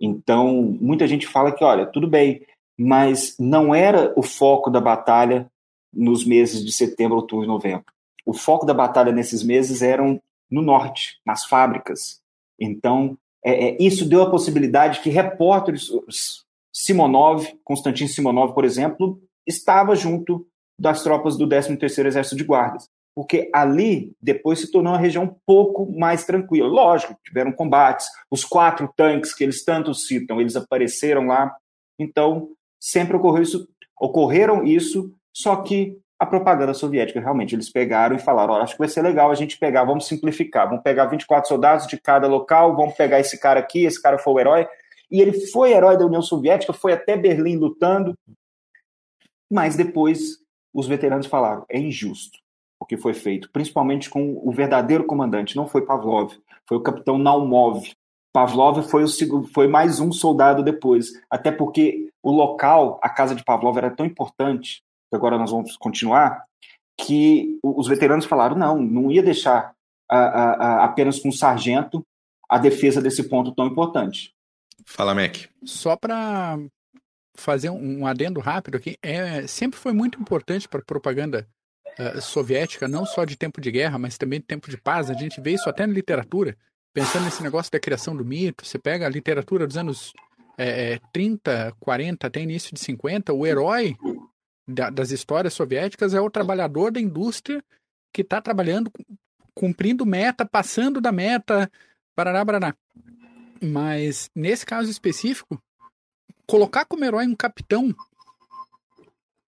Então, 0.00 0.76
muita 0.80 1.06
gente 1.06 1.26
fala 1.26 1.52
que, 1.52 1.62
olha, 1.62 1.86
tudo 1.86 2.08
bem, 2.08 2.44
mas 2.76 3.36
não 3.38 3.72
era 3.74 4.12
o 4.16 4.22
foco 4.22 4.68
da 4.68 4.80
batalha 4.80 5.50
nos 5.92 6.24
meses 6.24 6.64
de 6.64 6.72
setembro, 6.72 7.16
outubro 7.16 7.44
e 7.44 7.48
novembro. 7.48 7.84
O 8.26 8.32
foco 8.32 8.66
da 8.66 8.74
batalha 8.74 9.12
nesses 9.12 9.44
meses 9.44 9.80
eram 9.80 10.20
no 10.50 10.60
norte, 10.60 11.20
nas 11.24 11.44
fábricas. 11.44 12.20
Então, 12.58 13.16
é, 13.44 13.68
é, 13.68 13.76
isso 13.80 14.08
deu 14.08 14.22
a 14.22 14.30
possibilidade 14.30 15.00
que 15.00 15.10
repórteres, 15.10 15.88
Simonov, 16.72 17.46
Konstantin 17.62 18.08
Simonov, 18.08 18.54
por 18.54 18.64
exemplo, 18.64 19.20
estava 19.46 19.94
junto 19.94 20.46
das 20.78 21.02
tropas 21.02 21.36
do 21.36 21.46
13º 21.46 22.06
Exército 22.06 22.36
de 22.36 22.44
Guardas, 22.44 22.88
porque 23.14 23.50
ali 23.52 24.14
depois 24.20 24.60
se 24.60 24.70
tornou 24.70 24.92
uma 24.92 24.98
região 24.98 25.24
um 25.24 25.36
pouco 25.44 25.90
mais 25.98 26.24
tranquila. 26.24 26.68
Lógico, 26.68 27.16
tiveram 27.24 27.52
combates, 27.52 28.06
os 28.30 28.44
quatro 28.44 28.92
tanques 28.96 29.34
que 29.34 29.44
eles 29.44 29.64
tanto 29.64 29.92
citam, 29.94 30.40
eles 30.40 30.56
apareceram 30.56 31.26
lá. 31.26 31.54
Então, 31.98 32.50
sempre 32.78 33.16
ocorreu 33.16 33.42
isso, 33.42 33.68
ocorreram 34.00 34.64
isso, 34.64 35.12
só 35.32 35.56
que 35.56 35.98
a 36.18 36.26
propaganda 36.26 36.74
soviética, 36.74 37.20
realmente, 37.20 37.54
eles 37.54 37.70
pegaram 37.70 38.14
e 38.14 38.18
falaram, 38.18 38.54
acho 38.56 38.74
que 38.74 38.78
vai 38.78 38.88
ser 38.88 39.02
legal 39.02 39.30
a 39.30 39.34
gente 39.34 39.58
pegar, 39.58 39.84
vamos 39.84 40.06
simplificar, 40.06 40.68
vamos 40.68 40.82
pegar 40.82 41.06
24 41.06 41.48
soldados 41.48 41.86
de 41.86 41.98
cada 41.98 42.26
local, 42.26 42.76
vamos 42.76 42.94
pegar 42.94 43.20
esse 43.20 43.40
cara 43.40 43.58
aqui, 43.58 43.84
esse 43.84 44.00
cara 44.00 44.18
foi 44.18 44.34
o 44.34 44.40
herói, 44.40 44.68
e 45.10 45.20
ele 45.20 45.32
foi 45.48 45.72
herói 45.72 45.96
da 45.96 46.04
União 46.04 46.20
Soviética, 46.20 46.74
foi 46.74 46.92
até 46.92 47.16
Berlim 47.16 47.56
lutando, 47.56 48.14
mas 49.50 49.76
depois 49.76 50.38
os 50.74 50.86
veteranos 50.86 51.26
falaram, 51.26 51.64
é 51.70 51.78
injusto 51.78 52.38
que 52.90 52.96
foi 52.96 53.14
feito, 53.14 53.48
principalmente 53.52 54.10
com 54.10 54.42
o 54.44 54.50
verdadeiro 54.50 55.04
comandante, 55.04 55.54
não 55.54 55.64
foi 55.64 55.82
Pavlov, 55.82 56.32
foi 56.66 56.76
o 56.76 56.82
capitão 56.82 57.16
Naumov. 57.16 57.88
Pavlov 58.32 58.82
foi, 58.82 59.04
o, 59.04 59.44
foi 59.44 59.68
mais 59.68 60.00
um 60.00 60.10
soldado 60.10 60.60
depois, 60.60 61.12
até 61.30 61.52
porque 61.52 62.10
o 62.20 62.32
local, 62.32 62.98
a 63.00 63.08
casa 63.08 63.32
de 63.32 63.44
Pavlov 63.44 63.78
era 63.78 63.92
tão 63.92 64.04
importante, 64.04 64.82
que 65.08 65.14
agora 65.14 65.38
nós 65.38 65.52
vamos 65.52 65.76
continuar, 65.76 66.44
que 67.00 67.60
os 67.62 67.86
veteranos 67.86 68.24
falaram, 68.24 68.56
não, 68.56 68.82
não 68.82 69.08
ia 69.08 69.22
deixar 69.22 69.72
a, 70.10 70.18
a, 70.18 70.52
a, 70.52 70.84
apenas 70.86 71.20
com 71.20 71.28
o 71.28 71.32
sargento 71.32 72.04
a 72.48 72.58
defesa 72.58 73.00
desse 73.00 73.28
ponto 73.28 73.54
tão 73.54 73.68
importante. 73.68 74.32
Fala, 74.84 75.14
Mac. 75.14 75.36
Só 75.62 75.94
para 75.94 76.58
fazer 77.36 77.70
um 77.70 78.04
adendo 78.04 78.40
rápido 78.40 78.78
aqui, 78.78 78.96
é, 79.00 79.46
sempre 79.46 79.78
foi 79.78 79.92
muito 79.92 80.20
importante 80.20 80.68
para 80.68 80.80
a 80.80 80.84
propaganda 80.84 81.46
uh, 82.16 82.20
soviética, 82.20 82.88
não 82.88 83.04
só 83.04 83.24
de 83.24 83.36
tempo 83.36 83.60
de 83.60 83.70
guerra, 83.70 83.98
mas 83.98 84.16
também 84.16 84.40
de 84.40 84.46
tempo 84.46 84.70
de 84.70 84.76
paz. 84.76 85.10
A 85.10 85.14
gente 85.14 85.40
vê 85.40 85.52
isso 85.52 85.68
até 85.68 85.86
na 85.86 85.92
literatura, 85.92 86.56
pensando 86.92 87.24
nesse 87.24 87.42
negócio 87.42 87.70
da 87.70 87.80
criação 87.80 88.16
do 88.16 88.24
mito. 88.24 88.64
Você 88.64 88.78
pega 88.78 89.06
a 89.06 89.10
literatura 89.10 89.66
dos 89.66 89.76
anos 89.76 90.12
é, 90.56 91.00
30, 91.12 91.74
40, 91.80 92.26
até 92.26 92.40
início 92.40 92.74
de 92.74 92.80
50, 92.80 93.32
o 93.32 93.46
herói 93.46 93.96
da, 94.68 94.90
das 94.90 95.10
histórias 95.10 95.54
soviéticas 95.54 96.12
é 96.14 96.20
o 96.20 96.30
trabalhador 96.30 96.92
da 96.92 97.00
indústria 97.00 97.62
que 98.12 98.22
está 98.22 98.40
trabalhando, 98.42 98.90
cumprindo 99.54 100.04
meta, 100.04 100.44
passando 100.44 101.00
da 101.00 101.12
meta, 101.12 101.70
parará, 102.14 102.44
parará. 102.44 102.74
Mas 103.62 104.30
nesse 104.34 104.66
caso 104.66 104.90
específico, 104.90 105.60
colocar 106.46 106.84
como 106.84 107.04
herói 107.04 107.26
um 107.26 107.36
capitão 107.36 107.94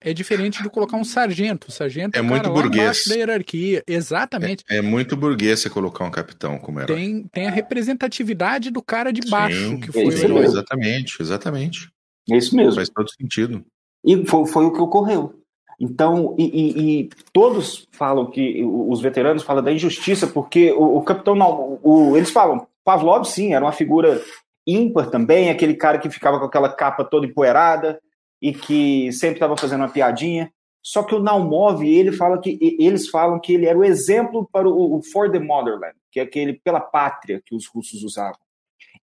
é 0.05 0.13
diferente 0.13 0.63
de 0.63 0.69
colocar 0.69 0.97
um 0.97 1.05
sargento. 1.05 1.69
O 1.69 1.73
sargento 1.73 2.17
é, 2.17 2.19
é 2.19 2.23
muito 2.23 2.51
burguês 2.51 3.05
da 3.09 3.15
hierarquia. 3.15 3.83
Exatamente. 3.87 4.65
É, 4.69 4.77
é, 4.77 4.83
muito 4.83 5.17
burguês 5.17 5.61
você 5.61 5.71
colocar 5.71 6.05
um 6.05 6.11
capitão 6.11 6.59
como 6.59 6.81
herói. 6.81 6.97
Tem, 6.97 7.23
tem 7.33 7.47
a 7.47 7.51
representatividade 7.51 8.71
do 8.71 8.83
cara 8.83 9.13
de 9.13 9.29
baixo 9.29 9.71
Sim, 9.71 9.81
que 9.81 9.93
foi 9.93 10.05
o 10.05 10.13
herói. 10.13 10.45
Exatamente, 10.45 11.17
exatamente. 11.21 11.91
É 12.31 12.37
isso 12.37 12.55
mesmo. 12.57 12.75
Faz 12.75 12.89
todo 12.89 13.09
sentido. 13.11 13.65
E 14.05 14.27
foi, 14.27 14.47
foi 14.47 14.65
o 14.67 14.73
que 14.73 14.81
ocorreu. 14.81 15.39
Então, 15.81 16.37
e, 16.39 16.45
e, 16.45 17.01
e, 17.01 17.11
todos 17.33 17.89
falam 17.91 18.31
que, 18.31 18.63
os 18.65 19.01
veteranos 19.01 19.43
falam 19.43 19.65
da 19.65 19.73
injustiça, 19.73 20.27
porque 20.27 20.71
o, 20.73 20.99
o 20.99 21.03
capitão, 21.03 21.35
não, 21.35 21.81
o, 21.83 22.17
eles 22.17 22.31
falam, 22.31 22.67
Pavlov, 22.85 23.25
sim, 23.25 23.53
era 23.53 23.65
uma 23.65 23.73
figura 23.73 24.23
ímpar 24.65 25.11
também, 25.11 25.51
aquele 25.51 25.75
cara 25.75 25.99
que 25.99 26.09
ficava 26.09 26.39
com 26.39 26.45
aquela 26.45 26.69
capa 26.69 27.05
toda 27.05 27.27
empoeirada 27.27 27.99
e 28.43 28.53
que 28.53 29.13
sempre 29.13 29.37
estava 29.37 29.57
fazendo 29.57 29.83
uma 29.83 29.89
piadinha. 29.89 30.53
Só 30.85 31.05
que 31.05 31.15
o 31.15 31.23
Naumov, 31.23 31.81
ele 31.85 32.11
fala 32.11 32.41
que 32.41 32.59
eles 32.61 33.09
falam 33.09 33.39
que 33.39 33.55
ele 33.55 33.67
era 33.67 33.79
o 33.79 33.85
exemplo 33.85 34.49
para 34.53 34.69
o, 34.69 34.99
o 34.99 35.03
For 35.03 35.31
the 35.31 35.39
Motherland, 35.39 35.95
que 36.11 36.19
é 36.19 36.25
aquele 36.25 36.55
pela 36.55 36.81
pátria 36.81 37.41
que 37.47 37.55
os 37.55 37.69
russos 37.69 38.03
usavam. 38.03 38.41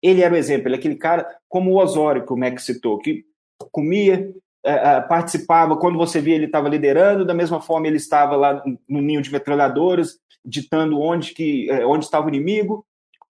Ele 0.02 0.22
era 0.22 0.34
o 0.34 0.38
exemplo, 0.38 0.68
ele 0.68 0.76
é 0.76 0.78
aquele 0.78 0.96
cara 0.96 1.26
como 1.48 1.72
o 1.72 1.78
Osório 1.82 2.26
que 2.26 2.34
o 2.34 2.38
Mac 2.38 2.60
citou, 2.60 3.00
que 3.00 3.24
comia, 3.72 4.34
é, 4.64 4.72
é, 4.72 5.02
participava, 5.02 5.78
quando 5.78 5.98
você 5.98 6.20
via 6.20 6.36
ele 6.36 6.46
estava 6.46 6.68
liderando, 6.68 7.26
da 7.26 7.34
mesma 7.34 7.62
forma 7.62 7.88
ele 7.88 7.96
estava 7.96 8.36
lá 8.36 8.62
no 8.88 9.02
ninho 9.02 9.22
de 9.22 9.32
metralhadoras, 9.32 10.20
ditando 10.44 11.00
onde, 11.00 11.34
que, 11.34 11.70
é, 11.70 11.86
onde 11.86 12.04
estava 12.04 12.26
o 12.26 12.30
inimigo, 12.30 12.86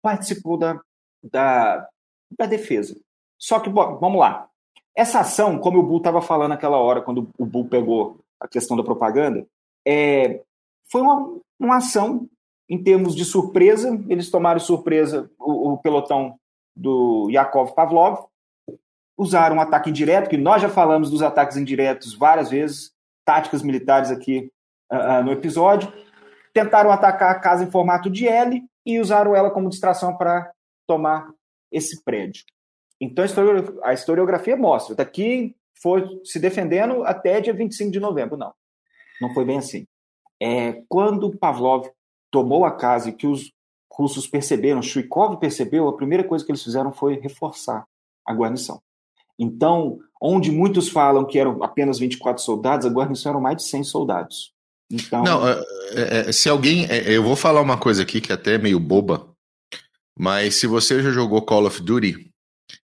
participou 0.03 0.56
da, 0.56 0.80
da, 1.24 1.88
da 2.38 2.45
defesa. 2.45 2.95
Só 3.39 3.60
que, 3.60 3.70
bom, 3.70 3.97
vamos 3.97 4.20
lá. 4.20 4.47
Essa 4.96 5.20
ação, 5.20 5.60
como 5.60 5.80
o 5.80 5.84
Bull 5.84 5.98
estava 5.98 6.22
falando 6.22 6.50
naquela 6.50 6.78
hora, 6.78 7.02
quando 7.02 7.30
o 7.38 7.46
Bull 7.46 7.68
pegou 7.68 8.18
a 8.39 8.48
questão 8.48 8.78
da 8.78 8.84
propaganda, 8.84 9.46
é, 9.86 10.41
foi 10.89 11.02
uma, 11.02 11.38
uma 11.60 11.78
ação 11.78 12.30
em 12.70 12.82
termos 12.82 13.16
de 13.16 13.26
surpresa. 13.26 14.02
Eles 14.08 14.32
tomaram 14.32 14.60
surpresa 14.60 15.30
o, 15.38 15.74
o 15.74 15.78
pelotão 15.78 16.38
do 16.76 17.30
Yakov 17.30 17.74
Pavlov, 17.74 18.26
usaram 19.18 19.58
um 19.58 19.62
ataque 19.62 19.89
indireto, 19.89 20.30
que 20.30 20.38
nós 20.38 20.62
já 20.62 20.70
falamos 20.70 21.10
dos 21.10 21.22
ataques 21.22 21.58
indiretos 21.58 22.14
várias 22.14 22.50
vezes, 22.50 22.91
táticas 23.24 23.64
militares 23.64 24.12
aqui 24.12 24.52
uh, 24.91 25.24
no 25.24 25.32
episódio. 25.32 25.91
Tentaram 26.54 26.91
atacar 26.91 27.32
a 27.32 27.39
casa 27.39 27.64
em 27.64 27.72
formato 27.72 28.10
de 28.10 28.28
L 28.28 28.64
e 28.86 29.00
usaram 29.00 29.36
ela 29.36 29.52
como 29.52 29.70
distração 29.70 30.16
para 30.16 30.52
tomar 30.88 31.30
esse 31.72 32.04
prédio. 32.04 32.43
Então 33.00 33.26
a 33.84 33.93
historiografia 33.93 34.56
mostra, 34.56 34.96
daqui 34.96 35.56
foi 35.82 36.04
se 36.24 36.39
defendendo 36.39 37.04
até 37.04 37.41
dia 37.41 37.54
25 37.54 37.91
de 37.91 38.00
novembro. 38.00 38.38
Não, 38.38 38.54
não 39.22 39.34
foi 39.34 39.46
bem 39.46 39.58
assim. 39.58 39.86
É, 40.41 40.82
quando 40.88 41.38
Pavlov 41.38 41.88
tomou 42.32 42.66
a 42.66 42.72
casa 42.72 43.10
e 43.10 43.14
que 43.14 43.28
os 43.28 43.52
russos 43.91 44.28
perceberam, 44.28 44.82
Chuikov 44.82 45.38
percebeu, 45.38 45.88
a 45.88 45.96
primeira 45.96 46.24
coisa 46.24 46.46
que 46.46 46.52
eles 46.52 46.64
fizeram 46.64 46.91
foi 46.91 47.20
reforçar 47.20 47.86
a 48.26 48.34
guarnição. 48.34 48.82
Então, 49.39 50.00
onde 50.22 50.52
muitos 50.52 50.89
falam 50.89 51.26
que 51.26 51.38
eram 51.38 51.64
apenas 51.64 52.00
24 52.00 52.41
soldados, 52.41 52.86
a 52.86 52.89
guarnição 52.89 53.32
eram 53.32 53.41
mais 53.41 53.58
de 53.58 53.64
100 53.64 53.84
soldados. 53.84 54.54
Então... 54.91 55.24
Não, 55.24 55.48
é, 55.48 55.62
é, 55.93 56.30
é, 56.30 56.32
se 56.32 56.50
alguém. 56.50 56.86
eu 57.06 57.24
vou 57.24 57.36
falar 57.36 57.62
uma 57.62 57.78
coisa 57.78 58.04
aqui 58.04 58.22
que 58.22 58.32
é 58.32 58.36
até 58.36 58.58
meio 58.58 58.80
boba, 58.80 59.30
mas 60.18 60.56
se 60.56 60.68
você 60.68 61.02
já 61.02 61.12
jogou 61.12 61.41
Call 61.41 61.66
of 61.66 61.82
Duty, 61.82 62.32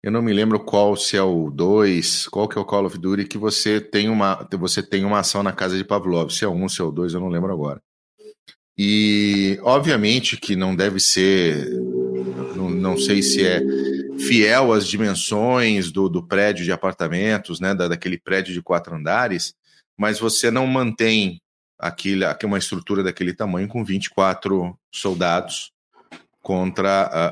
eu 0.03 0.11
não 0.11 0.23
me 0.23 0.33
lembro 0.33 0.61
qual, 0.61 0.97
se 0.97 1.17
é 1.17 1.23
o 1.23 1.51
2, 1.51 2.29
qual 2.29 2.49
que 2.49 2.59
é 2.59 2.61
o 2.61 2.65
Call 2.65 2.87
of 2.87 2.99
Duty, 2.99 3.25
que 3.25 3.39
você 3.39 3.81
tem 3.81 4.09
uma, 4.09 4.47
você 4.59 4.83
tem 4.83 5.05
uma 5.05 5.21
ação 5.21 5.43
na 5.43 5.53
casa 5.53 5.77
de 5.77 5.85
Pavlov. 5.85 6.31
Se 6.31 6.45
é 6.45 6.49
um, 6.49 6.69
se 6.69 6.81
é 6.81 6.85
o 6.85 6.91
2, 6.91 7.15
eu 7.15 7.21
não 7.21 7.29
lembro 7.29 7.53
agora. 7.53 7.81
E, 8.79 9.59
obviamente, 9.63 10.39
que 10.39 10.57
não 10.57 10.75
deve 10.75 10.99
ser. 11.01 11.69
Não, 12.57 12.71
não 12.71 12.97
sei 12.97 13.23
se 13.23 13.47
é 13.47 13.61
fiel 14.19 14.73
às 14.73 14.87
dimensões 14.87 15.93
do, 15.93 16.09
do 16.09 16.27
prédio 16.27 16.65
de 16.65 16.73
apartamentos, 16.73 17.61
né, 17.61 17.75
da, 17.75 17.89
daquele 17.89 18.19
prédio 18.19 18.55
de 18.55 18.63
quatro 18.63 18.95
andares, 18.95 19.55
mas 19.99 20.19
você 20.19 20.51
não 20.51 20.67
mantém 20.67 21.41
aquele, 21.79 22.25
uma 22.45 22.59
estrutura 22.59 23.03
daquele 23.03 23.35
tamanho 23.35 23.69
com 23.69 23.85
24 23.85 24.75
soldados 24.93 25.73
contra 26.43 27.03
a, 27.03 27.27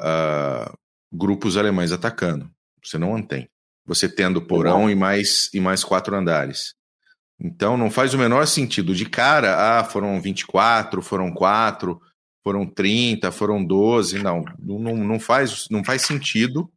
a, 0.65 0.75
grupos 1.13 1.57
alemães 1.57 1.93
atacando. 1.93 2.51
Você 2.83 2.99
não 2.99 3.13
mantém. 3.13 3.49
Você 3.87 4.09
tendo 4.09 4.43
porão 4.43 4.91
e 4.91 4.95
mais, 4.95 5.49
e 5.55 5.61
mais 5.61 5.83
quatro 5.83 6.15
andares. 6.15 6.75
Então 7.41 7.77
não 7.77 7.91
faz 7.91 8.15
o 8.15 8.19
menor 8.19 8.47
sentido. 8.47 8.95
De 8.95 9.07
cara, 9.07 9.79
ah, 9.79 9.85
foram 9.85 10.21
24, 10.21 11.01
foram 11.01 11.33
quatro, 11.33 12.01
foram 12.43 12.67
30, 12.67 13.31
foram 13.31 13.65
12. 13.65 14.23
Não, 14.23 14.45
não, 14.59 14.97
não, 14.97 15.21
faz, 15.21 15.67
não 15.71 15.83
faz 15.85 16.03
sentido 16.03 16.71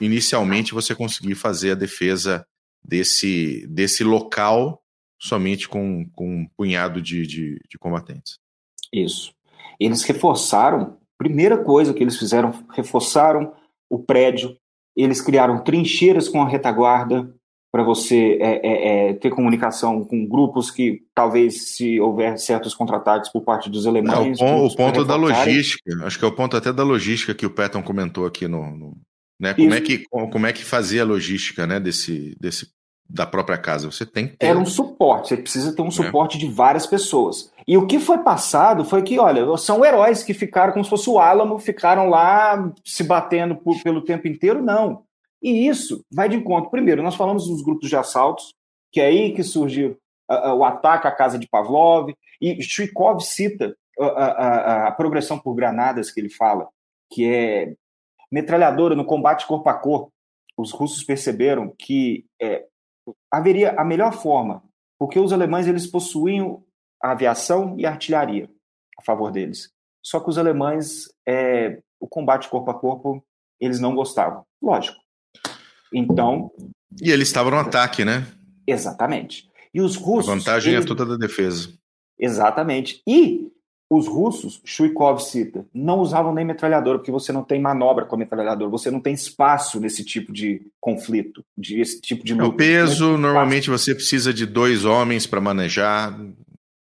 inicialmente 0.00 0.74
você 0.74 0.94
conseguir 0.94 1.34
fazer 1.34 1.72
a 1.72 1.74
defesa 1.74 2.46
desse, 2.84 3.66
desse 3.68 4.04
local 4.04 4.82
somente 5.20 5.68
com, 5.68 6.08
com 6.10 6.42
um 6.42 6.48
punhado 6.56 7.02
de, 7.02 7.26
de, 7.26 7.60
de 7.68 7.78
combatentes. 7.78 8.38
Isso. 8.92 9.32
Eles 9.80 10.02
reforçaram, 10.02 10.97
primeira 11.18 11.58
coisa 11.58 11.92
que 11.92 12.02
eles 12.02 12.16
fizeram, 12.16 12.52
reforçaram 12.70 13.52
o 13.90 13.98
prédio, 13.98 14.56
eles 14.96 15.20
criaram 15.20 15.62
trincheiras 15.62 16.28
com 16.28 16.40
a 16.40 16.48
retaguarda 16.48 17.34
para 17.70 17.82
você 17.82 18.38
é, 18.40 18.66
é, 18.66 19.10
é, 19.10 19.14
ter 19.14 19.30
comunicação 19.30 20.02
com 20.02 20.26
grupos 20.26 20.70
que 20.70 21.02
talvez 21.14 21.74
se 21.74 22.00
houver 22.00 22.38
certos 22.38 22.74
contra-ataques 22.74 23.30
por 23.30 23.42
parte 23.42 23.68
dos 23.68 23.86
alemães. 23.86 24.40
É, 24.40 24.44
o, 24.44 24.66
o 24.66 24.74
ponto 24.74 25.04
da 25.04 25.16
logística, 25.16 26.06
acho 26.06 26.18
que 26.18 26.24
é 26.24 26.28
o 26.28 26.34
ponto 26.34 26.56
até 26.56 26.72
da 26.72 26.82
logística 26.82 27.34
que 27.34 27.44
o 27.44 27.50
Patton 27.50 27.82
comentou 27.82 28.24
aqui 28.24 28.48
no, 28.48 28.74
no 28.74 28.96
né? 29.38 29.54
Como 29.54 29.74
é 29.74 29.80
que 29.80 30.04
como 30.08 30.46
é 30.46 30.52
que 30.52 30.64
fazia 30.64 31.02
a 31.02 31.06
logística, 31.06 31.66
né, 31.66 31.78
desse 31.78 32.36
desse 32.40 32.66
da 33.08 33.26
própria 33.26 33.56
casa? 33.56 33.90
Você 33.90 34.04
tem 34.04 34.28
que 34.28 34.36
ter... 34.36 34.46
Era 34.46 34.58
um 34.58 34.66
suporte, 34.66 35.28
você 35.28 35.36
precisa 35.36 35.74
ter 35.74 35.82
um 35.82 35.88
é. 35.88 35.90
suporte 35.90 36.36
é. 36.36 36.40
de 36.40 36.46
várias 36.46 36.86
pessoas. 36.86 37.50
E 37.66 37.76
o 37.76 37.86
que 37.86 37.98
foi 37.98 38.18
passado 38.18 38.84
foi 38.84 39.02
que, 39.02 39.18
olha, 39.18 39.56
são 39.56 39.84
heróis 39.84 40.22
que 40.22 40.34
ficaram 40.34 40.72
como 40.72 40.84
se 40.84 40.90
fosse 40.90 41.08
o 41.08 41.18
Álamo, 41.18 41.58
ficaram 41.58 42.08
lá 42.08 42.72
se 42.84 43.02
batendo 43.02 43.56
por, 43.56 43.80
pelo 43.82 44.04
tempo 44.04 44.28
inteiro, 44.28 44.62
não. 44.62 45.02
E 45.42 45.68
isso 45.68 46.04
vai 46.12 46.28
de 46.28 46.36
encontro. 46.36 46.70
Primeiro, 46.70 47.02
nós 47.02 47.14
falamos 47.14 47.46
dos 47.46 47.62
grupos 47.62 47.88
de 47.88 47.96
assaltos, 47.96 48.54
que 48.92 49.00
é 49.00 49.06
aí 49.06 49.32
que 49.32 49.42
surgiu 49.42 49.96
uh, 50.30 50.50
uh, 50.50 50.54
o 50.54 50.64
ataque 50.64 51.06
à 51.06 51.10
casa 51.10 51.38
de 51.38 51.48
Pavlov, 51.48 52.12
e 52.40 52.62
Chuikov 52.62 53.20
cita 53.20 53.74
uh, 53.98 54.04
a 54.86 54.94
progressão 54.96 55.38
por 55.38 55.54
granadas 55.54 56.10
que 56.10 56.20
ele 56.20 56.30
fala, 56.30 56.68
que 57.12 57.26
é 57.26 57.74
metralhadora 58.30 58.94
no 58.94 59.04
combate 59.04 59.46
corpo 59.46 59.68
a 59.68 59.74
corpo, 59.74 60.12
os 60.56 60.72
russos 60.72 61.04
perceberam 61.04 61.72
que 61.78 62.24
é, 62.40 62.64
haveria 63.32 63.72
a 63.78 63.84
melhor 63.84 64.12
forma, 64.12 64.62
porque 64.98 65.18
os 65.18 65.32
alemães 65.32 65.66
eles 65.66 65.86
possuíam 65.86 66.64
a 67.02 67.12
aviação 67.12 67.74
e 67.78 67.86
a 67.86 67.90
artilharia 67.90 68.50
a 68.98 69.02
favor 69.02 69.30
deles. 69.30 69.70
Só 70.02 70.20
que 70.20 70.28
os 70.28 70.38
alemães, 70.38 71.08
é, 71.26 71.80
o 72.00 72.08
combate 72.08 72.48
corpo 72.48 72.70
a 72.70 72.74
corpo, 72.74 73.24
eles 73.60 73.80
não 73.80 73.94
gostavam. 73.94 74.44
Lógico. 74.60 74.98
Então. 75.92 76.50
E 77.00 77.10
eles 77.10 77.28
estavam 77.28 77.52
no 77.52 77.58
ataque, 77.58 78.04
né? 78.04 78.26
Exatamente. 78.66 79.48
E 79.72 79.80
os 79.80 79.96
russos. 79.96 80.30
A 80.30 80.34
vantagem 80.34 80.74
é 80.74 80.84
toda 80.84 81.04
da 81.04 81.16
defesa. 81.16 81.72
Exatamente. 82.18 83.02
E 83.06 83.52
os 83.90 84.06
russos, 84.06 84.60
Chuikov 84.64 85.18
cita, 85.20 85.64
não 85.72 86.00
usavam 86.00 86.34
nem 86.34 86.44
metralhadora, 86.44 86.98
porque 86.98 87.10
você 87.10 87.32
não 87.32 87.42
tem 87.42 87.60
manobra 87.60 88.04
com 88.04 88.16
a 88.16 88.18
metralhadora, 88.18 88.70
você 88.70 88.90
não 88.90 89.00
tem 89.00 89.14
espaço 89.14 89.80
nesse 89.80 90.04
tipo 90.04 90.30
de 90.30 90.60
conflito, 90.78 91.42
de 91.56 91.80
esse 91.80 91.98
tipo 92.00 92.22
de 92.22 92.34
luta. 92.34 92.44
É 92.44 92.48
o 92.48 92.52
peso, 92.52 93.16
normalmente 93.16 93.70
você 93.70 93.94
precisa 93.94 94.32
de 94.32 94.44
dois 94.44 94.84
homens 94.84 95.26
para 95.26 95.40
manejar. 95.40 96.18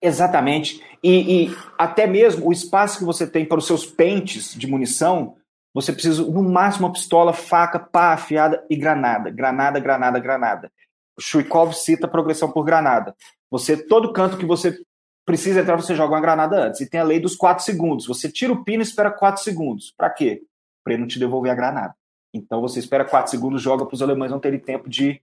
Exatamente. 0.02 0.82
E, 1.02 1.44
e, 1.44 1.56
até 1.78 2.06
mesmo 2.06 2.48
o 2.48 2.52
espaço 2.52 2.98
que 2.98 3.04
você 3.04 3.26
tem 3.26 3.44
para 3.44 3.58
os 3.58 3.66
seus 3.66 3.86
pentes 3.86 4.54
de 4.54 4.66
munição, 4.66 5.36
você 5.72 5.92
precisa, 5.92 6.22
no 6.22 6.42
máximo, 6.42 6.86
uma 6.86 6.92
pistola, 6.92 7.32
faca, 7.32 7.78
pá, 7.78 8.12
afiada 8.12 8.62
e 8.68 8.76
granada. 8.76 9.30
Granada, 9.30 9.80
granada, 9.80 10.18
granada. 10.18 10.70
Chuikov 11.18 11.72
cita 11.72 12.06
progressão 12.06 12.50
por 12.50 12.64
granada. 12.64 13.14
Você, 13.50 13.76
todo 13.76 14.12
canto 14.12 14.36
que 14.36 14.44
você 14.44 14.78
precisa 15.24 15.60
entrar, 15.60 15.76
você 15.76 15.94
joga 15.94 16.14
uma 16.14 16.20
granada 16.20 16.66
antes. 16.66 16.80
E 16.80 16.88
tem 16.88 17.00
a 17.00 17.04
lei 17.04 17.20
dos 17.20 17.36
4 17.36 17.64
segundos. 17.64 18.06
Você 18.06 18.30
tira 18.30 18.52
o 18.52 18.64
pino 18.64 18.82
e 18.82 18.86
espera 18.86 19.10
4 19.10 19.42
segundos. 19.42 19.92
Para 19.96 20.10
quê? 20.10 20.42
Para 20.84 20.94
ele 20.94 21.02
não 21.02 21.08
te 21.08 21.18
devolver 21.18 21.52
a 21.52 21.54
granada. 21.54 21.94
Então 22.34 22.60
você 22.60 22.78
espera 22.78 23.04
4 23.04 23.30
segundos, 23.30 23.62
joga 23.62 23.84
para 23.84 23.94
os 23.94 24.02
alemães 24.02 24.30
não 24.30 24.40
terem 24.40 24.58
tempo 24.58 24.88
de 24.88 25.20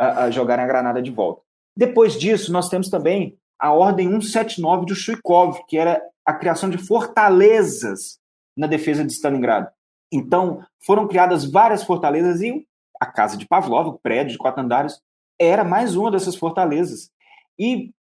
uh, 0.00 0.28
uh, 0.28 0.32
jogarem 0.32 0.64
a 0.64 0.68
granada 0.68 1.00
de 1.00 1.10
volta. 1.10 1.42
Depois 1.76 2.18
disso, 2.18 2.52
nós 2.52 2.68
temos 2.68 2.88
também 2.88 3.36
a 3.58 3.72
Ordem 3.72 4.08
179 4.08 4.86
de 4.86 4.94
Chuikov, 4.94 5.64
que 5.66 5.76
era 5.76 6.00
a 6.24 6.32
criação 6.32 6.70
de 6.70 6.78
fortalezas 6.78 8.18
na 8.56 8.66
defesa 8.66 9.04
de 9.04 9.12
Stalingrado. 9.12 9.68
Então, 10.12 10.64
foram 10.84 11.08
criadas 11.08 11.44
várias 11.50 11.82
fortalezas 11.82 12.40
e 12.40 12.66
a 13.00 13.06
casa 13.06 13.36
de 13.36 13.46
Pavlov, 13.46 13.88
o 13.88 13.98
prédio 13.98 14.32
de 14.32 14.38
quatro 14.38 14.62
andares, 14.62 15.00
era 15.40 15.64
mais 15.64 15.96
uma 15.96 16.10
dessas 16.10 16.36
fortalezas. 16.36 17.10
E 17.58 17.92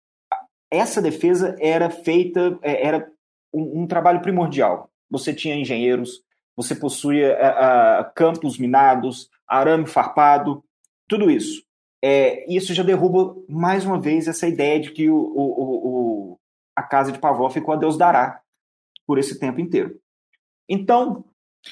essa 0.74 1.02
defesa 1.02 1.56
era 1.60 1.90
feita, 1.90 2.58
é, 2.62 2.88
era 2.88 3.08
um, 3.54 3.84
um 3.84 3.88
trabalho 3.88 4.22
primordial. 4.22 4.90
Você 5.10 5.34
tinha 5.34 5.56
engenheiros, 5.56 6.22
você 6.56 6.76
possuía 6.76 7.38
uh, 7.38 8.12
campos 8.16 8.58
minados, 8.58 9.30
arame 9.48 9.86
farpado, 9.86 10.64
tudo 11.08 11.30
isso. 11.30 11.64
É, 12.04 12.52
isso 12.54 12.74
já 12.74 12.84
derruba 12.84 13.36
mais 13.48 13.86
uma 13.86 14.00
vez 14.00 14.28
essa 14.28 14.48
ideia 14.48 14.80
de 14.80 14.92
que 14.92 15.10
o, 15.10 15.16
o, 15.16 16.34
o, 16.34 16.40
a 16.76 16.84
casa 16.84 17.12
de 17.12 17.20
Pavó 17.20 17.50
ficou 17.50 17.74
a 17.74 17.78
Deus 17.78 17.98
dará 17.98 18.42
por 19.08 19.18
esse 19.18 19.40
tempo 19.40 19.62
inteiro. 19.62 19.96
Então. 20.68 21.24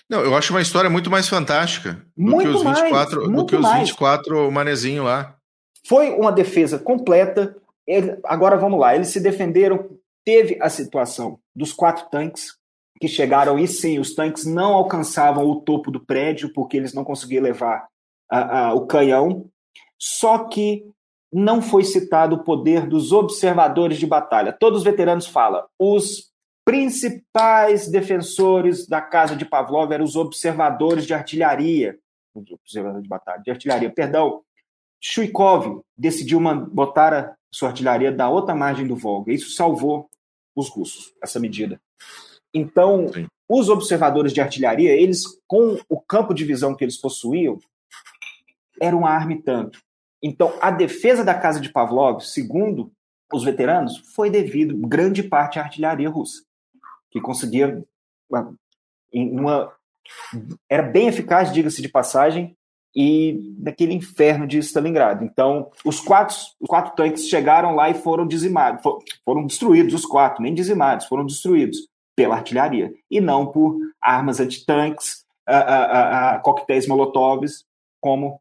Não, 0.09 0.21
eu 0.21 0.35
acho 0.35 0.53
uma 0.53 0.61
história 0.61 0.89
muito 0.89 1.09
mais 1.09 1.27
fantástica 1.27 2.05
do 2.15 2.37
que 2.37 2.47
os 2.47 2.63
24, 2.63 3.21
mais, 3.21 3.35
do 3.35 3.45
que 3.45 3.55
os 3.55 3.73
24 3.73 4.51
manezinho 4.51 5.03
lá. 5.03 5.35
Foi 5.85 6.11
uma 6.11 6.31
defesa 6.31 6.79
completa, 6.79 7.57
ele, 7.91 8.17
agora 8.23 8.57
vamos 8.57 8.79
lá, 8.79 8.95
eles 8.95 9.09
se 9.09 9.19
defenderam. 9.19 9.89
Teve 10.23 10.57
a 10.61 10.69
situação 10.69 11.39
dos 11.55 11.73
quatro 11.73 12.09
tanques 12.09 12.55
que 12.99 13.07
chegaram, 13.07 13.57
e 13.57 13.67
sim, 13.67 13.97
os 13.97 14.13
tanques 14.13 14.45
não 14.45 14.73
alcançavam 14.73 15.45
o 15.45 15.61
topo 15.61 15.89
do 15.89 15.99
prédio 15.99 16.53
porque 16.53 16.77
eles 16.77 16.93
não 16.93 17.03
conseguiam 17.03 17.43
levar 17.43 17.87
o 18.75 18.85
canhão. 18.85 19.49
Só 19.99 20.45
que 20.45 20.85
não 21.33 21.61
foi 21.61 21.83
citado 21.83 22.35
o 22.35 22.43
poder 22.43 22.87
dos 22.87 23.11
observadores 23.11 23.97
de 23.97 24.05
batalha. 24.05 24.51
Todos 24.51 24.79
os 24.79 24.83
veteranos 24.83 25.25
falam, 25.25 25.63
os 25.79 26.31
principais 26.63 27.89
defensores 27.89 28.87
da 28.87 29.01
casa 29.01 29.35
de 29.35 29.45
Pavlov 29.45 29.91
eram 29.91 30.05
os 30.05 30.15
observadores 30.15 31.05
de 31.05 31.13
artilharia, 31.13 31.97
observadores 32.35 33.03
de 33.03 33.09
batalha, 33.09 33.41
de 33.41 33.49
artilharia, 33.49 33.89
perdão. 33.89 34.41
Chuikov 35.01 35.81
decidiu 35.97 36.39
botar 36.67 37.13
a 37.13 37.35
sua 37.53 37.69
artilharia 37.69 38.11
da 38.11 38.29
outra 38.29 38.55
margem 38.55 38.87
do 38.87 38.95
Volga. 38.95 39.33
Isso 39.33 39.51
salvou 39.51 40.09
os 40.55 40.69
russos, 40.69 41.13
essa 41.21 41.39
medida. 41.39 41.79
Então, 42.53 43.07
Sim. 43.13 43.27
os 43.49 43.69
observadores 43.69 44.33
de 44.33 44.41
artilharia, 44.41 44.91
eles, 44.91 45.23
com 45.47 45.79
o 45.89 45.99
campo 45.99 46.33
de 46.33 46.45
visão 46.45 46.75
que 46.75 46.83
eles 46.83 46.97
possuíam, 46.97 47.59
era 48.79 48.95
uma 48.95 49.09
arma 49.09 49.33
e 49.33 49.41
tanto. 49.41 49.79
Então, 50.21 50.53
a 50.61 50.69
defesa 50.69 51.23
da 51.23 51.33
casa 51.33 51.59
de 51.59 51.71
Pavlov, 51.71 52.21
segundo 52.21 52.91
os 53.33 53.43
veteranos, 53.43 53.97
foi 54.13 54.29
devido 54.29 54.75
grande 54.87 55.23
parte 55.23 55.57
à 55.57 55.63
artilharia 55.63 56.09
russa, 56.09 56.43
que 57.09 57.21
conseguia 57.21 57.83
em 59.11 59.39
uma 59.39 59.73
era 60.69 60.83
bem 60.83 61.07
eficaz, 61.07 61.53
diga-se 61.53 61.81
de 61.81 61.89
passagem, 61.89 62.57
e 62.95 63.39
daquele 63.57 63.93
inferno 63.93 64.45
de 64.45 64.57
Stalingrado. 64.59 65.23
Então, 65.23 65.71
os 65.85 65.99
quatro, 65.99 66.35
os 66.59 66.67
quatro 66.67 66.95
tanques 66.95 67.27
chegaram 67.27 67.75
lá 67.75 67.89
e 67.89 67.93
foram 67.93 68.27
dizimados, 68.27 68.83
foram 69.23 69.45
destruídos, 69.45 69.93
os 69.93 70.05
quatro, 70.05 70.43
nem 70.43 70.53
dizimados, 70.53 71.05
foram 71.05 71.25
destruídos 71.25 71.87
pela 72.15 72.35
artilharia, 72.35 72.93
e 73.09 73.21
não 73.21 73.47
por 73.47 73.77
armas 74.01 74.39
antitanques, 74.39 75.25
uh, 75.47 75.53
uh, 75.53 76.37
uh, 76.37 76.41
coquetéis 76.41 76.87
molotovs, 76.87 77.65
como 78.01 78.39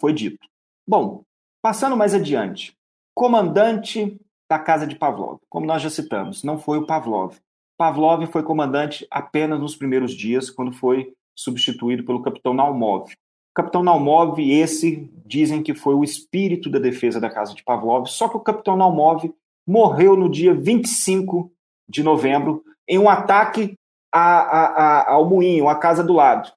foi 0.00 0.14
dito. 0.14 0.46
Bom, 0.88 1.22
passando 1.60 1.96
mais 1.96 2.14
adiante, 2.14 2.74
comandante 3.14 4.18
da 4.48 4.58
casa 4.58 4.86
de 4.86 4.96
Pavlov, 4.96 5.38
como 5.50 5.66
nós 5.66 5.82
já 5.82 5.90
citamos, 5.90 6.42
não 6.42 6.58
foi 6.58 6.78
o 6.78 6.86
Pavlov. 6.86 7.36
Pavlov 7.76 8.24
foi 8.26 8.42
comandante 8.42 9.06
apenas 9.10 9.60
nos 9.60 9.76
primeiros 9.76 10.14
dias, 10.14 10.48
quando 10.48 10.72
foi 10.72 11.12
substituído 11.36 12.04
pelo 12.04 12.22
capitão 12.22 12.54
Naumov. 12.54 13.12
Capitão 13.54 13.84
Naumov, 13.84 14.40
esse 14.40 15.08
dizem 15.24 15.62
que 15.62 15.74
foi 15.74 15.94
o 15.94 16.02
espírito 16.02 16.68
da 16.68 16.78
defesa 16.78 17.20
da 17.20 17.30
casa 17.30 17.54
de 17.54 17.62
Pavlov, 17.62 18.06
só 18.06 18.28
que 18.28 18.36
o 18.36 18.40
Capitão 18.40 18.76
Naumov 18.76 19.32
morreu 19.66 20.16
no 20.16 20.28
dia 20.28 20.52
25 20.52 21.52
de 21.88 22.02
novembro 22.02 22.64
em 22.88 22.98
um 22.98 23.08
ataque 23.08 23.78
a, 24.12 24.20
a, 24.20 24.66
a, 24.66 25.12
ao 25.12 25.28
moinho, 25.28 25.68
à 25.68 25.76
casa 25.76 26.02
do 26.02 26.12
lado. 26.12 26.52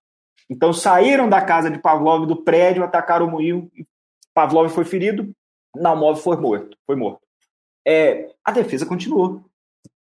Então 0.49 0.73
saíram 0.73 1.29
da 1.29 1.41
casa 1.41 1.69
de 1.69 1.77
Pavlov 1.77 2.25
do 2.25 2.43
prédio, 2.43 2.83
atacaram 2.83 3.27
o 3.27 3.31
moinho, 3.31 3.69
Pavlov 4.33 4.69
foi 4.69 4.85
ferido, 4.85 5.31
Naumov 5.75 6.21
foi 6.21 6.37
morto. 6.37 6.77
Foi 6.85 6.95
morto. 6.95 7.21
É, 7.85 8.29
a 8.43 8.51
defesa 8.51 8.85
continuou. 8.85 9.43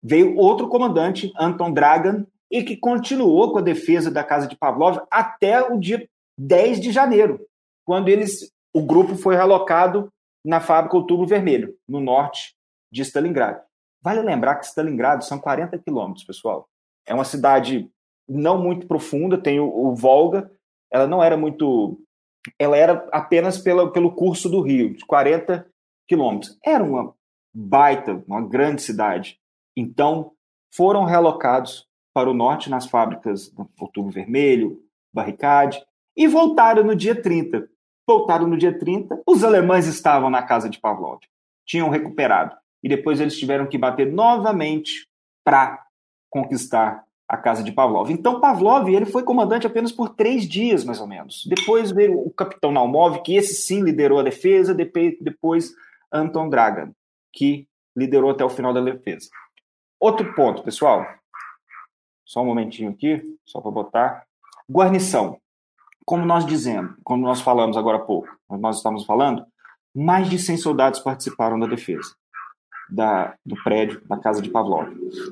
Veio 0.01 0.35
outro 0.37 0.67
comandante, 0.67 1.33
Anton 1.37 1.71
Dragan, 1.71 2.25
e 2.51 2.63
que 2.63 2.77
continuou 2.77 3.51
com 3.51 3.59
a 3.59 3.63
defesa 3.63 4.11
da 4.11 4.23
casa 4.23 4.47
de 4.47 4.55
Pavlov 4.55 4.99
até 5.09 5.61
o 5.61 5.79
dia 5.79 6.07
10 6.37 6.79
de 6.79 6.91
janeiro, 6.91 7.45
quando 7.85 8.09
eles, 8.09 8.51
o 8.73 8.81
grupo 8.85 9.15
foi 9.15 9.35
relocado 9.35 10.11
na 10.43 10.59
fábrica 10.59 10.97
Outubro 10.97 11.25
Vermelho, 11.25 11.75
no 11.87 11.99
norte 11.99 12.55
de 12.91 13.01
Stalingrado. 13.01 13.61
Vale 14.01 14.21
lembrar 14.21 14.55
que 14.55 14.65
Stalingrado 14.65 15.23
são 15.23 15.39
40 15.39 15.77
quilômetros, 15.79 16.25
pessoal. 16.25 16.67
É 17.07 17.13
uma 17.13 17.23
cidade 17.23 17.89
não 18.27 18.61
muito 18.61 18.87
profunda, 18.87 19.37
tem 19.37 19.59
o, 19.59 19.65
o, 19.65 19.95
Volga, 19.95 20.51
ela 20.91 21.07
não 21.07 21.23
era 21.23 21.37
muito. 21.37 21.99
Ela 22.59 22.77
era 22.77 23.07
apenas 23.11 23.57
pela, 23.57 23.91
pelo 23.91 24.13
curso 24.13 24.49
do 24.49 24.61
rio, 24.61 24.93
de 24.95 25.05
40 25.05 25.65
quilômetros. 26.07 26.57
Era 26.63 26.83
uma 26.83 27.15
baita, 27.53 28.23
uma 28.27 28.41
grande 28.41 28.81
cidade. 28.81 29.39
Então, 29.75 30.33
foram 30.73 31.05
relocados 31.05 31.87
para 32.13 32.29
o 32.29 32.33
norte 32.33 32.69
nas 32.69 32.85
fábricas 32.85 33.51
Outubro 33.79 34.11
Vermelho, 34.11 34.79
Barricade, 35.13 35.83
e 36.15 36.27
voltaram 36.27 36.83
no 36.83 36.95
dia 36.95 37.19
30. 37.19 37.67
Voltaram 38.07 38.47
no 38.47 38.57
dia 38.57 38.77
30, 38.77 39.21
os 39.25 39.43
alemães 39.43 39.87
estavam 39.87 40.29
na 40.29 40.43
casa 40.43 40.69
de 40.69 40.79
Pavlov, 40.79 41.19
tinham 41.65 41.89
recuperado. 41.89 42.55
E 42.83 42.89
depois 42.89 43.21
eles 43.21 43.37
tiveram 43.37 43.65
que 43.65 43.77
bater 43.77 44.11
novamente 44.11 45.07
para 45.43 45.81
conquistar 46.29 47.05
a 47.27 47.37
casa 47.37 47.63
de 47.63 47.71
Pavlov. 47.71 48.11
Então, 48.11 48.41
Pavlov 48.41 48.89
ele 48.89 49.05
foi 49.05 49.23
comandante 49.23 49.65
apenas 49.65 49.91
por 49.91 50.09
três 50.09 50.47
dias, 50.47 50.83
mais 50.83 50.99
ou 50.99 51.07
menos. 51.07 51.45
Depois 51.47 51.91
veio 51.91 52.19
o 52.19 52.29
capitão 52.29 52.71
Naumov, 52.71 53.21
que 53.21 53.35
esse 53.35 53.55
sim 53.55 53.81
liderou 53.81 54.19
a 54.19 54.23
defesa, 54.23 54.73
depois 54.73 55.73
Anton 56.11 56.49
Dragan, 56.49 56.91
que 57.31 57.67
liderou 57.95 58.31
até 58.31 58.43
o 58.43 58.49
final 58.49 58.73
da 58.73 58.81
defesa. 58.81 59.29
Outro 59.99 60.33
ponto, 60.35 60.61
pessoal. 60.63 61.05
Só 62.25 62.41
um 62.41 62.45
momentinho 62.45 62.91
aqui, 62.91 63.21
só 63.45 63.61
para 63.61 63.71
botar. 63.71 64.27
Guarnição. 64.69 65.39
Como 66.05 66.25
nós 66.25 66.45
dizemos, 66.45 66.95
como 67.03 67.23
nós 67.23 67.41
falamos 67.41 67.77
agora 67.77 67.97
há 67.97 68.01
pouco, 68.01 68.27
nós 68.49 68.77
estamos 68.77 69.05
falando, 69.05 69.45
mais 69.95 70.29
de 70.29 70.37
100 70.37 70.57
soldados 70.57 70.99
participaram 70.99 71.59
da 71.59 71.67
defesa 71.67 72.13
da, 72.89 73.33
do 73.45 73.55
prédio 73.63 74.01
da 74.07 74.17
casa 74.17 74.41
de 74.41 74.49
Pavlov. 74.49 74.87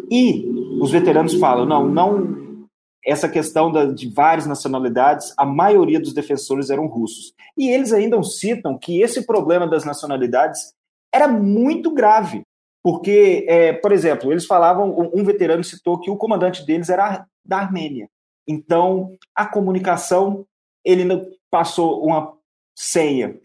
E 0.10 0.46
os 0.82 0.92
veteranos 0.92 1.36
falam, 1.36 1.66
não, 1.66 1.88
não 1.88 2.68
essa 3.06 3.30
questão 3.30 3.72
da, 3.72 3.86
de 3.86 4.10
várias 4.10 4.46
nacionalidades, 4.46 5.34
a 5.38 5.46
maioria 5.46 6.00
dos 6.00 6.14
defensores 6.14 6.70
eram 6.70 6.88
russos. 6.88 7.34
E 7.58 7.70
eles 7.70 7.94
ainda 7.94 8.22
citam 8.24 8.78
que 8.78 9.02
esse 9.02 9.26
problema 9.26 9.68
das 9.68 9.86
nacionalidades 9.86 10.74
era 11.14 11.28
muito 11.28 11.92
grave, 11.94 12.44
porque, 12.84 13.46
é, 13.48 13.74
por 13.74 13.92
exemplo, 13.92 14.32
eles 14.32 14.46
falavam, 14.46 15.12
um 15.14 15.24
veterano 15.24 15.64
citou 15.64 16.00
que 16.00 16.10
o 16.10 16.18
comandante 16.18 16.66
deles 16.66 16.90
era 16.90 17.26
da 17.46 17.58
Armênia. 17.58 18.08
Então, 18.48 19.16
a 19.36 19.46
comunicação, 19.46 20.46
ele 20.84 21.06
passou 21.50 22.04
uma 22.06 22.34
senha 22.76 23.40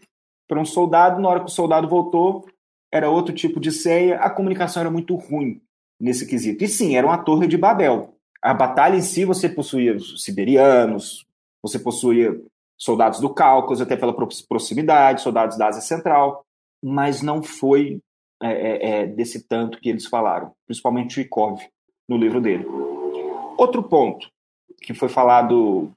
para 0.47 0.59
um 0.59 0.65
soldado, 0.65 1.21
na 1.21 1.29
hora 1.29 1.39
que 1.41 1.47
o 1.47 1.53
soldado 1.53 1.87
voltou, 1.87 2.45
era 2.91 3.09
outro 3.09 3.35
tipo 3.35 3.59
de 3.59 3.71
ceia, 3.71 4.17
a 4.19 4.29
comunicação 4.29 4.81
era 4.81 4.89
muito 4.89 5.15
ruim 5.15 5.61
nesse 5.99 6.25
quesito. 6.25 6.63
E 6.63 6.67
sim, 6.67 6.95
era 6.95 7.05
uma 7.05 7.17
torre 7.17 7.47
de 7.47 7.57
Babel. 7.57 8.13
A 8.41 8.53
batalha 8.53 8.95
em 8.95 9.01
si, 9.01 9.25
você 9.25 9.49
possuía 9.49 9.95
os 9.95 10.23
siberianos, 10.23 11.25
você 11.61 11.77
possuía 11.77 12.39
soldados 12.77 13.19
do 13.19 13.33
Cáucaso, 13.33 13.83
até 13.83 13.97
pela 13.97 14.15
proximidade, 14.47 15.21
soldados 15.21 15.57
da 15.57 15.67
Ásia 15.67 15.81
Central, 15.81 16.45
mas 16.81 17.21
não 17.21 17.41
foi 17.41 17.99
é, 18.41 18.51
é, 18.51 18.89
é 19.01 19.07
desse 19.07 19.47
tanto 19.47 19.79
que 19.79 19.89
eles 19.89 20.05
falaram, 20.05 20.53
principalmente 20.65 21.15
Chikov, 21.15 21.59
no 22.07 22.17
livro 22.17 22.39
dele. 22.39 22.65
Outro 23.57 23.81
ponto 23.81 24.29
que 24.81 24.93
foi 24.93 25.09
falado, 25.09 25.91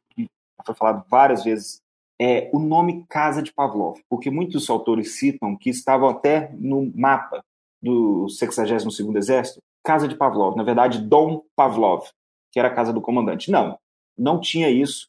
foi 0.64 0.74
falado 0.74 1.04
várias 1.08 1.44
vezes 1.44 1.80
é 2.20 2.50
o 2.52 2.58
nome 2.58 3.06
Casa 3.08 3.42
de 3.42 3.50
Pavlov, 3.50 3.98
porque 4.06 4.30
muitos 4.30 4.68
autores 4.68 5.18
citam 5.18 5.56
que 5.56 5.70
estavam 5.70 6.10
até 6.10 6.52
no 6.58 6.92
mapa 6.94 7.42
do 7.82 8.26
62º 8.26 9.16
Exército, 9.16 9.60
Casa 9.82 10.06
de 10.06 10.14
Pavlov, 10.14 10.54
na 10.54 10.62
verdade, 10.62 11.00
Dom 11.00 11.42
Pavlov, 11.56 12.04
que 12.52 12.58
era 12.58 12.68
a 12.68 12.74
casa 12.74 12.92
do 12.92 13.00
comandante. 13.00 13.50
Não, 13.50 13.78
não 14.18 14.38
tinha 14.38 14.68
isso. 14.68 15.08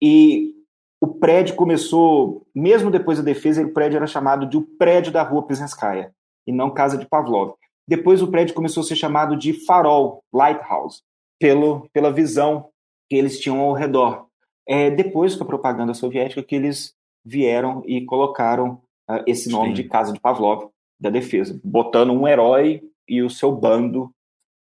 E 0.00 0.54
o 1.00 1.08
prédio 1.08 1.56
começou, 1.56 2.46
mesmo 2.54 2.92
depois 2.92 3.18
da 3.18 3.24
defesa, 3.24 3.64
o 3.64 3.72
prédio 3.72 3.96
era 3.96 4.06
chamado 4.06 4.46
de 4.46 4.56
o 4.56 4.62
prédio 4.62 5.10
da 5.10 5.24
Rua 5.24 5.44
Pisenskaya, 5.44 6.14
e 6.46 6.52
não 6.52 6.70
Casa 6.70 6.96
de 6.96 7.08
Pavlov. 7.08 7.54
Depois 7.88 8.22
o 8.22 8.28
prédio 8.28 8.54
começou 8.54 8.82
a 8.82 8.86
ser 8.86 8.94
chamado 8.94 9.36
de 9.36 9.52
Farol, 9.52 10.22
Lighthouse, 10.32 11.02
pelo, 11.40 11.88
pela 11.92 12.12
visão 12.12 12.68
que 13.10 13.16
eles 13.16 13.40
tinham 13.40 13.58
ao 13.58 13.72
redor 13.72 14.28
é, 14.66 14.90
depois 14.90 15.34
com 15.34 15.44
a 15.44 15.46
propaganda 15.46 15.94
soviética 15.94 16.42
que 16.42 16.54
eles 16.54 16.94
vieram 17.24 17.82
e 17.86 18.04
colocaram 18.04 18.80
uh, 19.08 19.22
esse 19.26 19.48
nome 19.48 19.68
Sim. 19.68 19.74
de 19.74 19.84
Casa 19.84 20.12
de 20.12 20.20
Pavlov 20.20 20.70
da 20.98 21.10
defesa, 21.10 21.60
botando 21.64 22.12
um 22.12 22.26
herói 22.26 22.82
e 23.08 23.22
o 23.22 23.30
seu 23.30 23.52
bando 23.52 24.12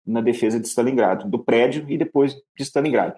na 0.05 0.21
defesa 0.21 0.59
de 0.59 0.67
Stalingrado, 0.67 1.29
do 1.29 1.39
prédio 1.39 1.89
e 1.89 1.97
depois 1.97 2.33
de 2.33 2.63
Stalingrado. 2.63 3.15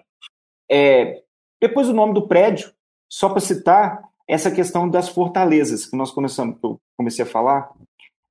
É, 0.70 1.22
depois 1.60 1.88
o 1.88 1.92
nome 1.92 2.14
do 2.14 2.26
prédio, 2.26 2.72
só 3.10 3.28
para 3.28 3.40
citar 3.40 4.02
essa 4.26 4.50
questão 4.50 4.88
das 4.88 5.08
fortalezas 5.08 5.86
que 5.86 5.96
nós 5.96 6.10
começamos, 6.10 6.58
que 6.58 6.64
eu 6.64 6.80
comecei 6.96 7.24
a 7.24 7.28
falar, 7.28 7.72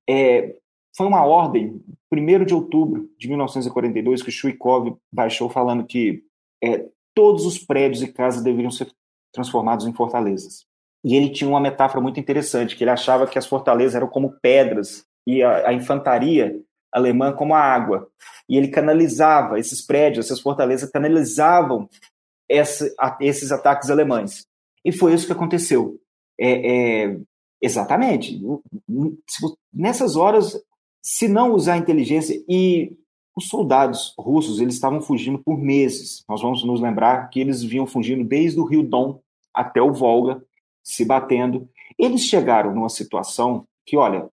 é, 0.10 0.56
foi 0.96 1.06
uma 1.06 1.26
ordem, 1.26 1.84
1 2.12 2.46
de 2.46 2.54
outubro 2.54 3.10
de 3.18 3.28
1942, 3.28 4.24
que 4.24 4.32
Chuikov 4.32 4.98
baixou 5.12 5.50
falando 5.50 5.86
que 5.86 6.24
é, 6.64 6.88
todos 7.18 7.48
os 7.48 7.58
prédios 7.58 8.04
e 8.04 8.14
casas 8.14 8.44
deveriam 8.44 8.70
ser 8.70 8.92
transformados 9.34 9.88
em 9.88 9.94
fortalezas. 9.94 10.68
E 11.04 11.16
ele 11.16 11.32
tinha 11.32 11.50
uma 11.50 11.60
metáfora 11.60 12.00
muito 12.00 12.20
interessante, 12.20 12.76
que 12.76 12.84
ele 12.84 12.92
achava 12.92 13.26
que 13.26 13.40
as 13.40 13.48
fortalezas 13.48 13.96
eram 13.96 14.08
como 14.08 14.38
pedras 14.40 15.04
e 15.26 15.42
a, 15.42 15.70
a 15.70 15.74
infantaria 15.74 16.62
alemã 16.94 17.34
como 17.34 17.56
a 17.56 17.60
água. 17.60 18.08
E 18.48 18.56
ele 18.56 18.68
canalizava 18.68 19.58
esses 19.58 19.84
prédios, 19.84 20.28
essas 20.28 20.40
fortalezas 20.40 20.92
canalizavam 20.92 21.90
essa, 22.48 22.88
a, 23.00 23.18
esses 23.22 23.52
ataques 23.52 23.90
alemães. 23.90 24.46
E 24.86 24.92
foi 24.92 25.16
isso 25.16 25.26
que 25.26 25.34
aconteceu. 25.34 26.00
É, 26.40 27.06
é, 27.06 27.18
exatamente. 27.60 28.40
Nessas 29.74 30.16
horas, 30.16 30.56
se 31.02 31.28
não 31.28 31.52
usar 31.52 31.78
inteligência 31.78 32.40
e 32.48 32.96
os 33.38 33.50
soldados 33.50 34.16
russos 34.18 34.60
eles 34.60 34.74
estavam 34.74 35.00
fugindo 35.00 35.38
por 35.38 35.60
meses. 35.60 36.24
Nós 36.28 36.42
vamos 36.42 36.64
nos 36.64 36.82
lembrar 36.82 37.30
que 37.30 37.40
eles 37.40 37.62
vinham 37.62 37.86
fugindo 37.86 38.24
desde 38.24 38.60
o 38.60 38.66
Rio 38.66 38.82
Don 38.82 39.20
até 39.54 39.80
o 39.80 39.94
Volga, 39.94 40.44
se 40.84 41.06
batendo. 41.06 41.70
Eles 42.00 42.22
chegaram 42.22 42.74
numa 42.74 42.90
situação 42.90 43.64
que, 43.86 43.96
olha, 43.96 44.28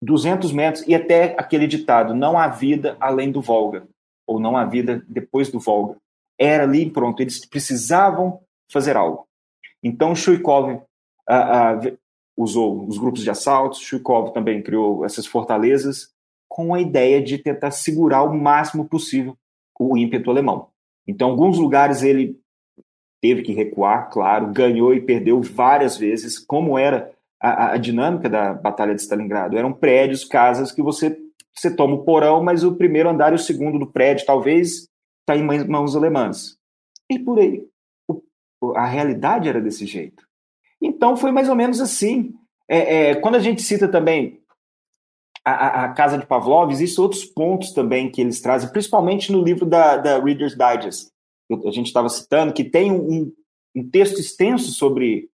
200 0.00 0.50
metros 0.50 0.88
e 0.88 0.94
até 0.94 1.36
aquele 1.38 1.66
ditado: 1.66 2.14
não 2.14 2.38
há 2.38 2.48
vida 2.48 2.96
além 2.98 3.30
do 3.30 3.42
Volga, 3.42 3.86
ou 4.26 4.40
não 4.40 4.56
há 4.56 4.64
vida 4.64 5.04
depois 5.06 5.50
do 5.50 5.60
Volga. 5.60 5.98
Era 6.38 6.64
ali 6.64 6.90
pronto, 6.90 7.20
eles 7.20 7.44
precisavam 7.44 8.40
fazer 8.72 8.96
algo. 8.96 9.26
Então, 9.82 10.14
Chuikov 10.14 10.72
uh, 10.72 10.78
uh, 10.78 11.98
usou 12.34 12.86
os 12.88 12.96
grupos 12.96 13.22
de 13.22 13.28
assaltos, 13.28 13.80
Chuikov 13.80 14.32
também 14.32 14.62
criou 14.62 15.04
essas 15.04 15.26
fortalezas 15.26 16.11
com 16.52 16.74
a 16.74 16.80
ideia 16.82 17.22
de 17.22 17.38
tentar 17.38 17.70
segurar 17.70 18.24
o 18.24 18.38
máximo 18.38 18.86
possível 18.86 19.34
o 19.80 19.96
ímpeto 19.96 20.30
alemão. 20.30 20.68
Então, 21.08 21.30
alguns 21.30 21.58
lugares 21.58 22.02
ele 22.02 22.38
teve 23.22 23.40
que 23.40 23.54
recuar, 23.54 24.10
claro, 24.10 24.52
ganhou 24.52 24.92
e 24.92 25.00
perdeu 25.00 25.40
várias 25.40 25.96
vezes, 25.96 26.38
como 26.38 26.78
era 26.78 27.10
a, 27.40 27.72
a 27.72 27.76
dinâmica 27.78 28.28
da 28.28 28.52
Batalha 28.52 28.94
de 28.94 29.00
Stalingrado. 29.00 29.56
Eram 29.56 29.72
prédios, 29.72 30.26
casas 30.26 30.70
que 30.70 30.82
você, 30.82 31.18
você 31.54 31.74
toma 31.74 31.94
o 31.94 32.04
porão, 32.04 32.44
mas 32.44 32.62
o 32.62 32.76
primeiro 32.76 33.08
andar 33.08 33.32
e 33.32 33.36
o 33.36 33.38
segundo 33.38 33.78
do 33.78 33.90
prédio 33.90 34.26
talvez 34.26 34.86
está 35.20 35.34
em 35.34 35.66
mãos 35.66 35.96
alemãs. 35.96 36.58
E 37.10 37.18
por 37.18 37.38
aí. 37.38 37.66
O, 38.60 38.76
a 38.76 38.84
realidade 38.84 39.48
era 39.48 39.60
desse 39.60 39.86
jeito. 39.86 40.22
Então 40.82 41.16
foi 41.16 41.32
mais 41.32 41.48
ou 41.48 41.56
menos 41.56 41.80
assim. 41.80 42.34
É, 42.68 43.10
é, 43.10 43.14
quando 43.14 43.36
a 43.36 43.40
gente 43.40 43.62
cita 43.62 43.88
também 43.88 44.41
a, 45.44 45.84
a, 45.84 45.88
casa 45.90 46.16
de 46.16 46.26
Pavlov, 46.26 46.70
existem 46.70 47.02
outros 47.02 47.24
pontos 47.24 47.72
também 47.72 48.10
que 48.10 48.20
eles 48.20 48.40
trazem, 48.40 48.70
principalmente 48.70 49.32
no 49.32 49.42
livro 49.42 49.66
da, 49.66 49.96
da 49.96 50.22
Reader's 50.22 50.56
Digest, 50.56 51.08
que 51.48 51.68
a 51.68 51.72
gente 51.72 51.86
estava 51.86 52.08
citando, 52.08 52.52
que 52.52 52.64
tem 52.64 52.92
um, 52.92 53.32
um 53.74 53.90
texto 53.90 54.20
extenso 54.20 54.70
sobre 54.72 55.28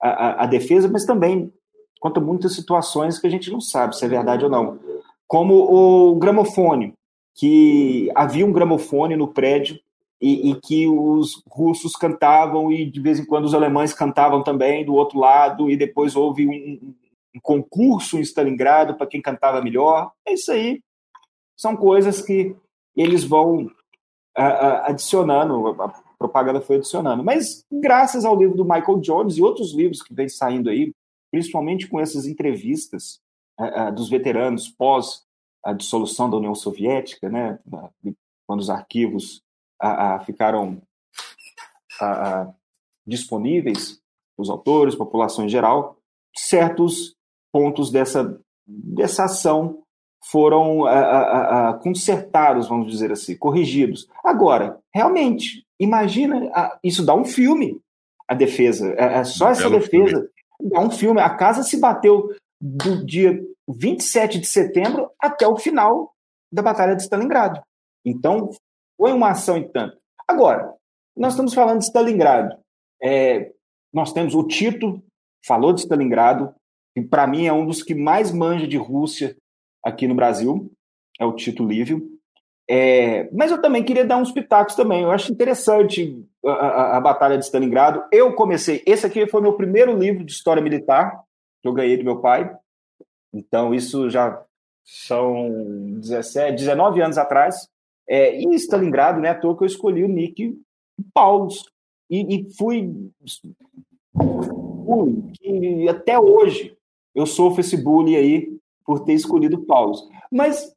a, 0.00 0.44
a, 0.44 0.46
defesa, 0.46 0.88
mas 0.88 1.04
também 1.04 1.52
conta 2.00 2.20
muitas 2.20 2.54
situações 2.54 3.18
que 3.18 3.26
a 3.26 3.30
gente 3.30 3.50
não 3.50 3.60
sabe 3.60 3.96
se 3.96 4.04
é 4.04 4.08
verdade 4.08 4.44
ou 4.44 4.50
não. 4.50 4.80
Como 5.28 5.54
o 5.54 6.16
gramofone, 6.16 6.94
que 7.34 8.10
havia 8.14 8.44
um 8.44 8.52
gramofone 8.52 9.16
no 9.16 9.28
prédio 9.28 9.78
e, 10.20 10.50
e, 10.50 10.60
que 10.60 10.86
os 10.86 11.42
russos 11.48 11.94
cantavam 11.94 12.70
e 12.70 12.84
de 12.84 13.00
vez 13.00 13.18
em 13.18 13.24
quando 13.24 13.44
os 13.44 13.54
alemães 13.54 13.94
cantavam 13.94 14.42
também 14.42 14.84
do 14.84 14.94
outro 14.94 15.18
lado 15.18 15.70
e 15.70 15.76
depois 15.76 16.14
houve 16.14 16.46
um, 16.46 16.94
um 17.34 17.40
concurso 17.40 18.18
em 18.18 18.22
Stalingrado 18.22 18.94
para 18.94 19.06
quem 19.06 19.22
cantava 19.22 19.62
melhor. 19.62 20.12
É 20.26 20.34
isso 20.34 20.52
aí. 20.52 20.82
São 21.56 21.76
coisas 21.76 22.20
que 22.20 22.54
eles 22.96 23.24
vão 23.24 23.70
adicionando, 24.34 25.82
a 25.82 25.88
propaganda 26.18 26.60
foi 26.60 26.76
adicionando. 26.76 27.22
Mas 27.22 27.64
graças 27.70 28.24
ao 28.24 28.36
livro 28.36 28.56
do 28.56 28.64
Michael 28.64 29.00
Jones 29.00 29.36
e 29.36 29.42
outros 29.42 29.74
livros 29.74 30.02
que 30.02 30.14
vem 30.14 30.28
saindo 30.28 30.70
aí, 30.70 30.92
principalmente 31.30 31.86
com 31.86 32.00
essas 32.00 32.26
entrevistas 32.26 33.20
dos 33.94 34.08
veteranos 34.08 34.68
pós 34.68 35.22
a 35.64 35.72
dissolução 35.72 36.28
da 36.28 36.36
União 36.36 36.54
Soviética, 36.54 37.28
né, 37.28 37.58
quando 38.46 38.60
os 38.60 38.68
arquivos 38.68 39.42
a, 39.80 40.14
a, 40.14 40.20
ficaram 40.20 40.82
a, 42.00 42.52
disponíveis, 43.06 44.00
os 44.36 44.50
autores, 44.50 44.94
população 44.94 45.44
em 45.44 45.48
geral, 45.48 45.96
certos 46.36 47.14
pontos 47.52 47.90
dessa, 47.90 48.38
dessa 48.66 49.24
ação 49.24 49.82
foram 50.30 50.84
consertados, 51.82 52.68
vamos 52.68 52.90
dizer 52.90 53.10
assim, 53.12 53.36
corrigidos. 53.36 54.08
Agora, 54.24 54.78
realmente, 54.94 55.64
imagina, 55.78 56.50
isso 56.82 57.04
dá 57.04 57.14
um 57.14 57.24
filme, 57.24 57.80
a 58.28 58.34
defesa, 58.34 58.94
é, 58.96 59.18
é 59.18 59.24
só 59.24 59.50
essa 59.50 59.68
defesa 59.68 60.20
filme. 60.60 60.70
dá 60.70 60.80
um 60.80 60.90
filme. 60.90 61.20
A 61.20 61.30
casa 61.30 61.62
se 61.62 61.78
bateu 61.78 62.30
do 62.60 63.04
dia 63.04 63.38
27 63.68 64.38
de 64.38 64.46
setembro 64.46 65.10
até 65.18 65.46
o 65.46 65.56
final 65.56 66.14
da 66.50 66.62
Batalha 66.62 66.94
de 66.94 67.02
Stalingrado. 67.02 67.60
Então, 68.04 68.50
foi 68.96 69.12
uma 69.12 69.30
ação 69.30 69.56
em 69.56 69.68
tanto. 69.68 69.96
Agora, 70.28 70.72
nós 71.16 71.32
estamos 71.32 71.52
falando 71.54 71.78
de 71.78 71.86
Stalingrado. 71.86 72.56
É, 73.02 73.52
nós 73.92 74.12
temos 74.12 74.34
o 74.34 74.46
Tito, 74.46 75.02
falou 75.44 75.72
de 75.72 75.80
Stalingrado, 75.80 76.54
que 76.94 77.02
para 77.02 77.26
mim 77.26 77.46
é 77.46 77.52
um 77.52 77.66
dos 77.66 77.82
que 77.82 77.94
mais 77.94 78.32
manja 78.32 78.66
de 78.66 78.76
Rússia 78.76 79.36
aqui 79.84 80.06
no 80.06 80.14
Brasil, 80.14 80.70
é 81.18 81.24
o 81.24 81.34
Tito 81.34 81.66
Lívio. 81.66 82.10
É, 82.68 83.28
mas 83.32 83.50
eu 83.50 83.60
também 83.60 83.82
queria 83.82 84.04
dar 84.04 84.16
uns 84.16 84.30
pitacos 84.30 84.74
também. 84.74 85.02
Eu 85.02 85.10
acho 85.10 85.32
interessante 85.32 86.24
a, 86.44 86.50
a, 86.50 86.96
a, 86.96 87.00
Batalha 87.00 87.36
de 87.36 87.44
Stalingrado. 87.44 88.04
Eu 88.12 88.34
comecei, 88.34 88.82
esse 88.86 89.06
aqui 89.06 89.26
foi 89.26 89.40
meu 89.40 89.54
primeiro 89.54 89.96
livro 89.96 90.24
de 90.24 90.32
história 90.32 90.62
militar, 90.62 91.22
que 91.60 91.68
eu 91.68 91.72
ganhei 91.72 91.96
do 91.96 92.04
meu 92.04 92.20
pai. 92.20 92.54
Então, 93.32 93.74
isso 93.74 94.08
já 94.08 94.42
são 94.84 95.50
17, 96.00 96.56
19 96.56 97.02
anos 97.02 97.18
atrás. 97.18 97.68
É, 98.08 98.36
e 98.36 98.54
Stalingrado, 98.54 99.20
né, 99.20 99.30
à 99.30 99.34
toa 99.34 99.56
que 99.56 99.64
eu 99.64 99.66
escolhi 99.66 100.04
o 100.04 100.08
Nick 100.08 100.58
Paulos. 101.12 101.64
E, 102.10 102.36
e 102.36 102.54
fui, 102.54 103.10
fui 104.84 105.88
até 105.88 106.18
hoje 106.18 106.76
eu 107.14 107.26
sofro 107.26 107.60
esse 107.60 107.76
bullying 107.76 108.16
aí 108.16 108.58
por 108.84 109.00
ter 109.00 109.12
escolhido 109.12 109.64
Paulos. 109.64 110.08
Mas 110.30 110.72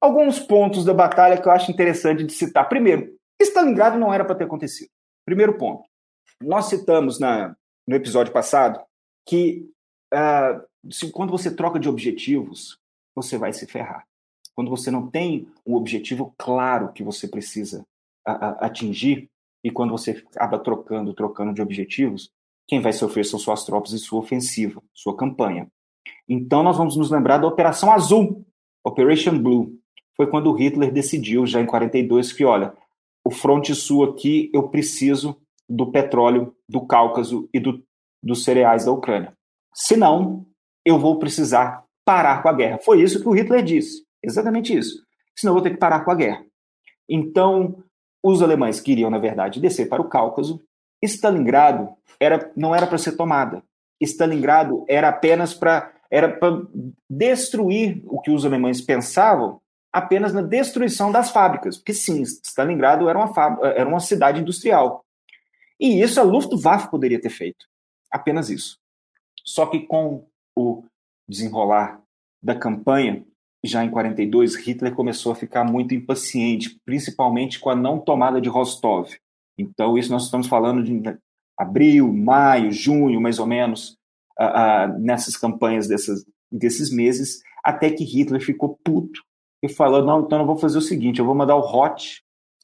alguns 0.00 0.38
pontos 0.38 0.84
da 0.84 0.94
batalha 0.94 1.40
que 1.40 1.46
eu 1.46 1.52
acho 1.52 1.70
interessante 1.70 2.24
de 2.24 2.32
citar. 2.32 2.68
Primeiro, 2.68 3.14
Stalingrado 3.40 3.98
não 3.98 4.12
era 4.12 4.24
para 4.24 4.34
ter 4.34 4.44
acontecido. 4.44 4.90
Primeiro 5.24 5.58
ponto. 5.58 5.84
Nós 6.40 6.66
citamos 6.66 7.18
na, 7.18 7.56
no 7.86 7.96
episódio 7.96 8.32
passado 8.32 8.80
que 9.26 9.68
uh, 10.14 10.92
se, 10.92 11.10
quando 11.10 11.30
você 11.30 11.54
troca 11.54 11.78
de 11.78 11.88
objetivos, 11.88 12.78
você 13.14 13.36
vai 13.36 13.52
se 13.52 13.66
ferrar. 13.66 14.06
Quando 14.54 14.70
você 14.70 14.90
não 14.90 15.10
tem 15.10 15.48
um 15.66 15.74
objetivo 15.74 16.34
claro 16.38 16.92
que 16.92 17.02
você 17.02 17.28
precisa 17.28 17.84
a, 18.24 18.32
a, 18.32 18.50
atingir, 18.66 19.28
e 19.64 19.70
quando 19.70 19.90
você 19.90 20.24
acaba 20.36 20.58
trocando, 20.58 21.12
trocando 21.12 21.52
de 21.52 21.60
objetivos, 21.60 22.30
quem 22.66 22.80
vai 22.80 22.92
sofrer 22.92 23.24
são 23.24 23.38
suas 23.38 23.64
tropas 23.64 23.92
e 23.92 23.98
sua 23.98 24.20
ofensiva, 24.20 24.82
sua 24.94 25.16
campanha. 25.16 25.68
Então 26.28 26.62
nós 26.62 26.76
vamos 26.76 26.96
nos 26.96 27.10
lembrar 27.10 27.38
da 27.38 27.46
Operação 27.46 27.90
Azul, 27.90 28.44
Operation 28.84 29.38
Blue. 29.38 29.72
Foi 30.16 30.26
quando 30.26 30.52
Hitler 30.52 30.92
decidiu, 30.92 31.46
já 31.46 31.60
em 31.60 31.66
42, 31.66 32.32
que 32.32 32.44
olha, 32.44 32.74
o 33.24 33.30
fronte 33.30 33.74
sul 33.74 34.04
aqui 34.04 34.50
eu 34.52 34.68
preciso 34.68 35.36
do 35.68 35.90
petróleo 35.90 36.54
do 36.68 36.86
Cáucaso 36.86 37.48
e 37.52 37.60
do, 37.60 37.82
dos 38.22 38.44
cereais 38.44 38.84
da 38.84 38.92
Ucrânia. 38.92 39.36
Senão, 39.74 40.46
eu 40.84 40.98
vou 40.98 41.18
precisar 41.18 41.84
parar 42.04 42.42
com 42.42 42.48
a 42.48 42.52
guerra. 42.52 42.78
Foi 42.78 43.02
isso 43.02 43.20
que 43.20 43.28
o 43.28 43.32
Hitler 43.32 43.62
disse. 43.62 44.04
Exatamente 44.22 44.76
isso. 44.76 45.02
Senão 45.36 45.50
eu 45.50 45.54
vou 45.54 45.62
ter 45.62 45.70
que 45.70 45.76
parar 45.76 46.04
com 46.04 46.10
a 46.10 46.14
guerra. 46.14 46.44
Então, 47.08 47.82
os 48.24 48.42
alemães 48.42 48.80
queriam, 48.80 49.10
na 49.10 49.18
verdade, 49.18 49.60
descer 49.60 49.88
para 49.88 50.00
o 50.00 50.08
Cáucaso. 50.08 50.62
Stalingrado 51.02 51.94
era, 52.18 52.50
não 52.56 52.74
era 52.74 52.86
para 52.86 52.98
ser 52.98 53.12
tomada. 53.12 53.62
Stalingrado 54.00 54.84
era 54.88 55.08
apenas 55.08 55.54
para 55.54 55.92
era 56.10 56.28
para 56.28 56.62
destruir 57.10 58.00
o 58.06 58.20
que 58.20 58.30
os 58.30 58.44
alemães 58.44 58.80
pensavam 58.80 59.60
apenas 59.92 60.32
na 60.32 60.42
destruição 60.42 61.10
das 61.10 61.30
fábricas, 61.30 61.78
porque 61.78 61.94
sim, 61.94 62.22
Stalingrado 62.22 63.08
era 63.08 63.18
uma, 63.18 63.66
era 63.66 63.88
uma 63.88 63.98
cidade 63.98 64.40
industrial. 64.40 65.04
E 65.80 66.00
isso 66.00 66.20
a 66.20 66.22
Luftwaffe 66.22 66.90
poderia 66.90 67.20
ter 67.20 67.30
feito. 67.30 67.66
Apenas 68.10 68.50
isso. 68.50 68.78
Só 69.44 69.66
que 69.66 69.80
com 69.80 70.26
o 70.56 70.84
desenrolar 71.28 72.00
da 72.42 72.54
campanha, 72.54 73.24
já 73.64 73.84
em 73.84 73.90
42, 73.90 74.56
Hitler 74.56 74.94
começou 74.94 75.32
a 75.32 75.36
ficar 75.36 75.64
muito 75.64 75.94
impaciente, 75.94 76.78
principalmente 76.84 77.58
com 77.58 77.70
a 77.70 77.76
não 77.76 77.98
tomada 77.98 78.40
de 78.40 78.48
Rostov. 78.48 79.10
Então, 79.58 79.96
isso 79.96 80.10
nós 80.10 80.24
estamos 80.24 80.46
falando 80.46 80.82
de 80.82 81.02
abril, 81.58 82.12
maio, 82.12 82.70
junho, 82.70 83.20
mais 83.20 83.38
ou 83.38 83.46
menos, 83.46 83.96
uh, 84.38 84.44
uh, 84.44 84.98
nessas 84.98 85.36
campanhas 85.36 85.88
dessas, 85.88 86.24
desses 86.50 86.92
meses, 86.92 87.40
até 87.64 87.90
que 87.90 88.04
Hitler 88.04 88.40
ficou 88.40 88.78
puto 88.84 89.20
e 89.62 89.68
falou: 89.68 90.04
não, 90.04 90.20
então 90.20 90.40
eu 90.40 90.46
vou 90.46 90.56
fazer 90.56 90.78
o 90.78 90.82
seguinte, 90.82 91.18
eu 91.18 91.24
vou 91.24 91.34
mandar 91.34 91.56
o 91.56 91.60
Roth, 91.60 92.20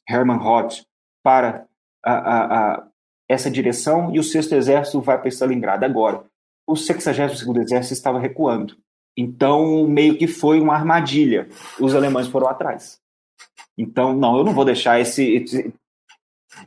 Hermann 0.07 0.37
Roth, 0.37 0.83
para 1.23 1.65
uh, 2.05 2.87
essa 3.27 3.49
direção 3.49 4.13
e 4.13 4.19
o 4.19 4.23
sexto 4.23 4.53
exército 4.53 5.01
vai 5.01 5.19
para 5.19 5.29
Stalingrado. 5.29 5.85
Agora, 5.85 6.23
o 6.67 6.75
62 6.75 7.57
exército 7.57 7.93
estava 7.93 8.19
recuando. 8.19 8.77
Então, 9.17 9.87
meio 9.87 10.17
que 10.17 10.27
foi 10.27 10.59
uma 10.59 10.73
armadilha. 10.73 11.47
Os 11.79 11.93
alemães 11.95 12.27
foram 12.27 12.47
atrás. 12.47 12.99
Então, 13.77 14.13
não, 14.13 14.37
eu 14.37 14.43
não 14.43 14.53
vou 14.53 14.65
deixar 14.65 14.99
esse, 14.99 15.35
esse 15.35 15.73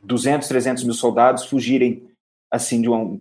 200, 0.03 0.47
300 0.47 0.83
mil 0.83 0.93
soldados 0.93 1.45
fugirem 1.45 2.07
assim 2.51 2.81
de 2.81 2.89
uma, 2.89 3.17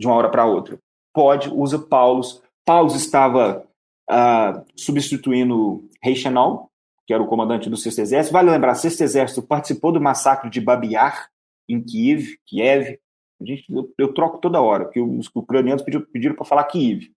de 0.00 0.06
uma 0.06 0.14
hora 0.14 0.30
para 0.30 0.46
outra. 0.46 0.78
Pode, 1.12 1.48
usa 1.48 1.78
Paulus. 1.78 2.42
Paulus 2.64 2.94
estava 2.94 3.66
uh, 4.10 4.64
substituindo 4.76 5.88
Reichenau, 6.02 6.70
que 7.06 7.14
era 7.14 7.22
o 7.22 7.26
comandante 7.26 7.68
do 7.68 7.76
Sexto 7.76 8.00
Exército. 8.00 8.32
Vale 8.32 8.50
lembrar, 8.50 8.74
Sexto 8.74 9.02
Exército 9.02 9.42
participou 9.42 9.92
do 9.92 10.00
massacre 10.00 10.48
de 10.50 10.60
Babiar, 10.60 11.28
em 11.68 11.82
Kiev, 11.82 12.36
Kiev. 12.46 12.98
A 13.40 13.44
gente, 13.44 13.64
eu, 13.72 13.92
eu 13.98 14.12
troco 14.12 14.38
toda 14.38 14.60
hora, 14.60 14.84
porque 14.84 15.00
os 15.00 15.30
ucranianos 15.34 15.82
pediram, 15.82 16.04
pediram 16.12 16.34
para 16.34 16.44
falar 16.44 16.64
Kiev. 16.64 17.10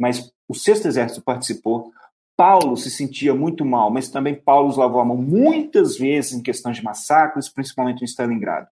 Mas 0.00 0.32
o 0.48 0.54
Sexto 0.54 0.88
Exército 0.88 1.22
participou. 1.22 1.92
Paulo 2.40 2.74
se 2.74 2.90
sentia 2.90 3.34
muito 3.34 3.66
mal, 3.66 3.90
mas 3.90 4.08
também 4.08 4.34
Paulo 4.34 4.74
lavou 4.74 4.98
a 4.98 5.04
mão 5.04 5.14
muitas 5.18 5.98
vezes 5.98 6.32
em 6.32 6.42
questões 6.42 6.78
de 6.78 6.82
massacres, 6.82 7.50
principalmente 7.50 8.00
em 8.00 8.06
Stalingrado. 8.06 8.66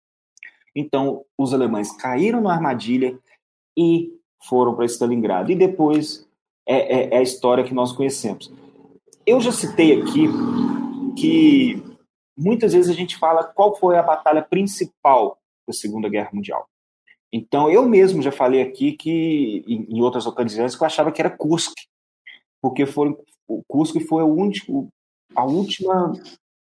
Então, 0.75 1.27
os 1.37 1.53
alemães 1.53 1.95
caíram 1.95 2.41
na 2.41 2.55
armadilha 2.55 3.19
e 3.77 4.11
foram 4.49 4.75
para 4.75 4.87
Stalingrado. 4.87 5.53
E 5.53 5.55
depois 5.55 6.27
é, 6.67 6.77
é, 6.77 7.15
é, 7.15 7.19
a 7.19 7.21
história 7.21 7.63
que 7.63 7.75
nós 7.75 7.93
conhecemos. 7.93 8.51
Eu 9.27 9.39
já 9.39 9.53
citei 9.53 10.01
aqui 10.01 10.29
que 11.15 11.83
muitas 12.35 12.73
vezes 12.73 12.91
a 12.91 12.95
gente 12.95 13.19
fala 13.19 13.45
qual 13.45 13.77
foi 13.77 13.99
a 13.99 14.03
batalha 14.03 14.41
principal 14.41 15.39
da 15.67 15.75
Segunda 15.75 16.09
Guerra 16.09 16.31
Mundial. 16.33 16.67
Então, 17.31 17.71
eu 17.71 17.87
mesmo 17.87 18.23
já 18.23 18.33
falei 18.33 18.63
aqui 18.63 18.93
que, 18.93 19.63
em, 19.69 19.99
em 19.99 20.01
outras 20.01 20.25
ocasiões, 20.25 20.75
que 20.75 20.83
eu 20.83 20.87
achava 20.87 21.13
que 21.13 21.21
era 21.21 21.29
Kursk, 21.29 21.75
porque 22.63 22.87
foi, 22.87 23.15
o 23.49 23.63
Kursk 23.67 23.99
foi 24.07 24.23
o 24.23 24.35
único, 24.35 24.89
a 25.35 25.45
última 25.45 26.13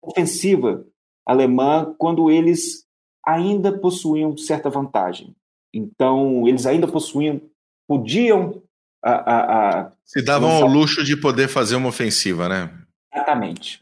ofensiva 0.01 0.85
alemã 1.25 1.95
quando 1.97 2.29
eles 2.29 2.83
ainda 3.25 3.71
possuíam 3.71 4.37
certa 4.37 4.69
vantagem. 4.69 5.33
Então, 5.73 6.47
eles 6.47 6.65
ainda 6.65 6.87
possuíam, 6.87 7.41
podiam. 7.87 8.61
A, 9.03 9.11
a, 9.11 9.79
a 9.81 9.91
Se 10.05 10.23
davam 10.23 10.49
ao 10.49 10.67
luxo 10.67 11.03
de 11.03 11.17
poder 11.17 11.47
fazer 11.47 11.75
uma 11.75 11.89
ofensiva, 11.89 12.47
né? 12.47 12.71
Exatamente. 13.13 13.81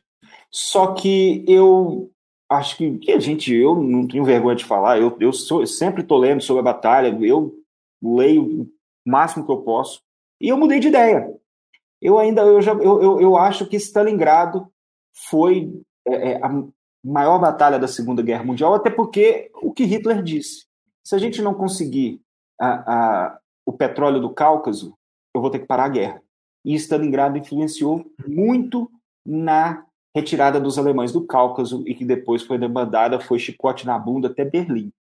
Só 0.49 0.93
que 0.93 1.43
eu 1.47 2.12
acho 2.49 2.78
que, 2.78 2.97
que 2.97 3.12
a 3.12 3.20
gente, 3.20 3.54
eu 3.54 3.76
não 3.76 4.08
tenho 4.08 4.26
vergonha 4.26 4.56
de 4.56 4.66
falar, 4.66 4.99
eu, 4.99 5.16
eu, 5.20 5.32
sou, 5.32 5.62
eu 5.62 5.68
sempre 5.68 6.02
estou 6.02 6.18
lendo 6.18 6.41
sobre 6.41 6.60
a 6.60 6.64
batalha, 6.64 7.18
eu 7.22 7.56
leio 8.04 8.64
o 8.64 8.70
máximo 9.06 9.45
que 9.45 9.52
eu 9.52 9.62
posso, 9.62 10.02
e 10.39 10.49
eu 10.49 10.58
mudei 10.58 10.80
de 10.80 10.89
ideia. 10.89 11.34
Eu 12.02 12.18
ainda, 12.18 12.41
eu, 12.41 12.62
já, 12.62 12.74
eu, 12.74 13.02
eu, 13.02 13.22
eu 13.22 13.38
acho 13.38 13.66
que 13.66 13.76
Stalingrado 13.78 14.68
foi 15.30 15.72
é, 16.06 16.32
é, 16.32 16.43
a 16.43 16.49
maior 17.04 17.39
batalha 17.39 17.78
da 17.78 17.88
Segunda 17.88 18.22
Guerra 18.22 18.43
Mundial, 18.43 18.74
até 18.74 18.89
porque 18.89 19.52
o 19.62 19.72
que 19.72 19.84
Hitler 19.84 20.24
disse, 20.24 20.66
se 21.04 21.16
a 21.16 21.18
gente 21.18 21.41
não 21.41 21.54
conseguir 21.54 22.22
a, 22.60 22.68
a, 22.70 23.39
o 23.66 23.74
petróleo 23.74 24.20
do 24.20 24.34
Cáucaso, 24.34 24.95
eu 25.34 25.41
vou 25.41 25.49
ter 25.49 25.60
que 25.60 25.68
parar 25.68 25.86
a 25.86 25.89
guerra. 25.89 26.22
E 26.66 26.76
Stalingrado 26.76 27.38
influenciou 27.38 28.06
muito 28.28 28.89
na 29.26 29.86
retirada 30.16 30.60
dos 30.60 30.78
alemães 30.78 31.12
do 31.12 31.26
Cáucaso 31.26 31.84
e 31.88 31.95
que 31.95 32.06
depois 32.06 32.43
foi 32.43 32.58
demandada, 32.58 33.20
foi 33.20 33.39
chicote 33.39 33.86
na 33.86 33.97
bunda 33.97 34.28
até 34.28 34.43
Berlim, 34.43 34.91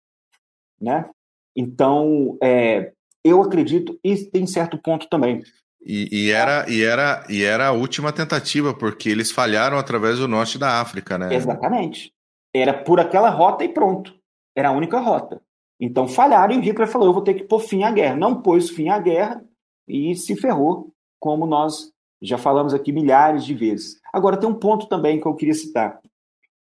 né? 0.80 1.08
Então, 1.56 2.38
é, 2.42 2.92
eu 3.24 3.42
acredito, 3.42 3.98
e 4.04 4.16
tem 4.16 4.46
certo 4.46 4.78
ponto 4.78 5.08
também, 5.08 5.42
E, 5.82 6.26
e, 6.26 6.30
era, 6.30 6.68
e, 6.68 6.82
era, 6.82 7.24
e 7.28 7.42
era 7.42 7.68
a 7.68 7.72
última 7.72 8.12
tentativa, 8.12 8.74
porque 8.74 9.08
eles 9.08 9.32
falharam 9.32 9.78
através 9.78 10.18
do 10.18 10.28
norte 10.28 10.58
da 10.58 10.80
África, 10.80 11.16
né? 11.16 11.34
Exatamente. 11.34 12.12
Era 12.54 12.74
por 12.74 13.00
aquela 13.00 13.30
rota 13.30 13.64
e 13.64 13.68
pronto. 13.68 14.14
Era 14.54 14.68
a 14.68 14.72
única 14.72 14.98
rota. 14.98 15.40
Então 15.80 16.06
falharam 16.06 16.54
e 16.54 16.58
o 16.58 16.60
Hitler 16.60 16.86
falou: 16.86 17.08
eu 17.08 17.14
vou 17.14 17.24
ter 17.24 17.34
que 17.34 17.44
pôr 17.44 17.60
fim 17.60 17.82
à 17.82 17.90
guerra. 17.90 18.16
Não 18.16 18.42
pôs 18.42 18.68
fim 18.68 18.88
à 18.90 18.98
guerra 18.98 19.42
e 19.88 20.14
se 20.14 20.36
ferrou, 20.36 20.92
como 21.18 21.46
nós 21.46 21.90
já 22.20 22.36
falamos 22.36 22.74
aqui 22.74 22.92
milhares 22.92 23.44
de 23.44 23.54
vezes. 23.54 23.98
Agora, 24.12 24.36
tem 24.36 24.48
um 24.48 24.58
ponto 24.58 24.86
também 24.86 25.18
que 25.18 25.26
eu 25.26 25.34
queria 25.34 25.54
citar. 25.54 25.98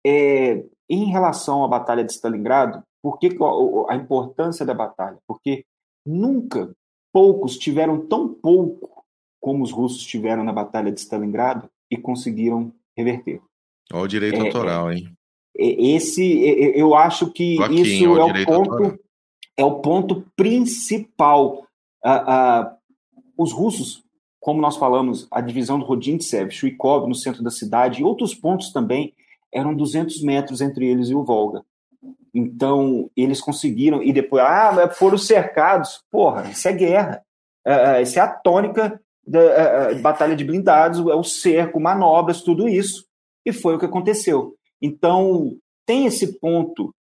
É, 0.06 0.64
em 0.88 1.06
relação 1.06 1.64
à 1.64 1.68
Batalha 1.68 2.04
de 2.04 2.12
Stalingrado, 2.12 2.84
por 3.02 3.18
que 3.18 3.36
a 3.90 3.96
importância 3.96 4.66
da 4.66 4.74
batalha? 4.74 5.18
Porque 5.28 5.66
nunca 6.06 6.72
poucos 7.12 7.58
tiveram 7.58 8.06
tão 8.06 8.34
pouco 8.34 8.97
como 9.48 9.64
os 9.64 9.72
russos 9.72 10.04
tiveram 10.04 10.44
na 10.44 10.52
Batalha 10.52 10.92
de 10.92 11.00
Stalingrado 11.00 11.70
e 11.90 11.96
conseguiram 11.96 12.74
reverter. 12.98 13.40
Olha 13.94 14.04
o 14.04 14.08
direito 14.08 14.36
é, 14.36 14.42
autoral, 14.42 14.92
hein? 14.92 15.10
É, 15.58 15.94
esse, 15.96 16.44
eu 16.76 16.94
acho 16.94 17.32
que 17.32 17.56
isso 17.72 18.18
é 18.18 18.26
o 18.26 18.46
ponto, 18.46 18.74
autoral. 18.74 19.00
é 19.56 19.64
o 19.64 19.80
ponto 19.80 20.26
principal. 20.36 21.66
Uh, 22.04 22.10
uh, 22.10 22.78
os 23.38 23.54
russos, 23.54 24.04
como 24.38 24.60
nós 24.60 24.76
falamos, 24.76 25.30
a 25.32 25.40
divisão 25.40 25.80
do 25.80 25.86
Rodintsev, 25.86 26.52
Chuikov 26.52 27.08
no 27.08 27.16
centro 27.16 27.42
da 27.42 27.50
cidade 27.50 28.02
e 28.02 28.04
outros 28.04 28.36
pontos 28.36 28.74
também, 28.74 29.14
eram 29.50 29.74
200 29.74 30.24
metros 30.24 30.60
entre 30.60 30.86
eles 30.86 31.08
e 31.08 31.16
o 31.16 31.24
Volga. 31.24 31.64
Então, 32.34 33.10
eles 33.16 33.40
conseguiram, 33.40 34.04
e 34.04 34.12
depois, 34.12 34.44
ah, 34.44 34.90
foram 34.90 35.18
cercados. 35.18 36.04
Porra, 36.12 36.50
isso 36.50 36.68
é 36.68 36.74
guerra. 36.74 37.24
Uh, 37.66 38.02
isso 38.02 38.20
é 38.20 38.22
a 38.22 38.28
tônica 38.28 39.02
da 39.28 39.94
batalha 39.96 40.36
de 40.36 40.46
blindados, 40.46 41.00
é 41.00 41.16
o 41.16 41.24
cerco, 41.24 41.80
manobras, 41.80 42.42
tudo 42.42 42.68
isso. 42.68 43.06
E 43.46 43.52
foi 43.52 43.76
o 43.76 43.80
que 43.80 43.86
aconteceu. 43.86 44.56
Então, 44.82 45.58
tem 45.86 46.06
esse 46.06 46.40
ponto 46.40 46.94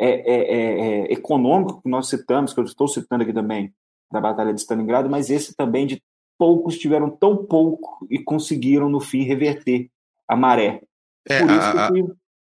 é, 0.00 0.08
é, 0.08 0.34
é, 0.34 0.80
é, 0.80 1.12
econômico 1.12 1.82
que 1.82 1.90
nós 1.90 2.08
citamos, 2.08 2.54
que 2.54 2.60
eu 2.60 2.64
estou 2.64 2.88
citando 2.88 3.22
aqui 3.22 3.32
também, 3.32 3.72
da 4.10 4.20
Batalha 4.20 4.54
de 4.54 4.60
Stalingrado, 4.60 5.10
mas 5.10 5.28
esse 5.28 5.54
também 5.54 5.86
de 5.86 6.02
poucos 6.38 6.78
tiveram 6.78 7.10
tão 7.10 7.44
pouco 7.44 8.06
e 8.10 8.18
conseguiram, 8.18 8.88
no 8.88 9.00
fim, 9.00 9.24
reverter 9.24 9.90
a 10.26 10.36
maré. 10.36 10.80
É, 11.28 11.38
a, 11.40 11.90
que... 11.92 12.04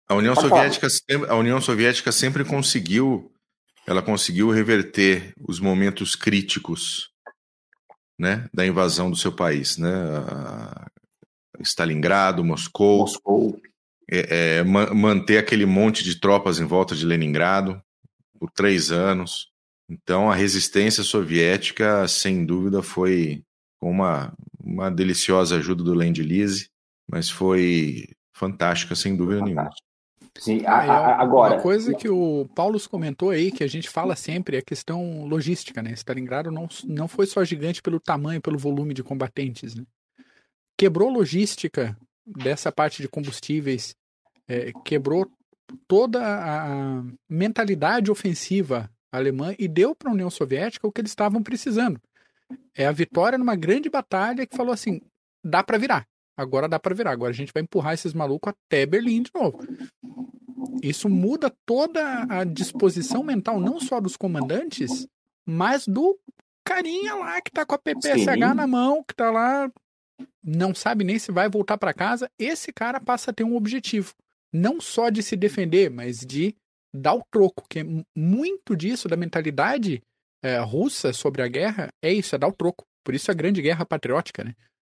a, 0.09 0.15
União 0.15 0.35
Soviética, 0.35 0.89
sempre, 0.89 1.29
a 1.29 1.37
União 1.37 1.61
Soviética 1.61 2.11
sempre 2.11 2.45
conseguiu, 2.45 3.31
ela 3.87 4.03
conseguiu 4.03 4.51
reverter 4.51 5.33
os 5.47 5.61
momentos 5.61 6.17
críticos 6.17 7.12
né, 8.19 8.49
da 8.53 8.67
invasão 8.67 9.11
do 9.11 9.17
seu 9.17 9.33
país, 9.33 9.77
né? 9.79 9.91
Stalingrado, 11.61 12.45
Moscou, 12.45 13.01
Moscou 13.01 13.61
é, 14.11 14.59
é, 14.59 14.65
manter 14.65 15.39
aquele 15.39 15.65
monte 15.65 16.03
de 16.05 16.19
tropas 16.19 16.59
em 16.59 16.65
volta 16.65 16.95
de 16.95 17.07
Leningrado 17.07 17.83
por 18.39 18.51
três 18.51 18.91
anos. 18.91 19.49
Então, 19.89 20.31
a 20.31 20.35
resistência 20.35 21.03
soviética, 21.03 22.07
sem 22.09 22.45
dúvida, 22.45 22.83
foi 22.83 23.43
com 23.79 23.91
uma, 23.91 24.33
uma 24.59 24.91
deliciosa 24.91 25.57
ajuda 25.57 25.83
do 25.83 25.95
Land 25.95 26.23
Lease, 26.23 26.69
mas 27.11 27.31
foi 27.31 28.09
fantástica, 28.35 28.95
sem 28.95 29.17
dúvida 29.17 29.43
nenhuma. 29.43 29.71
Sim, 30.39 30.65
a, 30.65 30.75
a, 30.75 31.23
agora. 31.23 31.55
Uma 31.55 31.63
coisa 31.63 31.95
que 31.95 32.09
o 32.09 32.49
Paulo 32.55 32.79
comentou 32.89 33.31
aí, 33.31 33.53
que 33.53 33.63
a 33.63 33.67
gente 33.67 33.89
fala 33.89 34.17
sempre, 34.17 34.57
é 34.57 34.61
a 34.61 34.65
questão 34.65 35.25
logística, 35.27 35.83
né? 35.83 35.93
Stalingrado 35.93 36.51
não, 36.51 36.69
não 36.85 37.07
foi 37.07 37.27
só 37.27 37.45
gigante 37.45 37.83
pelo 37.83 38.01
tamanho, 38.01 38.41
pelo 38.41 38.59
volume 38.59 38.95
de 38.95 39.03
combatentes, 39.03 39.75
né? 39.75 39.85
Quebrou 40.77 41.11
logística 41.11 41.97
dessa 42.27 42.73
parte 42.73 43.03
de 43.03 43.09
combustíveis, 43.09 43.95
é, 44.49 44.73
quebrou 44.85 45.31
toda 45.87 46.21
a 46.25 47.05
mentalidade 47.29 48.11
ofensiva 48.11 48.91
alemã 49.11 49.55
e 49.59 49.69
deu 49.69 49.95
para 49.95 50.11
a 50.11 50.15
União 50.15 50.31
Soviética 50.31 50.87
o 50.87 50.93
que 50.93 51.01
eles 51.01 51.11
estavam 51.11 51.43
precisando. 51.43 52.01
É 52.75 52.87
a 52.87 52.93
vitória 52.93 53.39
numa 53.39 53.55
grande 53.55 53.89
batalha 53.91 54.47
que 54.47 54.57
falou 54.57 54.73
assim: 54.73 55.01
dá 55.45 55.63
para 55.63 55.79
virar. 55.79 56.07
Agora 56.37 56.69
dá 56.69 56.79
para 56.79 56.95
virar. 56.95 57.13
Agora 57.13 57.31
a 57.31 57.35
gente 57.35 57.53
vai 57.53 57.63
empurrar 57.63 57.95
esses 57.95 58.15
malucos 58.15 58.53
até 58.53 58.87
Berlim 58.87 59.23
de 59.23 59.31
novo. 59.35 59.59
Isso 60.83 61.09
muda 61.09 61.53
toda 61.67 62.27
a 62.29 62.45
disposição 62.45 63.23
mental, 63.23 63.61
não 63.61 63.79
só 63.81 64.01
dos 64.01 64.17
comandantes, 64.17 65.07
mas 65.47 65.87
do 65.87 66.19
carinha 66.65 67.15
lá 67.15 67.41
que 67.41 67.51
tá 67.51 67.67
com 67.67 67.75
a 67.75 67.79
PPSH 67.79 68.33
Sim. 68.33 68.55
na 68.55 68.67
mão, 68.67 69.03
que 69.03 69.15
tá 69.15 69.31
lá 69.31 69.71
não 70.43 70.75
sabe 70.75 71.05
nem 71.05 71.19
se 71.19 71.31
vai 71.31 71.49
voltar 71.49 71.79
para 71.79 71.95
casa, 71.95 72.31
esse 72.39 72.73
cara 72.73 73.01
passa 73.01 73.31
a 73.31 73.35
ter 73.35 73.45
um 73.45 73.57
objetivo. 73.57 74.15
Não 74.53 74.81
só 74.81 75.09
de 75.09 75.23
se 75.23 75.37
defender, 75.37 75.91
mas 75.91 76.21
de 76.21 76.55
dar 76.95 77.15
o 77.15 77.25
troco. 77.31 77.65
Que 77.69 77.85
muito 78.17 78.77
disso 78.77 79.09
da 79.09 79.17
mentalidade 79.17 80.03
é, 80.43 80.59
russa 80.59 81.13
sobre 81.13 81.43
a 81.43 81.49
guerra 81.49 81.89
é 82.03 82.13
isso, 82.13 82.35
é 82.35 82.39
dar 82.39 82.49
o 82.49 82.53
troco. 82.53 82.85
Por 83.05 83.15
isso 83.15 83.31
a 83.31 83.35
grande 83.35 83.63
guerra 83.63 83.87
patriótica, 83.87 84.45
né? 84.45 84.55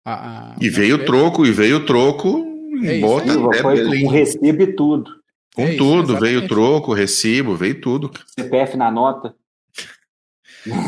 A, 0.06 0.52
a, 0.52 0.56
e 0.60 0.70
veio 0.70 0.98
o 0.98 1.06
troco, 1.06 1.46
e 1.46 1.52
veio 1.52 1.78
o 1.78 1.86
troco, 1.86 2.46
é 2.84 3.00
bota 3.00 3.28
isso, 3.28 3.46
até 3.48 3.62
foi 3.62 3.76
Belém. 3.76 4.04
Com 4.06 4.12
recibo 4.12 4.62
e 4.62 4.74
tudo. 4.74 5.12
Com 5.56 5.62
é 5.62 5.76
tudo, 5.76 6.14
isso, 6.14 6.20
veio 6.20 6.48
troco, 6.48 6.94
recibo, 6.94 7.56
veio 7.56 7.80
tudo. 7.80 8.12
CPF 8.38 8.76
na 8.76 8.92
nota. 8.92 9.36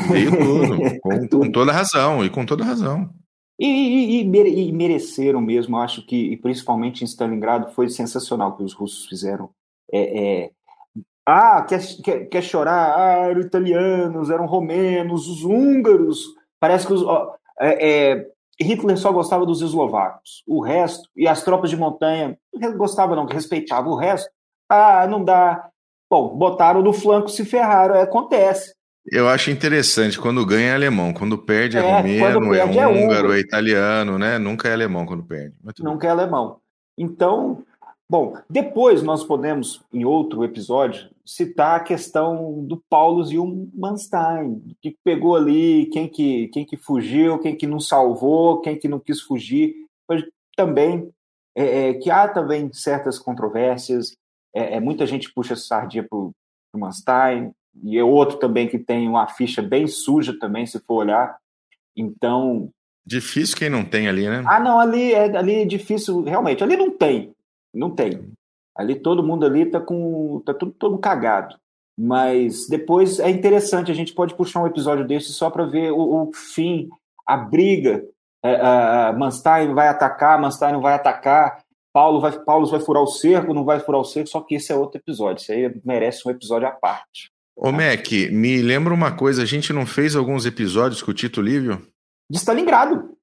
Veio 0.09 0.31
tudo, 0.31 0.77
com, 1.01 1.27
com 1.27 1.51
toda 1.51 1.71
razão, 1.71 2.25
e 2.25 2.29
com 2.29 2.45
toda 2.45 2.65
razão. 2.65 3.09
E, 3.57 3.65
e, 3.65 4.21
e, 4.21 4.69
e, 4.69 4.71
mereceram 4.73 5.39
mesmo, 5.39 5.77
acho 5.77 6.05
que, 6.05 6.33
e 6.33 6.37
principalmente 6.37 7.03
em 7.03 7.07
Stalingrado, 7.07 7.71
foi 7.71 7.89
sensacional 7.89 8.49
o 8.49 8.57
que 8.57 8.63
os 8.63 8.73
russos 8.73 9.05
fizeram. 9.05 9.49
É, 9.91 10.43
é, 10.43 10.51
ah, 11.25 11.63
quer, 11.63 11.81
quer, 12.03 12.25
quer 12.25 12.41
chorar? 12.41 12.95
Ah, 12.97 13.29
eram 13.29 13.41
italianos, 13.41 14.29
eram 14.29 14.45
romenos, 14.45 15.27
os 15.27 15.43
húngaros. 15.43 16.35
Parece 16.59 16.85
que 16.85 16.93
os, 16.93 17.01
ó, 17.01 17.35
é, 17.59 17.89
é, 17.89 18.27
Hitler 18.59 18.97
só 18.97 19.11
gostava 19.11 19.45
dos 19.45 19.61
eslovacos. 19.61 20.43
O 20.47 20.61
resto, 20.61 21.09
e 21.15 21.27
as 21.27 21.43
tropas 21.43 21.69
de 21.69 21.77
montanha, 21.77 22.37
gostava 22.77 23.15
não, 23.15 23.25
respeitava 23.25 23.89
o 23.89 23.95
resto. 23.95 24.29
Ah, 24.69 25.05
não 25.07 25.23
dá. 25.23 25.69
Bom, 26.09 26.35
botaram 26.35 26.81
no 26.81 26.93
flanco, 26.93 27.29
se 27.29 27.43
ferraram, 27.43 27.99
acontece. 27.99 28.73
Eu 29.11 29.27
acho 29.29 29.51
interessante, 29.51 30.19
quando 30.19 30.45
ganha 30.45 30.69
é 30.69 30.73
alemão, 30.73 31.13
quando 31.13 31.37
perde 31.37 31.77
é, 31.77 31.79
é 31.79 31.97
romeno, 31.97 32.53
é, 32.55 32.59
é 32.59 32.87
húngaro, 32.87 33.33
é 33.33 33.39
italiano, 33.39 34.17
né? 34.17 34.39
Nunca 34.39 34.67
é 34.67 34.73
alemão 34.73 35.05
quando 35.05 35.23
perde. 35.23 35.55
Nunca 35.79 36.07
é 36.07 36.09
alemão. 36.09 36.59
Então, 36.97 37.63
bom, 38.09 38.37
depois 38.49 39.03
nós 39.03 39.23
podemos, 39.23 39.83
em 39.93 40.05
outro 40.05 40.43
episódio, 40.43 41.09
citar 41.25 41.77
a 41.77 41.83
questão 41.83 42.63
do 42.65 42.81
Paulus 42.89 43.31
e 43.31 43.37
o 43.37 43.69
Manstein, 43.73 44.61
que 44.81 44.95
pegou 45.03 45.35
ali, 45.35 45.87
quem 45.87 46.07
que, 46.07 46.47
quem 46.49 46.65
que 46.65 46.77
fugiu, 46.77 47.39
quem 47.39 47.55
que 47.55 47.65
não 47.65 47.79
salvou, 47.79 48.61
quem 48.61 48.77
que 48.77 48.87
não 48.87 48.99
quis 48.99 49.21
fugir. 49.21 49.73
Mas 50.07 50.23
também, 50.55 51.09
é, 51.55 51.89
é, 51.89 51.93
que 51.95 52.09
há 52.11 52.27
também 52.27 52.71
certas 52.71 53.17
controvérsias, 53.17 54.15
é, 54.53 54.75
é 54.75 54.79
muita 54.79 55.05
gente 55.05 55.33
puxa 55.33 55.55
sardinha 55.55 56.05
para 56.07 56.17
o 56.17 56.33
Manstein, 56.75 57.51
e 57.83 57.97
é 57.97 58.03
outro 58.03 58.37
também 58.37 58.67
que 58.67 58.79
tem 58.79 59.07
uma 59.07 59.27
ficha 59.27 59.61
bem 59.61 59.87
suja 59.87 60.37
também, 60.39 60.65
se 60.65 60.79
for 60.79 60.95
olhar. 60.95 61.37
Então. 61.95 62.69
Difícil 63.05 63.57
quem 63.57 63.69
não 63.69 63.83
tem 63.83 64.07
ali, 64.07 64.27
né? 64.27 64.43
Ah, 64.47 64.59
não, 64.59 64.79
ali 64.79 65.13
é, 65.13 65.37
ali 65.37 65.55
é 65.55 65.65
difícil, 65.65 66.23
realmente. 66.23 66.63
Ali 66.63 66.75
não 66.75 66.89
tem. 66.89 67.34
Não 67.75 67.91
tem. 67.91 68.31
Ali 68.75 68.95
todo 68.95 69.23
mundo 69.23 69.45
ali 69.45 69.65
tá 69.65 69.79
com. 69.79 70.41
tá 70.45 70.53
tudo 70.53 70.71
todo 70.71 70.97
cagado. 70.97 71.55
Mas 71.97 72.67
depois 72.67 73.19
é 73.19 73.29
interessante, 73.29 73.89
a 73.89 73.95
gente 73.95 74.13
pode 74.13 74.35
puxar 74.35 74.61
um 74.61 74.67
episódio 74.67 75.07
desse 75.07 75.31
só 75.31 75.49
para 75.49 75.65
ver 75.65 75.91
o, 75.91 76.23
o, 76.23 76.31
fim, 76.33 76.89
a 77.25 77.37
briga. 77.37 78.03
É, 78.43 79.13
Manstein 79.13 79.73
vai 79.73 79.87
atacar, 79.87 80.39
Manstein 80.39 80.73
não 80.73 80.81
vai 80.81 80.93
atacar, 80.93 81.63
Paulo 81.93 82.19
vai, 82.19 82.31
Paulo 82.43 82.67
vai 82.67 82.79
furar 82.79 83.01
o 83.01 83.07
cerco, 83.07 83.53
não 83.53 83.63
vai 83.63 83.79
furar 83.79 84.01
o 84.01 84.05
cerco, 84.05 84.29
só 84.29 84.41
que 84.41 84.55
esse 84.55 84.71
é 84.71 84.75
outro 84.75 84.99
episódio. 84.99 85.41
Isso 85.41 85.51
aí 85.51 85.73
merece 85.85 86.27
um 86.27 86.31
episódio 86.31 86.67
à 86.67 86.71
parte. 86.71 87.31
Ô, 87.55 87.71
Mac, 87.71 88.11
me 88.31 88.61
lembra 88.61 88.93
uma 88.93 89.13
coisa, 89.13 89.41
a 89.41 89.45
gente 89.45 89.71
não 89.71 89.85
fez 89.85 90.15
alguns 90.15 90.45
episódios 90.45 91.01
com 91.01 91.11
o 91.11 91.13
Tito 91.13 91.41
Livio? 91.41 91.81
De 92.29 92.37
Stalingrado. 92.37 93.15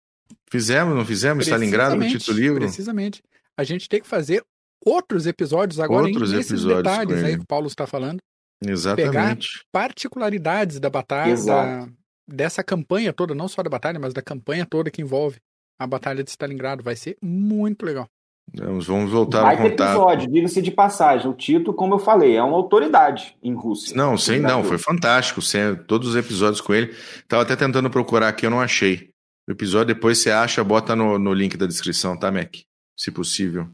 Fizemos, 0.51 0.97
não 0.97 1.05
fizemos? 1.05 1.47
Stalingrado 1.47 1.99
com 1.99 2.05
o 2.05 2.09
Tito 2.09 2.33
Livio? 2.33 2.61
Precisamente. 2.61 3.23
A 3.59 3.65
gente 3.65 3.89
tem 3.89 4.01
que 4.01 4.09
fazer 4.09 4.43
outros 4.85 5.27
episódios 5.27 5.79
agora 5.79 6.07
outros 6.07 6.33
nesses 6.33 6.51
episódios 6.51 6.83
detalhes 6.83 7.25
aí 7.25 7.37
que 7.37 7.43
o 7.43 7.47
Paulo 7.47 7.67
está 7.67 7.87
falando. 7.87 8.19
Exatamente. 8.65 9.11
Pegar 9.11 9.39
particularidades 9.73 10.79
da 10.79 10.89
batalha, 10.89 11.37
da, 11.45 11.89
dessa 12.29 12.63
campanha 12.63 13.13
toda, 13.13 13.35
não 13.35 13.49
só 13.49 13.63
da 13.63 13.71
batalha, 13.71 13.99
mas 13.99 14.15
da 14.15 14.23
campanha 14.23 14.67
toda 14.67 14.91
que 14.91 15.03
envolve 15.03 15.39
a 15.79 15.87
Batalha 15.87 16.23
de 16.23 16.31
Stalingrado. 16.31 16.83
Vai 16.83 16.97
ser 16.97 17.17
muito 17.21 17.85
legal. 17.85 18.07
Vamos, 18.55 18.87
vamos 18.87 19.11
voltar 19.11 19.43
Vai 19.43 19.55
a 19.55 19.59
contar. 19.59 19.93
episódio, 19.93 20.31
diga-se 20.31 20.61
de 20.61 20.71
passagem. 20.71 21.31
O 21.31 21.35
Tito, 21.35 21.73
como 21.73 21.95
eu 21.95 21.99
falei, 21.99 22.37
é 22.37 22.43
uma 22.43 22.57
autoridade 22.57 23.37
em 23.43 23.55
Rússia. 23.55 23.97
Não, 23.97 24.17
sem 24.19 24.41
não, 24.41 24.63
foi 24.65 24.79
fantástico. 24.79 25.41
Sem, 25.41 25.77
todos 25.87 26.09
os 26.09 26.17
episódios 26.17 26.61
com 26.61 26.75
ele. 26.75 26.95
Tava 27.27 27.43
até 27.43 27.57
tentando 27.57 27.89
procurar 27.89 28.29
aqui, 28.29 28.45
eu 28.45 28.51
não 28.51 28.61
achei. 28.61 29.11
O 29.49 29.53
episódio 29.53 29.95
depois 29.95 30.23
você 30.23 30.31
acha, 30.31 30.63
bota 30.63 30.95
no, 30.95 31.19
no 31.19 31.33
link 31.33 31.57
da 31.57 31.67
descrição, 31.67 32.17
tá, 32.17 32.31
Mac? 32.31 32.55
Se 33.03 33.11
possível. 33.11 33.67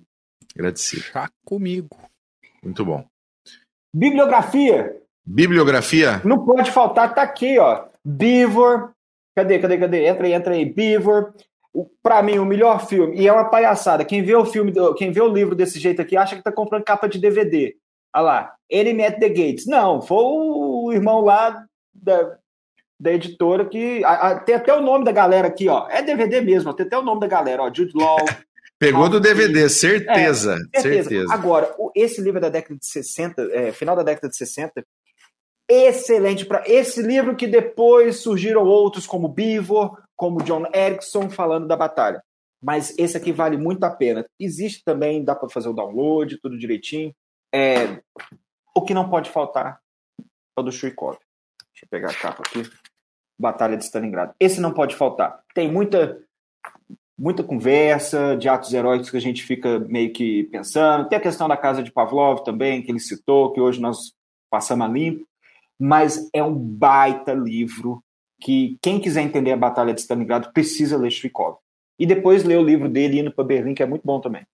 Agradecido. 0.55 1.03
Chá 1.03 1.29
comigo. 1.45 1.95
Muito 2.63 2.83
bom. 2.83 3.05
Bibliografia. 3.95 5.03
Bibliografia? 5.23 6.23
Não 6.25 6.47
pode 6.47 6.71
faltar, 6.71 7.15
tá 7.15 7.21
aqui, 7.21 7.59
ó. 7.59 7.89
Beaver. 8.03 8.89
Cadê, 9.37 9.59
cadê, 9.59 9.77
cadê? 9.77 10.07
Entra 10.07 10.27
aí, 10.27 10.33
entra 10.33 10.55
aí. 10.55 10.65
Beaver. 10.65 11.35
Para 12.03 12.23
mim, 12.23 12.39
o 12.39 12.47
melhor 12.47 12.87
filme, 12.89 13.21
e 13.21 13.29
é 13.29 13.33
uma 13.33 13.51
palhaçada. 13.51 14.03
Quem 14.03 14.23
vê 14.23 14.35
o 14.35 14.47
filme, 14.47 14.73
quem 14.97 15.13
vê 15.13 15.21
o 15.21 15.29
livro 15.29 15.55
desse 15.55 15.79
jeito 15.79 16.01
aqui, 16.01 16.17
acha 16.17 16.35
que 16.35 16.43
tá 16.43 16.51
comprando 16.51 16.85
capa 16.85 17.07
de 17.07 17.19
DVD. 17.19 17.77
Olha 18.17 18.23
lá, 18.23 18.55
Enemy 18.71 19.05
at 19.05 19.19
the 19.19 19.29
Gates. 19.29 19.67
Não, 19.67 20.01
foi 20.01 20.25
o 20.25 20.91
irmão 20.91 21.21
lá 21.21 21.67
da, 21.95 22.39
da 22.99 23.13
editora 23.13 23.67
que. 23.67 24.03
A, 24.05 24.13
a, 24.13 24.41
tem 24.41 24.55
até 24.55 24.73
o 24.73 24.81
nome 24.81 25.05
da 25.05 25.13
galera 25.13 25.49
aqui, 25.49 25.69
ó. 25.69 25.87
É 25.91 26.01
DVD 26.03 26.41
mesmo, 26.41 26.73
tem 26.73 26.87
até 26.87 26.97
o 26.97 27.03
nome 27.03 27.21
da 27.21 27.27
galera, 27.27 27.63
ó. 27.63 27.67
Jude 27.67 27.93
Law. 27.95 28.17
Pegou 28.79 29.09
do 29.09 29.19
DVD, 29.19 29.69
certeza, 29.69 30.55
é, 30.73 30.81
certeza, 30.81 31.09
certeza. 31.09 31.35
Agora, 31.35 31.75
esse 31.97 32.21
livro 32.21 32.39
é 32.39 32.43
da 32.43 32.49
década 32.49 32.79
de 32.79 32.87
60, 32.87 33.43
é, 33.53 33.73
final 33.73 33.97
da 33.97 34.05
década 34.05 34.29
de 34.29 34.37
60, 34.37 34.85
excelente 35.69 36.47
para 36.47 36.63
esse 36.67 37.03
livro 37.03 37.35
que 37.35 37.47
depois 37.47 38.21
surgiram 38.21 38.63
outros 38.63 39.05
como 39.05 39.29
Beaver, 39.29 39.91
como 40.17 40.43
John 40.45 40.65
Erickson 40.73 41.29
falando 41.29 41.67
da 41.67 41.77
batalha. 41.77 42.23
Mas 42.63 42.97
esse 42.97 43.17
aqui 43.17 43.33
vale 43.33 43.57
muito 43.57 43.83
a 43.85 43.91
pena. 43.91 44.25
Existe 44.39 44.83
também, 44.85 45.25
dá 45.25 45.35
para 45.35 45.49
fazer 45.49 45.69
o 45.69 45.75
download, 45.75 46.39
tudo 46.41 46.59
direitinho. 46.59 47.13
É, 47.53 48.01
o 48.75 48.83
que 48.83 48.95
não 48.95 49.09
pode 49.09 49.31
faltar 49.31 49.81
é 50.21 50.61
o 50.61 50.63
do 50.63 50.73
Shuikov. 50.73 51.19
Deixa 51.73 51.85
eu 51.85 51.89
pegar 51.89 52.11
a 52.11 52.15
capa 52.15 52.43
aqui. 52.47 52.63
Batalha 53.39 53.77
de 53.77 53.85
Stalingrado. 53.85 54.35
Esse 54.41 54.61
não 54.61 54.73
pode 54.73 54.97
faltar. 54.97 55.41
Tem 55.55 55.71
muita 55.71 56.21
muita 57.19 57.43
conversa 57.43 58.37
de 58.37 58.49
atos 58.49 58.73
heróicos 58.73 59.11
que 59.11 59.17
a 59.17 59.21
gente 59.21 59.43
fica 59.43 59.81
meio 59.81 60.13
que 60.13 60.45
pensando. 60.45 61.09
Tem 61.09 61.19
a 61.19 61.23
questão 61.23 61.49
da 61.49 61.57
casa 61.57 61.83
de 61.83 61.91
Pavlov 61.91 62.45
também, 62.45 62.81
que 62.81 62.93
ele 62.93 63.01
citou, 63.01 63.53
que 63.53 63.61
hoje 63.61 63.81
nós 63.81 64.13
passamos 64.49 64.87
a 64.87 64.89
limpo. 64.89 65.27
Mas 65.79 66.29
é 66.33 66.43
um 66.43 66.55
baita 66.55 67.35
livro 67.35 68.03
que 68.41 68.79
quem 68.81 69.01
quiser 69.01 69.23
entender 69.23 69.53
a 69.53 69.57
Batalha 69.57 69.93
de 69.93 70.01
Stalingrado 70.01 70.53
precisa 70.53 70.97
ler 70.97 71.11
Shvikov. 71.11 71.57
E 71.99 72.07
depois 72.07 72.45
ler 72.45 72.59
o 72.59 72.65
livro 72.65 72.89
dele 72.89 73.19
indo 73.19 73.33
para 73.33 73.45
Berlim, 73.45 73.75
que 73.75 73.83
é 73.83 73.87
muito 73.87 74.03
bom 74.05 74.21
também. 74.21 74.47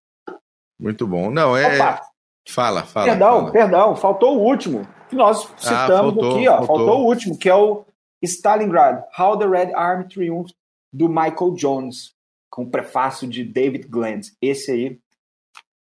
Muito 0.81 1.07
bom. 1.07 1.31
Não, 1.31 1.57
é. 1.57 1.77
Opa. 1.77 2.01
Fala, 2.49 2.83
fala. 2.83 3.07
Perdão, 3.07 3.41
fala. 3.41 3.53
perdão, 3.53 3.97
faltou 3.97 4.39
o 4.39 4.43
último. 4.43 4.87
Que 5.09 5.17
nós 5.17 5.45
ah, 5.45 5.59
citamos 5.59 5.91
ah, 5.91 6.03
faltou, 6.03 6.31
aqui, 6.31 6.49
ó. 6.49 6.57
Faltou. 6.59 6.77
faltou 6.77 7.01
o 7.01 7.07
último, 7.07 7.39
que 7.39 7.49
é 7.49 7.55
o 7.55 7.85
Stalingrad, 8.23 9.03
How 9.19 9.39
the 9.39 9.47
Red 9.47 9.75
Army 9.75 10.09
Triumphed, 10.09 10.55
do 10.93 11.09
Michael 11.09 11.53
Jones, 11.57 12.14
com 12.55 12.63
o 12.63 12.71
prefácio 12.71 13.29
de 13.29 13.43
David 13.43 13.89
Glenn. 13.89 14.21
Esse 14.41 14.71
aí 14.71 15.01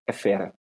é 0.06 0.12
fera. 0.12 0.54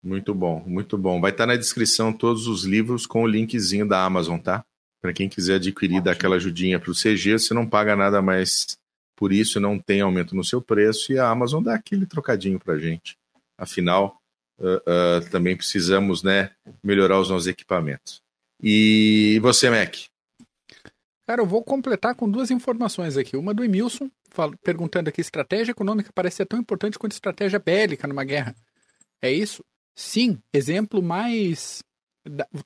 Muito 0.00 0.32
bom, 0.32 0.62
muito 0.64 0.96
bom. 0.96 1.20
Vai 1.20 1.32
estar 1.32 1.44
na 1.44 1.56
descrição 1.56 2.12
todos 2.12 2.46
os 2.46 2.62
livros 2.62 3.04
com 3.04 3.24
o 3.24 3.26
linkzinho 3.26 3.84
da 3.84 4.04
Amazon, 4.04 4.38
tá? 4.38 4.64
Para 5.02 5.12
quem 5.12 5.28
quiser 5.28 5.56
adquirir 5.56 5.94
Ótimo. 5.94 6.04
daquela 6.04 6.36
ajudinha 6.36 6.78
para 6.78 6.92
o 6.92 6.94
CG, 6.94 7.32
você 7.32 7.52
não 7.52 7.66
paga 7.66 7.96
nada 7.96 8.22
mais 8.22 8.78
por 9.16 9.32
isso, 9.32 9.58
não 9.58 9.76
tem 9.76 10.00
aumento 10.00 10.36
no 10.36 10.44
seu 10.44 10.62
preço 10.62 11.12
e 11.12 11.18
a 11.18 11.28
Amazon 11.28 11.60
dá 11.60 11.74
aquele 11.74 12.06
trocadinho 12.06 12.60
para 12.60 12.78
gente. 12.78 13.18
Afinal, 13.58 14.22
uh, 14.56 14.76
uh, 14.76 15.30
também 15.32 15.56
precisamos 15.56 16.22
né, 16.22 16.52
melhorar 16.80 17.18
os 17.18 17.28
nossos 17.28 17.48
equipamentos. 17.48 18.22
E 18.62 19.40
você, 19.42 19.68
Mac? 19.68 19.96
Cara, 21.30 21.42
eu 21.42 21.46
vou 21.46 21.62
completar 21.62 22.16
com 22.16 22.28
duas 22.28 22.50
informações 22.50 23.16
aqui. 23.16 23.36
Uma 23.36 23.54
do 23.54 23.62
Emilson, 23.62 24.10
perguntando 24.64 25.08
aqui: 25.08 25.20
estratégia 25.20 25.70
econômica 25.70 26.10
parece 26.12 26.38
ser 26.38 26.46
tão 26.46 26.58
importante 26.58 26.98
quanto 26.98 27.12
estratégia 27.12 27.56
bélica 27.56 28.08
numa 28.08 28.24
guerra. 28.24 28.52
É 29.22 29.30
isso? 29.30 29.64
Sim, 29.94 30.40
exemplo 30.52 31.00
mais 31.00 31.84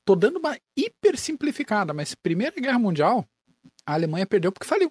Tô 0.03 0.17
dando 0.17 0.39
uma 0.39 0.57
hiper 0.75 1.19
simplificada, 1.19 1.93
mas 1.93 2.15
Primeira 2.15 2.59
Guerra 2.59 2.79
Mundial, 2.79 3.27
a 3.85 3.93
Alemanha 3.93 4.25
perdeu 4.25 4.51
porque 4.51 4.67
faliu. 4.67 4.91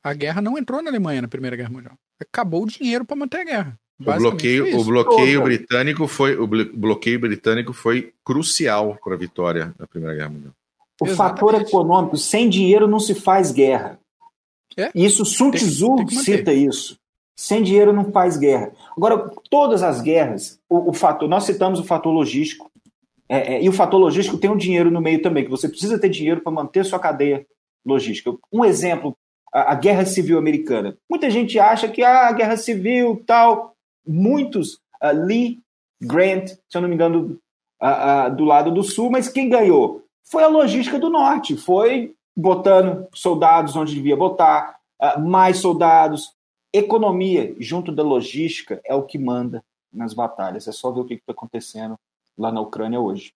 A 0.00 0.14
guerra 0.14 0.40
não 0.40 0.56
entrou 0.56 0.80
na 0.80 0.88
Alemanha 0.88 1.20
na 1.20 1.28
Primeira 1.28 1.56
Guerra 1.56 1.70
Mundial. 1.70 1.98
Acabou 2.20 2.62
o 2.62 2.66
dinheiro 2.68 3.04
para 3.04 3.16
manter 3.16 3.40
a 3.40 3.44
guerra. 3.44 3.80
O 3.98 4.04
bloqueio, 4.04 4.78
o 4.78 4.84
bloqueio 4.84 5.42
britânico 5.42 6.06
foi 6.06 6.36
o 6.36 6.46
bloqueio 6.46 7.18
britânico 7.18 7.72
foi 7.72 8.14
crucial 8.24 9.00
para 9.02 9.14
a 9.14 9.18
vitória 9.18 9.74
da 9.76 9.84
Primeira 9.84 10.14
Guerra 10.14 10.28
Mundial. 10.28 10.54
O 11.02 11.06
Exatamente. 11.06 11.16
fator 11.16 11.54
econômico, 11.60 12.16
sem 12.16 12.48
dinheiro 12.48 12.86
não 12.86 13.00
se 13.00 13.14
faz 13.14 13.50
guerra. 13.50 13.98
É? 14.76 14.90
Isso 14.94 15.24
Sun 15.24 15.50
Tzu 15.50 16.08
cita 16.08 16.52
isso. 16.52 16.96
Sem 17.36 17.62
dinheiro 17.62 17.92
não 17.92 18.12
faz 18.12 18.36
guerra. 18.36 18.72
Agora, 18.96 19.30
todas 19.50 19.82
as 19.82 20.00
guerras, 20.00 20.60
o, 20.68 20.90
o 20.90 20.92
fator, 20.92 21.28
nós 21.28 21.44
citamos 21.44 21.80
o 21.80 21.84
fator 21.84 22.12
logístico, 22.12 22.70
é, 23.28 23.54
é, 23.54 23.64
e 23.64 23.68
o 23.68 23.72
fator 23.72 23.98
logístico 23.98 24.38
tem 24.38 24.50
um 24.50 24.56
dinheiro 24.56 24.90
no 24.90 25.00
meio 25.00 25.20
também, 25.20 25.42
que 25.42 25.50
você 25.50 25.68
precisa 25.68 25.98
ter 25.98 26.08
dinheiro 26.08 26.40
para 26.40 26.52
manter 26.52 26.84
sua 26.84 27.00
cadeia 27.00 27.44
logística. 27.84 28.32
Um 28.52 28.64
exemplo, 28.64 29.16
a, 29.52 29.72
a, 29.72 29.74
Guerra 29.74 30.04
Civil 30.04 30.38
Americana. 30.38 30.96
Muita 31.10 31.28
gente 31.30 31.58
acha 31.58 31.88
que 31.88 32.02
ah, 32.02 32.28
a 32.28 32.32
Guerra 32.32 32.56
Civil 32.56 33.22
tal. 33.26 33.74
Muitos, 34.06 34.74
uh, 35.02 35.14
Lee, 35.14 35.60
Grant, 36.00 36.48
se 36.48 36.76
eu 36.76 36.80
não 36.80 36.88
me 36.88 36.94
engano, 36.94 37.38
uh, 37.80 38.28
uh, 38.28 38.36
do 38.36 38.44
lado 38.44 38.70
do 38.72 38.82
sul, 38.82 39.10
mas 39.10 39.28
quem 39.28 39.48
ganhou? 39.48 40.02
Foi 40.32 40.42
a 40.42 40.48
logística 40.48 40.98
do 40.98 41.10
norte, 41.10 41.58
foi 41.58 42.14
botando 42.34 43.06
soldados 43.12 43.76
onde 43.76 43.94
devia 43.94 44.16
botar, 44.16 44.78
mais 45.20 45.58
soldados. 45.58 46.32
Economia 46.72 47.54
junto 47.60 47.92
da 47.92 48.02
logística 48.02 48.80
é 48.82 48.94
o 48.94 49.02
que 49.02 49.18
manda 49.18 49.62
nas 49.92 50.14
batalhas. 50.14 50.66
É 50.66 50.72
só 50.72 50.90
ver 50.90 51.00
o 51.00 51.04
que 51.04 51.12
está 51.12 51.32
acontecendo 51.32 51.98
lá 52.38 52.50
na 52.50 52.62
Ucrânia 52.62 52.98
hoje. 52.98 53.34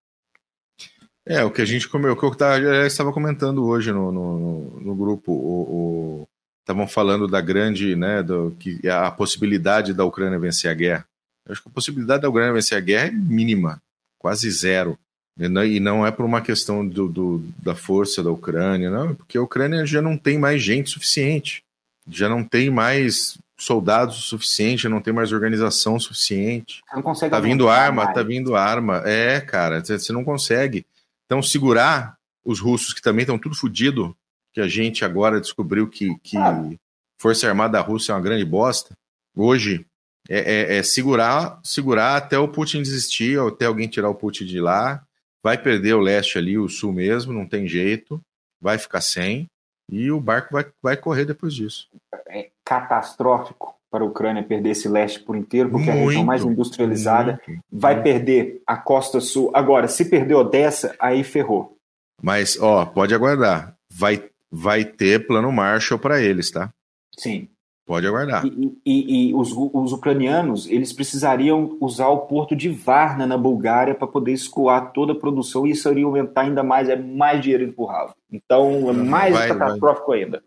É, 1.26 1.44
o 1.44 1.50
que 1.50 1.60
a 1.60 1.66
gente 1.66 1.86
comeu, 1.86 2.14
o 2.14 2.16
que 2.16 2.24
eu 2.24 2.86
estava 2.86 3.12
comentando 3.12 3.66
hoje 3.66 3.92
no, 3.92 4.10
no, 4.10 4.80
no 4.80 4.94
grupo, 4.94 5.32
o, 5.32 6.26
estavam 6.60 6.88
falando 6.88 7.28
da 7.28 7.42
grande, 7.42 7.94
né, 7.94 8.22
do, 8.22 8.56
que 8.58 8.88
a 8.88 9.10
possibilidade 9.10 9.92
da 9.92 10.06
Ucrânia 10.06 10.38
vencer 10.38 10.70
a 10.70 10.74
guerra. 10.74 11.06
Eu 11.44 11.52
acho 11.52 11.62
que 11.62 11.68
a 11.68 11.72
possibilidade 11.72 12.22
da 12.22 12.28
Ucrânia 12.30 12.54
vencer 12.54 12.78
a 12.78 12.80
guerra 12.80 13.08
é 13.08 13.10
mínima, 13.10 13.82
quase 14.18 14.50
zero. 14.50 14.98
E 15.38 15.80
não 15.80 16.06
é 16.06 16.10
por 16.10 16.24
uma 16.24 16.40
questão 16.40 16.86
do, 16.86 17.08
do, 17.08 17.44
da 17.58 17.74
força 17.74 18.22
da 18.22 18.30
Ucrânia, 18.30 18.90
não, 18.90 19.14
porque 19.14 19.36
a 19.36 19.42
Ucrânia 19.42 19.84
já 19.84 20.00
não 20.00 20.16
tem 20.16 20.38
mais 20.38 20.62
gente 20.62 20.90
suficiente, 20.90 21.62
já 22.08 22.28
não 22.28 22.42
tem 22.42 22.70
mais 22.70 23.36
soldados 23.58 24.24
suficiente, 24.24 24.88
não 24.88 25.00
tem 25.00 25.12
mais 25.12 25.32
organização 25.32 25.98
suficiente. 25.98 26.82
Não 26.94 27.02
consegue 27.02 27.30
tá 27.30 27.40
vindo 27.40 27.68
arma, 27.68 28.04
mais. 28.04 28.14
tá 28.14 28.22
vindo 28.22 28.54
arma. 28.54 29.02
É, 29.04 29.40
cara, 29.40 29.82
você 29.82 30.12
não 30.12 30.24
consegue. 30.24 30.86
Então, 31.24 31.42
segurar 31.42 32.16
os 32.44 32.60
russos 32.60 32.92
que 32.92 33.02
também 33.02 33.22
estão 33.22 33.38
tudo 33.38 33.56
fodido, 33.56 34.16
que 34.52 34.60
a 34.60 34.68
gente 34.68 35.04
agora 35.04 35.40
descobriu 35.40 35.88
que, 35.88 36.16
que 36.22 36.36
ah. 36.36 36.70
Força 37.18 37.48
Armada 37.48 37.72
da 37.72 37.80
Rússia 37.80 38.12
é 38.12 38.14
uma 38.14 38.20
grande 38.20 38.44
bosta. 38.44 38.94
Hoje 39.34 39.84
é, 40.28 40.38
é, 40.38 40.76
é, 40.78 40.82
segurar, 40.82 41.58
segurar 41.62 42.16
até 42.16 42.38
o 42.38 42.48
Putin 42.48 42.82
desistir, 42.82 43.38
ou 43.38 43.48
até 43.48 43.66
alguém 43.66 43.88
tirar 43.88 44.08
o 44.08 44.14
Putin 44.14 44.44
de 44.44 44.60
lá. 44.60 45.05
Vai 45.46 45.56
perder 45.56 45.94
o 45.94 46.00
leste 46.00 46.38
ali, 46.38 46.58
o 46.58 46.68
sul 46.68 46.92
mesmo, 46.92 47.32
não 47.32 47.46
tem 47.46 47.68
jeito. 47.68 48.20
Vai 48.60 48.78
ficar 48.78 49.00
sem. 49.00 49.46
E 49.88 50.10
o 50.10 50.20
barco 50.20 50.48
vai, 50.50 50.66
vai 50.82 50.96
correr 50.96 51.24
depois 51.24 51.54
disso. 51.54 51.86
É 52.28 52.50
catastrófico 52.64 53.76
para 53.88 54.02
a 54.02 54.06
Ucrânia 54.08 54.42
perder 54.42 54.70
esse 54.70 54.88
leste 54.88 55.20
por 55.20 55.36
inteiro, 55.36 55.70
porque 55.70 55.86
muito, 55.86 55.98
é 55.98 56.02
a 56.02 56.04
região 56.06 56.24
mais 56.24 56.44
industrializada 56.44 57.40
muito, 57.46 57.62
vai 57.70 57.94
muito. 57.94 58.02
perder 58.02 58.60
a 58.66 58.76
costa 58.76 59.20
sul. 59.20 59.52
Agora, 59.54 59.86
se 59.86 60.06
perder 60.06 60.34
Odessa, 60.34 60.96
aí 60.98 61.22
ferrou. 61.22 61.76
Mas, 62.20 62.60
ó, 62.60 62.84
pode 62.84 63.14
aguardar. 63.14 63.76
Vai, 63.88 64.28
vai 64.50 64.84
ter 64.84 65.28
plano 65.28 65.52
Marshall 65.52 66.00
para 66.00 66.20
eles, 66.20 66.50
tá? 66.50 66.72
Sim. 67.16 67.48
Pode 67.86 68.04
aguardar. 68.04 68.44
E, 68.44 68.76
e, 68.84 69.28
e 69.30 69.34
os, 69.34 69.52
os, 69.52 69.92
ucranianos, 69.92 70.68
eles 70.68 70.92
precisariam 70.92 71.78
usar 71.80 72.08
o 72.08 72.26
porto 72.26 72.56
de 72.56 72.68
Varna, 72.68 73.28
na 73.28 73.38
Bulgária, 73.38 73.94
para 73.94 74.08
poder 74.08 74.32
escoar 74.32 74.92
toda 74.92 75.12
a 75.12 75.16
produção, 75.16 75.64
e 75.64 75.70
isso 75.70 75.88
iria 75.92 76.04
aumentar 76.04 76.42
ainda 76.42 76.64
mais, 76.64 76.88
é 76.88 76.96
mais 76.96 77.40
dinheiro 77.40 77.62
empurrado. 77.62 78.12
Então, 78.30 78.90
é 78.90 78.92
mais 78.92 79.32
vai, 79.32 79.48
catastrófico 79.48 80.08
vai. 80.08 80.24
ainda. 80.24 80.42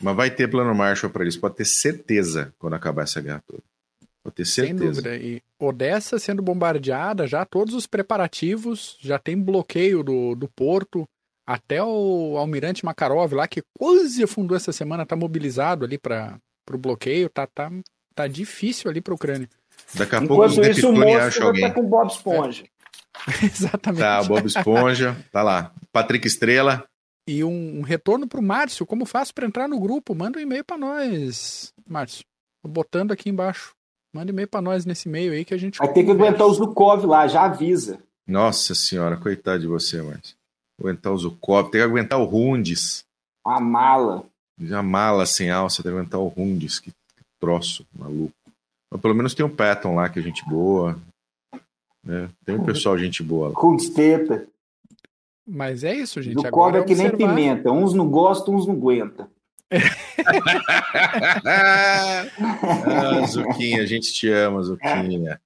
Mas 0.00 0.14
vai 0.16 0.30
ter 0.30 0.48
plano 0.48 0.72
Marshall 0.76 1.12
para 1.12 1.22
eles, 1.22 1.36
pode 1.36 1.56
ter 1.56 1.64
certeza 1.64 2.54
quando 2.56 2.74
acabar 2.74 3.02
essa 3.02 3.20
guerra 3.20 3.42
toda. 3.44 3.62
Pode 4.22 4.36
ter 4.36 4.44
certeza. 4.44 4.78
Sem 4.78 4.88
dúvida. 4.88 5.16
E 5.16 5.42
Odessa 5.58 6.20
sendo 6.20 6.40
bombardeada, 6.40 7.26
já 7.26 7.44
todos 7.44 7.74
os 7.74 7.88
preparativos, 7.88 8.96
já 9.00 9.18
tem 9.18 9.36
bloqueio 9.36 10.04
do, 10.04 10.36
do 10.36 10.46
porto, 10.46 11.04
até 11.44 11.82
o 11.82 12.36
almirante 12.36 12.84
Makarov 12.84 13.32
lá, 13.32 13.48
que 13.48 13.62
quase 13.76 14.22
afundou 14.22 14.56
essa 14.56 14.72
semana, 14.72 15.02
está 15.02 15.16
mobilizado 15.16 15.84
ali 15.84 15.98
para 15.98 16.38
pro 16.66 16.76
bloqueio, 16.76 17.30
tá, 17.30 17.46
tá, 17.46 17.70
tá 18.14 18.26
difícil 18.26 18.90
ali 18.90 19.00
pra 19.00 19.14
Ucrânia. 19.14 19.48
Daqui 19.94 20.16
a 20.16 20.18
Enquanto 20.18 20.28
pouco 20.28 20.44
os 20.44 20.58
isso, 20.58 20.90
o 20.90 21.16
acha 21.16 21.44
alguém. 21.44 21.68
Tá 21.68 21.70
com 21.74 21.82
Bob 21.84 22.10
Esponja. 22.10 22.64
É. 22.64 23.46
Exatamente. 23.46 24.00
Tá, 24.00 24.22
Bob 24.24 24.44
Esponja, 24.44 25.16
tá 25.32 25.42
lá. 25.42 25.72
Patrick 25.92 26.26
Estrela. 26.26 26.84
E 27.28 27.42
um, 27.42 27.78
um 27.78 27.82
retorno 27.82 28.26
para 28.26 28.40
o 28.40 28.42
Márcio, 28.42 28.86
como 28.86 29.06
faço 29.06 29.32
para 29.34 29.46
entrar 29.46 29.68
no 29.68 29.80
grupo? 29.80 30.14
Manda 30.14 30.38
um 30.38 30.42
e-mail 30.42 30.64
para 30.64 30.78
nós, 30.78 31.72
Márcio. 31.88 32.24
Tô 32.62 32.68
botando 32.68 33.12
aqui 33.12 33.30
embaixo. 33.30 33.74
Manda 34.12 34.30
um 34.30 34.34
e-mail 34.34 34.48
para 34.48 34.62
nós 34.62 34.84
nesse 34.84 35.08
e-mail 35.08 35.32
aí 35.32 35.44
que 35.44 35.54
a 35.54 35.56
gente. 35.56 35.78
Vai 35.78 35.92
ter 35.92 36.04
que 36.04 36.10
aguentar 36.10 36.46
os 36.46 36.58
do 36.58 36.72
Cove 36.72 37.06
lá, 37.06 37.26
já 37.26 37.44
avisa. 37.44 37.98
Nossa 38.26 38.74
senhora, 38.74 39.16
coitado 39.16 39.60
de 39.60 39.66
você, 39.66 40.02
Márcio. 40.02 40.36
Aguentar 40.78 41.12
o 41.12 41.16
Zukov, 41.16 41.70
tem 41.70 41.80
que 41.80 41.84
aguentar 41.86 42.20
o 42.20 42.24
Rundes. 42.24 43.04
A 43.44 43.60
mala. 43.60 44.24
Já 44.58 44.82
mala 44.82 45.26
sem 45.26 45.50
alça, 45.50 45.82
tem 45.82 45.92
que 45.92 45.98
aguentar 45.98 46.20
o 46.20 46.28
Rundes, 46.28 46.78
que 46.78 46.90
troço 47.38 47.86
maluco. 47.96 48.32
Mas 48.90 49.00
pelo 49.00 49.14
menos 49.14 49.34
tem 49.34 49.44
o 49.44 49.50
Patton 49.50 49.94
lá, 49.94 50.08
que 50.08 50.18
é 50.18 50.22
gente 50.22 50.44
boa. 50.48 50.98
Né? 52.02 52.30
Tem 52.44 52.54
um 52.54 52.64
pessoal 52.64 52.96
gente 52.98 53.22
boa 53.22 53.48
lá. 53.48 53.54
Rundes 53.56 53.90
teta. 53.90 54.46
Mas 55.46 55.84
é 55.84 55.94
isso, 55.94 56.22
gente. 56.22 56.34
Do 56.34 56.46
Agora 56.46 56.78
Cove 56.80 56.84
é 56.84 56.86
que 56.88 56.94
nem 56.94 57.08
observar- 57.12 57.34
pimenta. 57.34 57.70
Uns 57.70 57.92
não 57.94 58.08
gostam, 58.08 58.54
uns 58.54 58.66
não 58.66 58.74
aguentam. 58.74 59.28
ah, 61.44 63.26
Zuquinha, 63.26 63.82
a 63.82 63.86
gente 63.86 64.12
te 64.12 64.28
ama, 64.28 64.62
Zuquinha. 64.62 65.40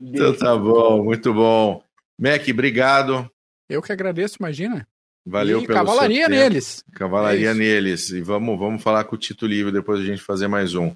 Então 0.00 0.36
tá 0.36 0.56
bom, 0.56 1.04
muito 1.04 1.34
bom. 1.34 1.82
Mac, 2.18 2.46
obrigado. 2.48 3.30
Eu 3.68 3.82
que 3.82 3.92
agradeço, 3.92 4.36
imagina. 4.40 4.86
Valeu 5.24 5.60
e 5.60 5.66
pelo 5.66 5.78
cavalaria 5.78 6.26
seu 6.26 6.28
tempo. 6.28 6.40
neles. 6.40 6.84
Cavalaria 6.92 7.50
É 7.50 7.54
neles. 7.54 8.10
E 8.10 8.20
vamos, 8.20 8.58
vamos 8.58 8.82
falar 8.82 9.04
com 9.04 9.14
o 9.14 9.18
Tito 9.18 9.46
Livre 9.46 9.72
depois 9.72 10.00
a 10.00 10.04
gente 10.04 10.22
fazer 10.22 10.48
mais 10.48 10.74
um. 10.74 10.94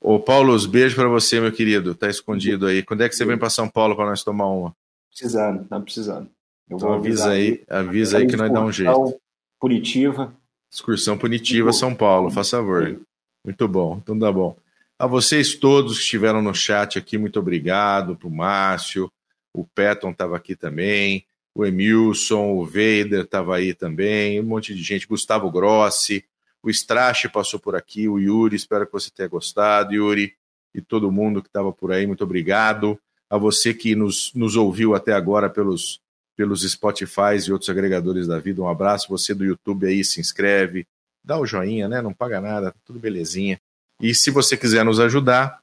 Ô, 0.00 0.18
Paulo, 0.18 0.52
os 0.54 0.66
beijos 0.66 0.94
pra 0.94 1.08
você, 1.08 1.40
meu 1.40 1.52
querido. 1.52 1.94
Tá 1.94 2.08
escondido 2.08 2.66
aí. 2.66 2.82
Quando 2.82 3.02
é 3.02 3.08
que 3.08 3.14
você 3.14 3.24
vem 3.24 3.38
pra 3.38 3.50
São 3.50 3.68
Paulo 3.68 3.94
pra 3.94 4.06
nós 4.06 4.24
tomar 4.24 4.46
uma? 4.46 4.74
Precisando, 5.10 5.64
tá 5.64 5.78
precisando. 5.78 6.28
Eu 6.68 6.76
Então 6.76 6.88
vou 6.88 6.96
avisa 6.98 7.30
aí, 7.30 7.62
avisa 7.68 8.18
aí 8.18 8.26
que 8.26 8.36
nós 8.36 8.52
dá 8.52 8.62
um 8.64 8.72
jeito. 8.72 8.90
Excursão 8.90 9.18
Punitiva. 9.58 10.34
Excursão 10.72 11.18
punitiva 11.18 11.72
São 11.72 11.94
Paulo, 11.94 12.30
faz 12.30 12.48
favor. 12.48 13.00
Muito 13.44 13.66
bom, 13.68 14.00
então 14.02 14.18
tá 14.18 14.30
bom. 14.30 14.56
A 14.98 15.06
vocês 15.06 15.54
todos 15.54 15.96
que 15.96 16.04
estiveram 16.04 16.40
no 16.40 16.54
chat 16.54 16.98
aqui, 16.98 17.18
muito 17.18 17.40
obrigado. 17.40 18.14
Pro 18.16 18.30
Márcio, 18.30 19.10
o 19.52 19.64
Patton 19.64 20.10
estava 20.10 20.36
aqui 20.36 20.54
também, 20.54 21.24
o 21.54 21.64
Emilson, 21.64 22.52
o 22.52 22.64
Vader 22.64 23.22
estava 23.24 23.56
aí 23.56 23.74
também, 23.74 24.40
um 24.40 24.44
monte 24.44 24.74
de 24.74 24.82
gente, 24.82 25.06
Gustavo 25.06 25.50
Grossi, 25.50 26.24
o 26.62 26.70
Strache 26.70 27.28
passou 27.28 27.58
por 27.58 27.74
aqui, 27.74 28.08
o 28.08 28.18
Yuri, 28.18 28.56
espero 28.56 28.86
que 28.86 28.92
você 28.92 29.10
tenha 29.10 29.28
gostado, 29.28 29.94
Yuri, 29.94 30.34
e 30.74 30.80
todo 30.80 31.10
mundo 31.10 31.42
que 31.42 31.48
estava 31.48 31.72
por 31.72 31.92
aí, 31.92 32.06
muito 32.06 32.22
obrigado. 32.22 32.98
A 33.28 33.38
você 33.38 33.72
que 33.72 33.94
nos, 33.94 34.32
nos 34.34 34.56
ouviu 34.56 34.94
até 34.94 35.12
agora 35.12 35.48
pelos, 35.48 36.00
pelos 36.36 36.68
Spotify 36.68 37.36
e 37.46 37.52
outros 37.52 37.70
agregadores 37.70 38.26
da 38.26 38.38
vida, 38.38 38.60
um 38.60 38.68
abraço. 38.68 39.08
Você 39.08 39.32
do 39.32 39.44
YouTube 39.44 39.86
aí, 39.86 40.04
se 40.04 40.20
inscreve, 40.20 40.86
dá 41.24 41.38
o 41.38 41.46
joinha, 41.46 41.88
né? 41.88 42.02
Não 42.02 42.12
paga 42.12 42.40
nada, 42.40 42.74
tudo 42.84 42.98
belezinha. 42.98 43.60
E 44.00 44.14
se 44.14 44.30
você 44.30 44.56
quiser 44.56 44.84
nos 44.84 44.98
ajudar, 44.98 45.60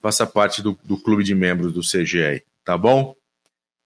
faça 0.00 0.26
parte 0.26 0.62
do, 0.62 0.78
do 0.84 0.96
clube 0.98 1.24
de 1.24 1.34
membros 1.34 1.72
do 1.72 1.80
CG 1.80 2.24
aí, 2.24 2.42
tá 2.64 2.76
bom? 2.76 3.14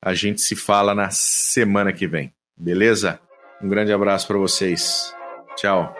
A 0.03 0.15
gente 0.15 0.41
se 0.41 0.57
fala 0.57 0.95
na 0.95 1.11
semana 1.11 1.93
que 1.93 2.07
vem, 2.07 2.33
beleza? 2.57 3.21
Um 3.63 3.69
grande 3.69 3.93
abraço 3.93 4.27
para 4.27 4.39
vocês. 4.39 5.15
Tchau. 5.57 6.00